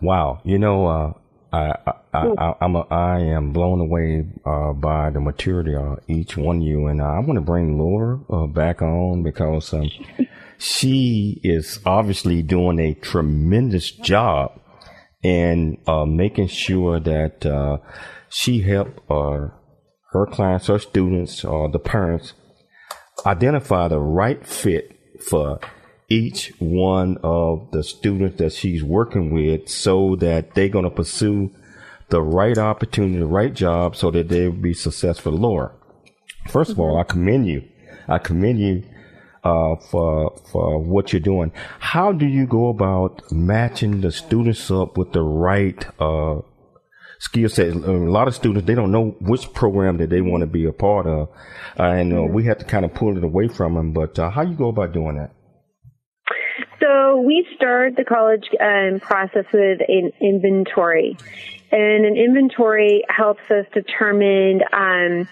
Wow, 0.01 0.41
you 0.45 0.59
know, 0.59 0.87
uh, 0.87 1.13
I, 1.53 1.75
I, 1.87 1.93
I, 2.13 2.55
I'm 2.61 2.77
a, 2.77 2.81
I 2.91 3.21
am 3.21 3.53
blown 3.53 3.81
away 3.81 4.27
uh, 4.45 4.73
by 4.73 5.11
the 5.11 5.21
maturity 5.21 5.75
of 5.75 6.01
each 6.09 6.37
one 6.37 6.59
of 6.59 6.63
you, 6.63 6.87
and 6.87 7.01
uh, 7.01 7.05
I 7.05 7.19
want 7.21 7.35
to 7.35 7.41
bring 7.41 7.79
Laura 7.79 8.21
uh, 8.31 8.47
back 8.47 8.83
on 8.83 9.23
because 9.23 9.73
um, 9.73 9.89
she 10.59 11.41
is 11.45 11.81
obviously 11.87 12.43
doing 12.43 12.79
a 12.79 12.95
tremendous 12.95 13.91
job 13.91 14.61
in 15.23 15.79
uh, 15.87 16.05
making 16.05 16.49
sure 16.49 17.01
that 17.01 17.47
uh, 17.47 17.79
she 18.29 18.63
help 18.63 19.01
uh, 19.11 19.49
her 20.13 20.27
clients, 20.27 20.67
her 20.67 20.79
students, 20.79 21.45
or 21.45 21.71
the 21.71 21.79
parents 21.79 22.33
identify 23.25 23.89
the 23.89 23.99
right 23.99 24.47
fit 24.47 24.99
for 25.29 25.59
each 26.09 26.53
one 26.59 27.19
of 27.23 27.71
the 27.73 27.83
students 27.83 28.39
that 28.39 28.53
she's 28.53 28.83
working 28.83 29.33
with 29.33 29.69
so 29.69 30.17
that 30.17 30.55
they're 30.55 30.69
going 30.69 30.85
to 30.85 30.91
pursue 30.91 31.51
the 32.09 32.23
right 32.23 32.57
opportunity, 32.57 33.19
the 33.19 33.27
right 33.27 33.53
job 33.53 33.97
so 33.97 34.11
that 34.11 34.29
they'll 34.29 34.53
be 34.53 34.73
successful. 34.75 35.33
Laura, 35.33 35.73
first 36.49 36.71
of 36.71 36.79
all, 36.79 36.99
I 36.99 37.05
commend 37.05 37.47
you. 37.49 37.65
I 38.09 38.19
commend 38.19 38.61
you 38.61 38.85
uh, 39.43 39.77
for 39.91 40.37
for 40.53 40.79
what 40.79 41.13
you're 41.13 41.21
doing. 41.21 41.53
How 41.81 42.13
do 42.13 42.27
you 42.27 42.47
go 42.47 42.69
about 42.69 43.33
matching 43.33 44.01
the 44.01 44.13
students 44.13 44.71
up 44.71 44.97
with 44.97 45.13
the 45.13 45.23
right 45.23 45.85
uh, 46.01 46.43
skill 47.19 47.49
set. 47.49 47.69
A 47.69 47.93
lot 47.93 48.29
of 48.29 48.35
students 48.35 48.67
they 48.67 48.75
don't 48.75 48.93
know 48.93 49.17
which 49.21 49.53
program 49.53 49.97
that 49.99 50.11
they 50.11 50.21
want 50.21 50.43
to 50.43 50.47
be 50.47 50.65
a 50.65 50.73
part 50.73 51.07
of, 51.07 51.29
uh, 51.79 51.83
and 51.83 52.13
uh, 52.13 52.23
we 52.23 52.45
have 52.45 52.59
to 52.59 52.65
kind 52.65 52.85
of 52.85 52.95
pull 52.95 53.17
it 53.17 53.25
away 53.25 53.49
from 53.49 53.75
them. 53.75 53.93
But 53.93 54.19
uh, 54.19 54.31
how 54.31 54.43
you 54.43 54.55
go 54.55 54.69
about 54.69 54.93
doing 54.93 55.17
that? 55.17 55.36
So 56.81 57.21
we 57.21 57.47
start 57.57 57.97
the 57.97 58.05
college 58.05 58.49
um, 58.61 59.01
process 59.01 59.45
with 59.53 59.81
an 59.89 60.13
inventory, 60.21 61.17
and 61.73 62.05
an 62.05 62.17
inventory 62.17 63.05
helps 63.09 63.51
us 63.51 63.67
determine 63.73 64.61
um, 64.73 65.29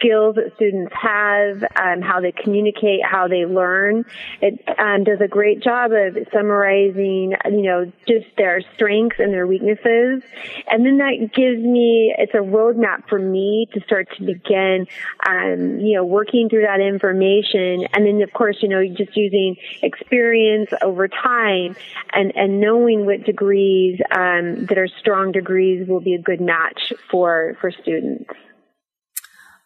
skills 0.00 0.36
that 0.36 0.54
students 0.56 0.92
have, 1.00 1.62
um, 1.76 2.00
how 2.00 2.20
they 2.20 2.32
communicate, 2.32 3.04
how 3.04 3.28
they 3.28 3.44
learn. 3.44 4.04
It 4.40 4.62
um, 4.78 5.04
does 5.04 5.20
a 5.20 5.28
great 5.28 5.62
job 5.62 5.92
of 5.92 6.16
summarizing, 6.32 7.34
you 7.44 7.62
know, 7.62 7.92
just 8.08 8.26
their 8.36 8.62
strengths 8.74 9.18
and 9.18 9.32
their 9.32 9.46
weaknesses. 9.46 10.22
And 10.66 10.84
then 10.86 10.98
that 10.98 11.30
gives 11.34 11.60
me, 11.62 12.14
it's 12.16 12.34
a 12.34 12.38
roadmap 12.38 13.08
for 13.08 13.18
me 13.18 13.68
to 13.74 13.80
start 13.82 14.08
to 14.16 14.24
begin, 14.24 14.86
um, 15.26 15.78
you 15.80 15.96
know, 15.96 16.04
working 16.04 16.48
through 16.48 16.62
that 16.62 16.80
information. 16.80 17.86
And 17.92 18.06
then, 18.06 18.22
of 18.22 18.32
course, 18.32 18.56
you 18.62 18.68
know, 18.68 18.86
just 18.86 19.16
using 19.16 19.56
experience 19.82 20.70
over 20.82 21.08
time 21.08 21.76
and, 22.12 22.34
and 22.36 22.60
knowing 22.60 23.06
what 23.06 23.24
degrees 23.24 24.00
um, 24.10 24.66
that 24.66 24.78
are 24.78 24.88
strong 24.88 25.32
degrees 25.32 25.86
will 25.86 26.00
be 26.00 26.14
a 26.14 26.22
good 26.22 26.40
match 26.40 26.92
for, 27.10 27.56
for 27.60 27.70
students. 27.70 28.30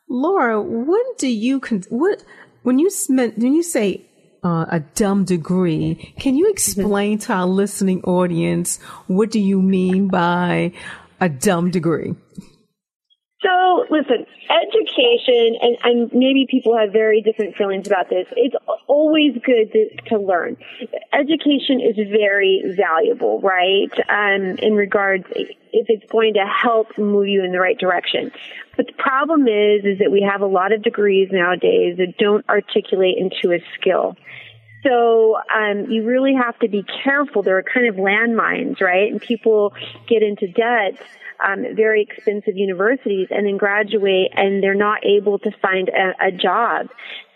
Laura, 0.09 0.61
what 0.61 1.18
do 1.18 1.28
you 1.28 1.61
con- 1.61 1.84
what 1.88 2.24
when 2.62 2.78
you 2.78 2.90
when 3.16 3.55
you 3.55 3.62
say 3.62 4.05
uh, 4.42 4.66
a 4.68 4.80
dumb 4.94 5.24
degree? 5.24 6.14
Can 6.18 6.36
you 6.36 6.50
explain 6.50 7.18
to 7.20 7.32
our 7.32 7.46
listening 7.46 8.02
audience 8.05 8.78
what 9.07 9.30
do 9.30 9.40
you 9.40 9.61
mean 9.62 10.09
by 10.09 10.72
a 11.20 11.28
dumb 11.28 11.70
degree? 11.70 12.14
Listen, 13.95 14.26
education, 14.51 15.55
and, 15.62 15.76
and 15.84 16.12
maybe 16.12 16.49
people 16.51 16.76
have 16.76 16.90
very 16.92 17.22
different 17.22 17.55
feelings 17.55 17.86
about 17.86 18.11
this. 18.11 18.26
It's 18.36 18.57
always 18.88 19.34
good 19.34 19.70
to, 19.70 19.88
to 20.09 20.18
learn. 20.18 20.57
Education 21.12 21.80
is 21.80 21.95
very 22.11 22.74
valuable, 22.76 23.40
right? 23.40 23.92
Um, 24.09 24.59
in 24.59 24.74
regards, 24.74 25.26
if 25.36 25.86
it's 25.88 26.11
going 26.11 26.34
to 26.34 26.45
help 26.45 26.99
move 26.99 27.28
you 27.28 27.45
in 27.45 27.53
the 27.53 27.61
right 27.61 27.78
direction. 27.78 28.32
But 28.76 28.88
the 28.88 28.95
problem 28.95 29.47
is, 29.47 29.84
is 29.84 30.01
that 30.01 30.11
we 30.11 30.26
have 30.28 30.40
a 30.40 30.47
lot 30.47 30.72
of 30.72 30.82
degrees 30.82 31.28
nowadays 31.30 31.97
that 31.99 32.18
don't 32.18 32.45
articulate 32.49 33.16
into 33.16 33.55
a 33.55 33.61
skill. 33.78 34.16
So 34.82 35.36
um, 35.55 35.88
you 35.88 36.05
really 36.05 36.34
have 36.34 36.59
to 36.59 36.68
be 36.68 36.84
careful. 37.05 37.45
There 37.45 37.59
are 37.59 37.62
kind 37.62 37.86
of 37.86 37.95
landmines, 37.95 38.80
right? 38.80 39.12
And 39.12 39.20
people 39.20 39.72
get 40.09 40.24
into 40.24 40.49
debt 40.49 41.01
um, 41.45 41.64
very 41.74 42.03
expensive 42.03 42.57
universities 42.57 43.28
and 43.30 43.47
then 43.47 43.57
graduate 43.57 44.30
and 44.34 44.62
they're 44.62 44.74
not 44.74 45.05
able 45.05 45.38
to 45.40 45.51
find 45.62 45.88
a, 45.88 46.28
a 46.28 46.30
job. 46.32 46.88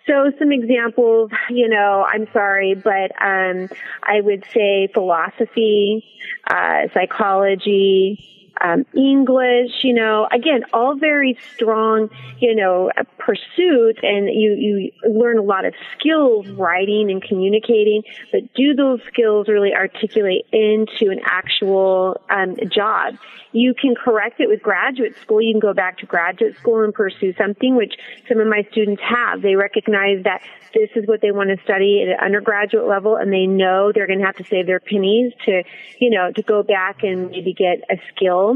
So 0.07 0.33
some 0.39 0.53
examples, 0.53 1.31
you 1.51 1.69
know, 1.69 2.07
I'm 2.11 2.27
sorry, 2.33 2.75
but 2.75 3.13
um, 3.23 3.69
I 4.03 4.21
would 4.21 4.45
say 4.55 4.89
philosophy, 4.93 6.05
uh, 6.51 6.89
psychology, 6.95 8.38
um, 8.61 8.85
English, 8.95 9.71
you 9.83 9.95
know, 9.95 10.29
again, 10.33 10.65
all 10.73 10.97
very 10.97 11.39
strong, 11.55 12.11
you 12.39 12.55
know, 12.55 12.91
pursuits 13.19 14.01
and 14.03 14.27
you, 14.27 14.53
you 14.53 14.93
learn 15.09 15.39
a 15.39 15.43
lot 15.43 15.65
of 15.65 15.75
skills 15.99 16.49
writing 16.49 17.11
and 17.11 17.23
communicating, 17.23 18.03
but 18.33 18.53
do 18.55 18.75
those 18.75 19.01
skills 19.13 19.49
really 19.49 19.75
articulate 19.75 20.47
into 20.53 21.11
an 21.11 21.21
actual 21.25 22.21
um, 22.31 22.57
job? 22.71 23.15
You 23.53 23.75
can 23.75 23.95
correct 23.95 24.41
it 24.41 24.49
with 24.49 24.63
graduate 24.63 25.17
school. 25.19 25.41
You 25.41 25.55
can 25.55 25.61
go 25.61 25.73
back 25.73 25.99
to 25.99 26.07
graduate 26.07 26.57
school 26.57 26.85
and 26.85 26.93
pursue 26.93 27.33
something, 27.35 27.77
which 27.77 27.95
some 28.29 28.41
of 28.41 28.47
my 28.47 28.67
students 28.71 29.03
have. 29.03 29.41
They 29.41 29.57
recognize 29.57 30.25
that 30.25 30.43
this 30.75 30.91
is 30.95 31.07
what 31.07 31.21
they 31.21 31.31
want 31.31 31.51
to 31.51 31.63
study 31.65 32.03
at 32.03 32.09
an 32.09 32.25
undergraduate 32.25 32.87
level 32.87 33.17
and 33.17 33.33
they 33.33 33.47
know 33.47 33.91
they're 33.93 34.07
going 34.07 34.19
to 34.19 34.27
have 34.27 34.37
to 34.37 34.45
save 34.45 34.67
their 34.67 34.81
pennies 34.81 35.33
to, 35.47 35.63
you 35.99 36.11
know, 36.11 36.31
to 36.33 36.43
go 36.43 36.63
back 36.63 37.03
and 37.03 37.31
maybe 37.31 37.55
get 37.55 37.83
a 37.91 38.01
skill. 38.15 38.48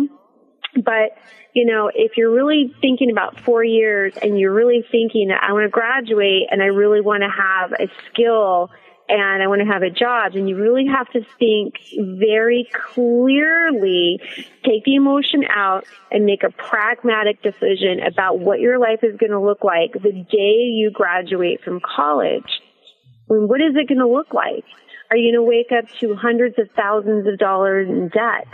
But, 0.75 1.19
you 1.55 1.67
know, 1.67 1.91
if 1.95 2.17
you're 2.17 2.33
really 2.33 2.75
thinking 2.81 3.11
about 3.11 3.39
four 3.41 3.63
years 3.63 4.15
and 4.23 4.39
you're 4.39 4.55
really 4.55 4.85
thinking 4.91 5.29
that 5.29 5.43
I 5.43 5.53
want 5.53 5.65
to 5.65 5.71
graduate 5.71 6.45
and 6.51 6.63
I 6.63 6.67
really 6.67 7.01
want 7.01 7.23
to 7.23 7.29
have 7.29 7.73
a 7.73 7.93
skill 8.09 8.71
and 9.09 9.43
I 9.43 9.49
want 9.49 9.61
to 9.61 9.67
have 9.67 9.83
a 9.83 9.91
job, 9.91 10.37
and 10.37 10.49
you 10.49 10.57
really 10.57 10.87
have 10.87 11.11
to 11.11 11.21
think 11.39 11.75
very 12.19 12.67
clearly, 12.95 14.21
take 14.65 14.85
the 14.85 14.95
emotion 14.95 15.45
out 15.55 15.85
and 16.11 16.25
make 16.25 16.45
a 16.45 16.51
pragmatic 16.51 17.43
decision 17.43 18.01
about 18.07 18.39
what 18.39 18.61
your 18.61 18.79
life 18.79 19.01
is 19.03 19.19
going 19.19 19.33
to 19.33 19.41
look 19.41 19.65
like 19.65 19.93
the 19.93 20.13
day 20.13 20.71
you 20.73 20.91
graduate 20.95 21.61
from 21.63 21.81
college. 21.81 22.63
I 23.29 23.35
mean, 23.35 23.49
what 23.49 23.61
is 23.61 23.75
it 23.77 23.89
going 23.89 23.99
to 23.99 24.09
look 24.09 24.33
like? 24.33 24.65
Are 25.11 25.17
you 25.17 25.33
going 25.33 25.45
to 25.45 25.49
wake 25.49 25.73
up 25.77 25.91
to 26.01 26.15
hundreds 26.15 26.59
of 26.59 26.71
thousands 26.75 27.27
of 27.27 27.39
dollars 27.39 27.89
in 27.89 28.09
debt? 28.09 28.47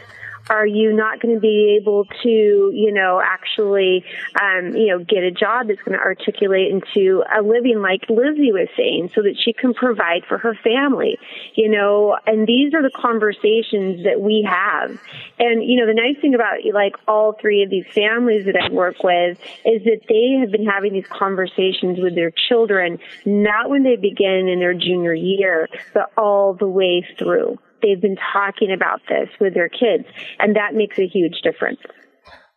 Are 0.51 0.67
you 0.67 0.93
not 0.93 1.21
going 1.21 1.35
to 1.35 1.41
be 1.41 1.79
able 1.81 2.05
to, 2.23 2.71
you 2.75 2.93
know, 2.93 3.21
actually, 3.23 4.05
um, 4.41 4.75
you 4.75 4.89
know, 4.89 4.99
get 4.99 5.23
a 5.23 5.31
job 5.31 5.69
that's 5.69 5.81
going 5.83 5.99
to 5.99 6.05
articulate 6.05 6.71
into 6.71 7.23
a 7.37 7.43
living 7.43 7.81
like 7.81 8.09
Lizzie 8.09 8.53
was 8.53 8.69
saying 8.77 9.11
so 9.15 9.23
that 9.23 9.37
she 9.39 9.53
can 9.53 9.75
provide 9.75 10.25
for 10.27 10.39
her 10.39 10.55
family, 10.55 11.19
you 11.55 11.69
know, 11.69 12.17
and 12.27 12.47
these 12.47 12.75
are 12.75 12.83
the 12.83 12.91
conversations 12.91 14.05
that 14.05 14.21
we 14.21 14.47
have. 14.49 14.99
And, 15.39 15.63
you 15.63 15.79
know, 15.79 15.87
the 15.87 15.95
nice 15.95 16.21
thing 16.21 16.35
about 16.35 16.59
like 16.73 16.97
all 17.07 17.33
three 17.33 17.63
of 17.63 17.71
these 17.71 17.87
families 17.95 18.47
that 18.47 18.57
I 18.57 18.73
work 18.73 19.03
with 19.03 19.39
is 19.65 19.85
that 19.85 20.01
they 20.09 20.39
have 20.41 20.51
been 20.51 20.67
having 20.67 20.93
these 20.93 21.07
conversations 21.09 21.99
with 21.99 22.15
their 22.15 22.33
children, 22.49 22.99
not 23.25 23.71
when 23.71 23.83
they 23.83 23.97
begin 23.97 24.49
in 24.49 24.59
their 24.59 24.75
junior 24.75 25.15
year, 25.15 25.69
but 25.95 26.11
all 26.17 26.55
the 26.55 26.69
way 26.69 27.07
through 27.19 27.59
they've 27.83 28.01
been 28.01 28.19
talking 28.33 28.73
about 28.73 29.01
this 29.09 29.29
with 29.41 29.55
their 29.55 29.69
kids, 29.69 30.05
and 30.39 30.57
that 30.57 30.75
makes 30.75 30.99
a 30.99 31.07
huge 31.07 31.41
difference. 31.43 31.81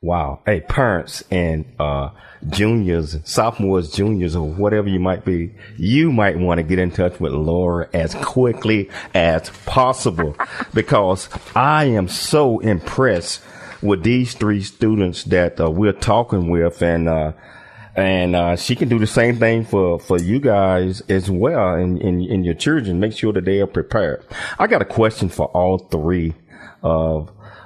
Wow. 0.04 0.42
Hey, 0.48 0.62
parents 0.62 1.24
and 1.30 1.64
uh, 1.80 2.10
juniors, 2.50 3.18
sophomores, 3.24 3.92
juniors, 3.92 4.36
or 4.36 4.50
whatever 4.50 4.90
you 4.90 5.00
might 5.00 5.24
be, 5.24 5.54
you 5.78 6.12
might 6.12 6.40
want 6.40 6.58
to 6.58 6.64
get 6.64 6.80
in 6.80 6.90
touch 6.90 7.20
with 7.20 7.34
Laura 7.34 7.88
as 7.94 8.16
quickly 8.16 8.90
as 9.14 9.52
possible 9.68 10.36
because 10.74 11.30
I 11.56 11.86
am 11.86 12.08
so 12.08 12.58
impressed 12.60 13.44
with 13.84 14.02
these 14.02 14.34
three 14.34 14.64
students 14.64 15.24
that 15.26 15.62
uh, 15.62 15.70
we're 15.70 15.94
talking 15.94 16.50
with 16.50 16.82
and 16.82 17.08
uh, 17.08 17.34
and 17.96 18.36
uh, 18.36 18.56
she 18.56 18.76
can 18.76 18.90
do 18.90 19.00
the 19.00 19.08
same 19.08 19.38
thing 19.38 19.66
for 19.66 20.00
for 20.00 20.18
you 20.18 20.40
guys 20.40 21.02
as 21.10 21.30
well 21.30 21.74
and 21.74 22.02
in, 22.02 22.22
in, 22.22 22.44
your 22.44 22.54
children. 22.54 23.00
Make 23.00 23.14
sure 23.14 23.34
that 23.34 23.46
they 23.46 23.60
are 23.60 23.68
prepared. 23.68 24.26
I 24.58 24.68
got 24.68 24.82
a 24.82 24.86
question 24.86 25.30
for 25.30 25.48
all 25.48 25.78
three 25.78 26.34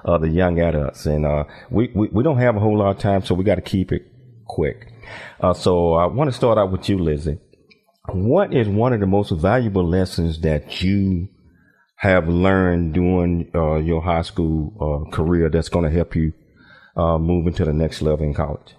of 0.05 0.21
the 0.21 0.29
young 0.29 0.59
adults. 0.59 1.05
And 1.05 1.25
uh, 1.25 1.45
we, 1.69 1.91
we, 1.93 2.07
we 2.09 2.23
don't 2.23 2.37
have 2.37 2.55
a 2.55 2.59
whole 2.59 2.77
lot 2.77 2.95
of 2.95 2.99
time 2.99 3.23
so 3.23 3.35
we 3.35 3.43
got 3.43 3.55
to 3.55 3.61
keep 3.61 3.91
it 3.91 4.03
quick. 4.45 4.91
Uh, 5.39 5.53
so 5.53 5.93
i 5.93 6.05
want 6.05 6.29
to 6.29 6.35
start 6.35 6.57
out 6.57 6.71
with 6.71 6.87
you 6.89 6.97
lizzie. 6.97 7.39
What 8.09 8.53
is 8.53 8.67
one 8.67 8.93
of 8.93 8.99
the 8.99 9.07
most 9.07 9.31
valuable 9.31 9.87
lessons 9.87 10.41
that 10.41 10.83
you 10.83 11.27
have 11.97 12.27
learned 12.27 12.93
during 12.93 13.49
uh, 13.55 13.77
your 13.77 14.01
high 14.01 14.21
school 14.21 15.07
uh, 15.07 15.09
career 15.11 15.49
that's 15.49 15.69
going 15.69 15.85
to 15.85 15.91
help 15.91 16.15
you 16.15 16.33
move 16.95 17.47
into 17.47 17.65
the 17.65 17.73
next 17.73 18.01
level 18.01 18.25
in 18.25 18.33
college 18.33 18.75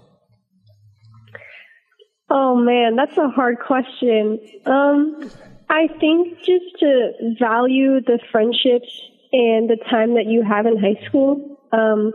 Oh 2.29 2.57
man, 2.57 2.97
that's 2.97 3.17
a 3.17 3.29
hard 3.29 3.59
question. 3.61 4.41
Um, 4.67 5.31
I 5.69 5.89
think 6.01 6.39
just 6.39 6.79
to 6.81 7.13
value 7.39 8.01
the 8.01 8.19
friendships 8.33 8.89
and 9.33 9.71
the 9.71 9.77
time 9.91 10.15
that 10.15 10.27
you 10.27 10.43
have 10.43 10.67
in 10.67 10.79
high 10.79 11.01
school, 11.07 11.59
um, 11.73 12.13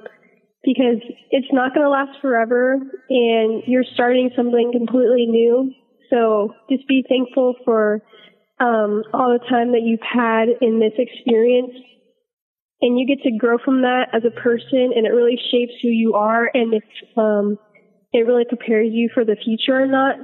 because 0.63 1.01
it's 1.31 1.51
not 1.51 1.73
going 1.73 1.85
to 1.85 1.89
last 1.89 2.19
forever 2.21 2.73
and 3.09 3.63
you're 3.67 3.85
starting 3.93 4.31
something 4.35 4.71
completely 4.71 5.25
new. 5.27 5.73
So 6.09 6.53
just 6.69 6.87
be 6.87 7.03
thankful 7.07 7.55
for, 7.63 8.01
um, 8.59 9.03
all 9.13 9.31
the 9.31 9.45
time 9.49 9.71
that 9.71 9.81
you've 9.81 9.99
had 10.01 10.49
in 10.61 10.79
this 10.79 10.93
experience 10.97 11.73
and 12.81 12.99
you 12.99 13.07
get 13.07 13.23
to 13.23 13.37
grow 13.37 13.57
from 13.63 13.81
that 13.81 14.09
as 14.13 14.23
a 14.25 14.31
person 14.31 14.91
and 14.95 15.05
it 15.05 15.11
really 15.11 15.39
shapes 15.51 15.73
who 15.81 15.87
you 15.87 16.13
are 16.13 16.49
and 16.53 16.73
it's, 16.73 17.17
um, 17.17 17.57
it 18.13 18.27
really 18.27 18.45
prepares 18.45 18.89
you 18.91 19.09
for 19.13 19.25
the 19.25 19.35
future 19.35 19.81
or 19.81 19.87
not. 19.87 20.15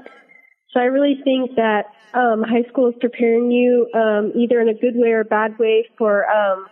So 0.72 0.80
I 0.80 0.86
really 0.86 1.16
think 1.24 1.56
that 1.56 1.86
um, 2.14 2.44
high 2.44 2.68
school 2.70 2.90
is 2.90 2.96
preparing 3.00 3.52
you 3.52 3.88
um, 3.94 4.34
either 4.36 4.60
in 4.60 4.70
a 4.70 4.74
good 4.74 4.96
way 4.96 5.10
or 5.10 5.22
a 5.22 5.26
bad 5.26 5.58
way 5.58 5.88
for 5.98 6.26
um, 6.30 6.68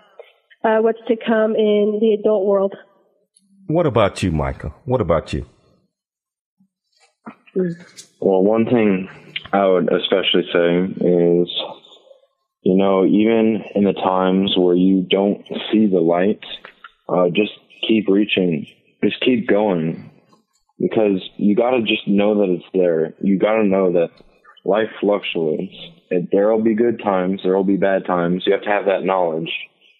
uh, 0.63 0.81
what's 0.81 0.99
to 1.07 1.15
come 1.15 1.55
in 1.55 1.99
the 2.01 2.17
adult 2.19 2.45
world. 2.45 2.75
What 3.67 3.85
about 3.85 4.21
you, 4.21 4.31
Michael? 4.31 4.73
What 4.85 5.01
about 5.01 5.33
you? 5.33 5.45
Well, 8.19 8.43
one 8.43 8.65
thing 8.65 9.09
I 9.53 9.65
would 9.65 9.89
especially 9.91 10.43
say 10.51 10.83
is, 11.05 11.49
you 12.61 12.75
know, 12.75 13.05
even 13.05 13.63
in 13.73 13.85
the 13.85 13.93
times 13.93 14.55
where 14.57 14.75
you 14.75 15.05
don't 15.09 15.45
see 15.71 15.87
the 15.87 16.01
light, 16.01 16.43
uh, 17.07 17.29
just 17.29 17.53
keep 17.87 18.07
reaching 18.09 18.67
just 19.05 19.21
keep 19.21 19.47
going 19.47 20.11
because 20.79 21.21
you 21.37 21.55
got 21.55 21.71
to 21.71 21.81
just 21.81 22.07
know 22.07 22.39
that 22.39 22.53
it's 22.53 22.65
there. 22.73 23.13
You 23.21 23.39
got 23.39 23.55
to 23.55 23.63
know 23.63 23.93
that 23.93 24.09
life 24.63 24.89
fluctuates. 24.99 25.75
There 26.31 26.51
will 26.51 26.63
be 26.63 26.75
good 26.75 26.99
times, 27.03 27.41
there 27.43 27.55
will 27.55 27.63
be 27.63 27.77
bad 27.77 28.05
times. 28.05 28.43
You 28.45 28.53
have 28.53 28.63
to 28.63 28.69
have 28.69 28.85
that 28.85 29.03
knowledge 29.03 29.51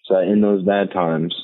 so 0.04 0.14
that 0.14 0.30
in 0.30 0.40
those 0.40 0.64
bad 0.64 0.92
times, 0.92 1.34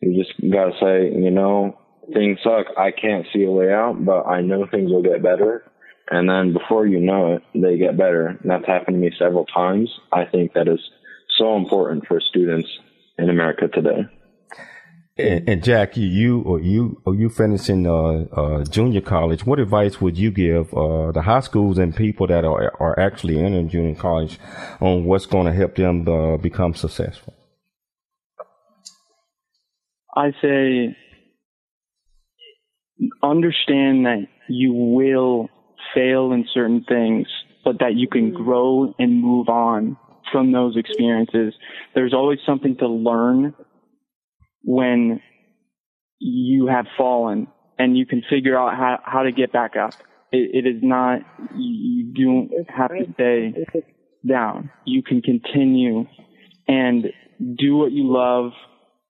you 0.00 0.22
just 0.22 0.40
got 0.52 0.66
to 0.66 0.72
say, 0.80 1.16
you 1.16 1.30
know, 1.30 1.78
things 2.12 2.38
suck. 2.42 2.66
I 2.76 2.90
can't 2.90 3.26
see 3.32 3.44
a 3.44 3.50
way 3.50 3.72
out, 3.72 4.04
but 4.04 4.26
I 4.26 4.40
know 4.40 4.66
things 4.66 4.90
will 4.90 5.02
get 5.02 5.22
better. 5.22 5.64
And 6.10 6.28
then 6.28 6.52
before 6.52 6.86
you 6.86 7.00
know 7.00 7.34
it, 7.34 7.42
they 7.54 7.78
get 7.78 7.96
better. 7.96 8.26
And 8.26 8.50
that's 8.50 8.66
happened 8.66 8.96
to 8.96 9.00
me 9.00 9.12
several 9.16 9.46
times. 9.46 9.90
I 10.12 10.24
think 10.24 10.54
that 10.54 10.66
is 10.66 10.80
so 11.38 11.56
important 11.56 12.06
for 12.06 12.20
students 12.20 12.68
in 13.16 13.30
America 13.30 13.68
today. 13.68 14.06
And, 15.20 15.48
and 15.48 15.64
Jack, 15.64 15.96
you 15.96 16.40
or 16.42 16.60
you 16.60 17.00
or 17.04 17.14
you 17.14 17.28
finishing 17.28 17.86
uh, 17.86 18.24
uh, 18.32 18.64
junior 18.64 19.00
college, 19.00 19.44
what 19.44 19.58
advice 19.58 20.00
would 20.00 20.16
you 20.16 20.30
give 20.30 20.72
uh, 20.74 21.12
the 21.12 21.22
high 21.22 21.40
schools 21.40 21.78
and 21.78 21.94
people 21.94 22.26
that 22.28 22.44
are 22.44 22.74
are 22.80 22.98
actually 22.98 23.38
in 23.38 23.68
junior 23.68 23.94
college 23.94 24.38
on 24.80 25.04
what's 25.04 25.26
going 25.26 25.46
to 25.46 25.52
help 25.52 25.76
them 25.76 26.08
uh, 26.08 26.36
become 26.36 26.74
successful? 26.74 27.34
I 30.16 30.32
say 30.42 30.96
understand 33.22 34.06
that 34.06 34.26
you 34.48 34.72
will 34.72 35.48
fail 35.94 36.32
in 36.32 36.46
certain 36.52 36.84
things, 36.88 37.26
but 37.64 37.78
that 37.80 37.94
you 37.94 38.08
can 38.08 38.32
grow 38.32 38.94
and 38.98 39.20
move 39.20 39.48
on 39.48 39.96
from 40.32 40.52
those 40.52 40.76
experiences. 40.76 41.54
There's 41.94 42.14
always 42.14 42.38
something 42.46 42.76
to 42.76 42.88
learn 42.88 43.54
when 44.62 45.20
you 46.18 46.66
have 46.66 46.86
fallen 46.96 47.48
and 47.78 47.96
you 47.96 48.06
can 48.06 48.22
figure 48.28 48.58
out 48.58 48.74
how, 48.74 48.98
how 49.04 49.22
to 49.22 49.32
get 49.32 49.52
back 49.52 49.76
up. 49.76 49.94
it, 50.32 50.64
it 50.64 50.68
is 50.68 50.82
not, 50.82 51.20
you 51.56 52.12
don't 52.14 52.50
have 52.68 52.90
to 52.90 53.12
stay 53.14 53.84
down. 54.28 54.70
You 54.84 55.02
can 55.02 55.22
continue 55.22 56.06
and 56.68 57.06
do 57.58 57.76
what 57.76 57.92
you 57.92 58.12
love 58.12 58.52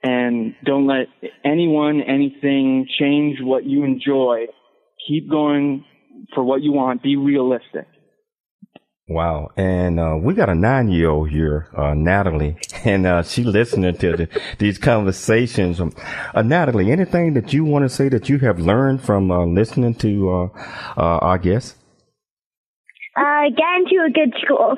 and 0.03 0.55
don't 0.65 0.87
let 0.87 1.09
anyone, 1.45 2.01
anything 2.01 2.87
change 2.99 3.39
what 3.43 3.65
you 3.65 3.85
enjoy. 3.85 4.47
Keep 5.07 5.31
going 5.31 5.85
for 6.35 6.43
what 6.43 6.63
you 6.63 6.73
want. 6.73 7.03
Be 7.03 7.17
realistic. 7.17 7.87
Wow. 9.11 9.51
And 9.57 9.99
uh, 9.99 10.17
we 10.23 10.35
got 10.35 10.49
a 10.49 10.55
nine 10.55 10.89
year 10.89 11.11
old 11.11 11.31
here, 11.31 11.69
uh, 11.77 11.95
Natalie, 11.95 12.57
and 12.85 13.05
uh, 13.05 13.25
she 13.25 13.43
listening 13.43 13.97
to 13.97 14.17
the, 14.17 14.29
these 14.59 14.79
conversations. 14.79 15.81
Um, 15.81 15.93
uh, 16.33 16.43
Natalie, 16.43 16.93
anything 16.93 17.35
that 17.35 17.53
you 17.53 17.65
want 17.65 17.85
to 17.85 17.89
say 17.89 18.09
that 18.09 18.29
you 18.29 18.39
have 18.39 18.61
learned 18.61 19.03
from 19.03 19.33
uh, 19.33 19.47
listening 19.47 19.97
to 19.97 20.31
uh, 20.31 20.49
our 20.97 21.39
guests? 21.39 21.75
Uh, 23.17 23.51
get 23.51 23.67
into 23.79 23.97
a 24.07 24.11
good 24.11 24.33
school. 24.45 24.77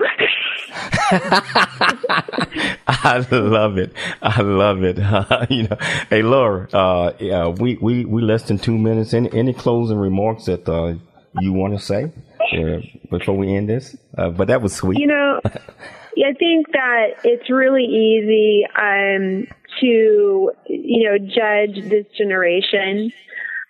I 2.89 3.27
love 3.31 3.77
it. 3.77 3.93
I 4.23 4.41
love 4.41 4.83
it. 4.83 4.97
you 5.51 5.65
know, 5.65 5.77
hey 6.09 6.23
Laura, 6.23 6.71
uh, 6.73 7.13
yeah, 7.19 7.49
we 7.49 7.77
we 7.83 8.07
we 8.07 8.23
less 8.23 8.45
than 8.45 8.57
two 8.57 8.79
minutes. 8.79 9.13
Any 9.13 9.31
any 9.35 9.53
closing 9.53 9.99
remarks 9.99 10.47
that 10.47 10.67
uh, 10.67 10.95
you 11.39 11.53
want 11.53 11.75
to 11.75 11.79
say 11.79 12.13
uh, 12.53 12.81
before 13.11 13.37
we 13.37 13.55
end 13.55 13.69
this? 13.69 13.97
Uh, 14.17 14.31
but 14.31 14.49
that 14.49 14.63
was 14.63 14.75
sweet. 14.75 14.99
You 14.99 15.07
know, 15.07 15.41
I 15.45 16.33
think 16.39 16.73
that 16.73 17.07
it's 17.25 17.51
really 17.51 17.85
easy 17.85 18.67
um, 18.77 19.47
to 19.81 20.53
you 20.67 21.11
know 21.11 21.19
judge 21.19 21.89
this 21.89 22.07
generation 22.17 23.13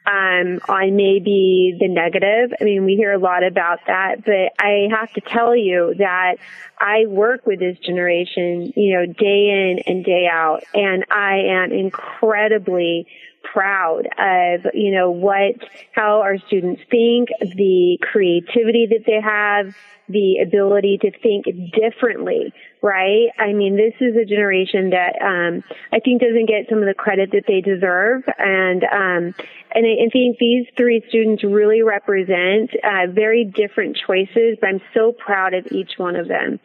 um, 0.06 0.60
on 0.68 0.96
maybe 0.96 1.76
the 1.78 1.88
negative. 1.88 2.52
I 2.60 2.64
mean, 2.64 2.84
we 2.84 2.96
hear 2.96 3.12
a 3.12 3.18
lot 3.18 3.44
about 3.44 3.80
that, 3.86 4.24
but 4.24 4.52
I 4.58 4.88
have 4.90 5.12
to 5.12 5.20
tell 5.20 5.54
you 5.54 5.94
that 5.98 6.36
I 6.80 7.06
work 7.06 7.46
with 7.46 7.60
this 7.60 7.78
generation, 7.78 8.72
you 8.74 8.94
know, 8.94 9.06
day 9.06 9.50
in 9.50 9.82
and 9.86 10.04
day 10.04 10.26
out, 10.30 10.64
and 10.74 11.04
I 11.10 11.42
am 11.50 11.72
incredibly 11.72 13.06
proud 13.52 14.06
of, 14.18 14.66
you 14.74 14.92
know, 14.92 15.10
what, 15.10 15.56
how 15.92 16.20
our 16.20 16.38
students 16.46 16.82
think, 16.90 17.28
the 17.40 17.98
creativity 18.00 18.86
that 18.90 19.04
they 19.06 19.20
have, 19.20 19.74
the 20.08 20.38
ability 20.38 20.98
to 20.98 21.10
think 21.20 21.46
differently, 21.72 22.52
right? 22.82 23.28
I 23.38 23.52
mean, 23.52 23.76
this 23.76 23.94
is 24.00 24.16
a 24.16 24.24
generation 24.24 24.90
that, 24.90 25.20
um, 25.22 25.62
I 25.92 26.00
think 26.00 26.20
doesn't 26.20 26.46
get 26.46 26.68
some 26.68 26.78
of 26.78 26.86
the 26.86 26.94
credit 26.94 27.30
that 27.32 27.44
they 27.46 27.60
deserve. 27.60 28.22
And, 28.38 28.84
um, 28.84 29.34
and 29.74 29.86
I, 29.86 30.08
think 30.12 30.38
these 30.38 30.66
three 30.76 31.04
students 31.08 31.44
really 31.44 31.82
represent, 31.82 32.70
uh, 32.82 33.10
very 33.10 33.44
different 33.44 33.98
choices, 34.06 34.58
but 34.60 34.68
I'm 34.68 34.82
so 34.94 35.12
proud 35.12 35.54
of 35.54 35.66
each 35.70 35.92
one 35.96 36.16
of 36.16 36.28
them. 36.28 36.58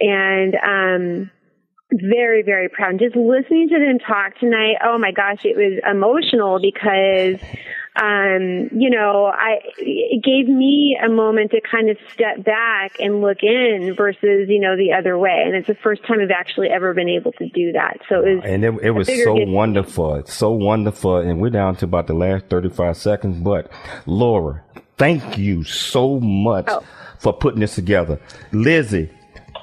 And, 0.00 0.54
um, 0.56 1.30
very, 1.92 2.42
very 2.42 2.68
proud. 2.68 2.90
And 2.90 3.00
just 3.00 3.16
listening 3.16 3.68
to 3.68 3.78
them 3.78 3.98
talk 3.98 4.38
tonight, 4.38 4.76
oh 4.84 4.98
my 4.98 5.12
gosh, 5.12 5.44
it 5.44 5.56
was 5.56 5.80
emotional 5.90 6.60
because, 6.60 7.40
um, 7.96 8.70
you 8.72 8.90
know, 8.90 9.26
I, 9.26 9.58
it 9.78 10.22
gave 10.22 10.48
me 10.48 10.98
a 11.02 11.08
moment 11.08 11.50
to 11.50 11.60
kind 11.60 11.90
of 11.90 11.96
step 12.12 12.44
back 12.44 12.92
and 13.00 13.20
look 13.20 13.42
in 13.42 13.94
versus, 13.96 14.48
you 14.48 14.60
know, 14.60 14.76
the 14.76 14.92
other 14.92 15.18
way. 15.18 15.42
And 15.44 15.54
it's 15.54 15.66
the 15.66 15.74
first 15.74 16.06
time 16.06 16.20
I've 16.20 16.30
actually 16.30 16.68
ever 16.68 16.94
been 16.94 17.08
able 17.08 17.32
to 17.32 17.48
do 17.48 17.72
that. 17.72 17.98
So 18.08 18.24
it 18.24 18.36
was, 18.36 18.44
and 18.44 18.64
it, 18.64 18.74
it 18.82 18.90
was 18.92 19.08
so 19.08 19.34
wonderful. 19.34 20.14
It's 20.14 20.34
so 20.34 20.50
wonderful. 20.50 21.16
And 21.16 21.40
we're 21.40 21.50
down 21.50 21.76
to 21.76 21.84
about 21.86 22.06
the 22.06 22.14
last 22.14 22.46
35 22.46 22.96
seconds, 22.96 23.38
but 23.42 23.70
Laura, 24.06 24.62
thank 24.96 25.38
you 25.38 25.64
so 25.64 26.20
much 26.20 26.66
oh. 26.68 26.84
for 27.18 27.32
putting 27.32 27.60
this 27.60 27.74
together. 27.74 28.20
Lizzie, 28.52 29.10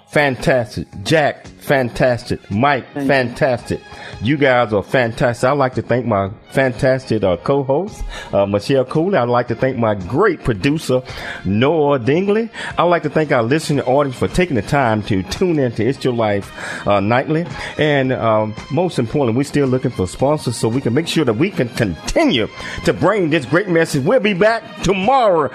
fantastic. 0.10 0.88
Jack, 1.03 1.47
fantastic. 1.47 2.49
Mike, 2.49 2.86
Thank 2.93 3.08
fantastic. 3.08 3.80
You. 4.22 4.36
you. 4.36 4.38
guys 4.38 4.74
are 4.74 4.84
fantastic. 4.84 5.47
I'd 5.47 5.53
like 5.53 5.76
to 5.76 5.82
thank 5.82 6.05
my 6.05 6.30
fantastic 6.51 7.24
uh, 7.24 7.38
co-host, 7.38 8.03
uh, 8.34 8.45
Michelle 8.45 8.86
Cooley. 8.86 9.18
I'd 9.18 9.28
like 9.30 9.47
to 9.49 9.55
thank 9.55 9.78
my 9.78 9.95
great 9.95 10.43
producer, 10.43 11.03
Noah 11.45 11.99
Dingley. 11.99 12.49
I'd 12.78 12.84
like 12.86 13.03
to 13.03 13.10
thank 13.10 13.32
our 13.32 13.43
listening 13.43 13.86
audience 13.86 14.18
for 14.18 14.28
taking 14.28 14.55
the 14.55 14.62
time 14.62 15.03
to 15.03 15.24
tune 15.24 15.60
in 15.60 15.72
to 15.74 15.86
It's 15.86 16.03
Your 16.03 16.14
Life 16.14 16.88
uh, 16.88 16.99
nightly. 16.99 17.45
And 17.78 18.14
um, 18.14 18.55
most 18.72 18.97
importantly, 18.97 19.38
we're 19.38 19.43
still 19.43 19.68
looking 19.68 19.91
for 19.91 20.08
sponsors 20.08 20.55
so 20.55 20.70
we 20.70 20.82
can 20.82 20.93
make 20.93 21.08
sure 21.08 21.26
that 21.26 21.34
we 21.34 21.51
can 21.51 21.70
continue 21.70 22.47
to 22.86 22.93
bring 22.93 23.30
this 23.30 23.45
great 23.45 23.68
message. 23.68 24.03
We'll 24.03 24.20
be 24.20 24.34
back 24.34 24.82
tomorrow. 24.84 25.49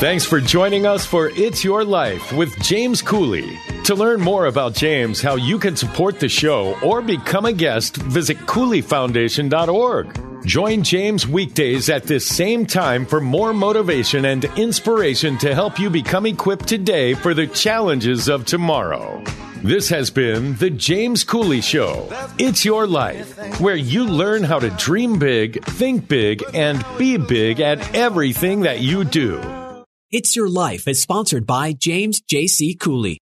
Thanks 0.00 0.24
for 0.24 0.40
joining 0.40 0.86
us 0.86 1.06
for 1.06 1.30
It's 1.30 1.64
Your 1.64 1.84
Life 1.84 2.32
with 2.32 2.56
James 2.62 3.00
Cooley. 3.00 3.58
To 3.84 3.94
learn 3.94 4.20
more 4.20 4.46
about 4.46 4.74
James, 4.74 5.22
how 5.22 5.36
you 5.36 5.58
can 5.58 5.74
support 5.74 6.20
the 6.20 6.28
show, 6.28 6.78
or 6.82 7.00
become 7.00 7.46
a 7.46 7.52
guest, 7.52 7.96
visit 7.96 8.36
CooleyFoundation.org. 8.38 10.44
Join 10.44 10.82
James 10.82 11.26
weekdays 11.26 11.88
at 11.88 12.04
this 12.04 12.26
same 12.26 12.66
time 12.66 13.06
for 13.06 13.20
more 13.20 13.54
motivation 13.54 14.26
and 14.26 14.44
inspiration 14.56 15.38
to 15.38 15.54
help 15.54 15.78
you 15.78 15.90
become 15.90 16.26
equipped 16.26 16.68
today 16.68 17.14
for 17.14 17.34
the 17.34 17.46
challenges 17.46 18.28
of 18.28 18.44
tomorrow. 18.44 19.22
This 19.62 19.88
has 19.88 20.10
been 20.10 20.54
The 20.56 20.70
James 20.70 21.24
Cooley 21.24 21.60
Show. 21.60 22.08
It's 22.38 22.64
your 22.64 22.86
life, 22.86 23.60
where 23.60 23.74
you 23.74 24.04
learn 24.04 24.44
how 24.44 24.60
to 24.60 24.70
dream 24.70 25.18
big, 25.18 25.64
think 25.64 26.08
big, 26.08 26.44
and 26.54 26.84
be 26.96 27.16
big 27.16 27.60
at 27.60 27.94
everything 27.94 28.60
that 28.60 28.80
you 28.80 29.04
do. 29.04 29.40
It's 30.10 30.36
Your 30.36 30.48
Life 30.48 30.86
is 30.86 31.02
sponsored 31.02 31.46
by 31.46 31.72
James 31.72 32.20
J.C. 32.20 32.74
Cooley. 32.74 33.18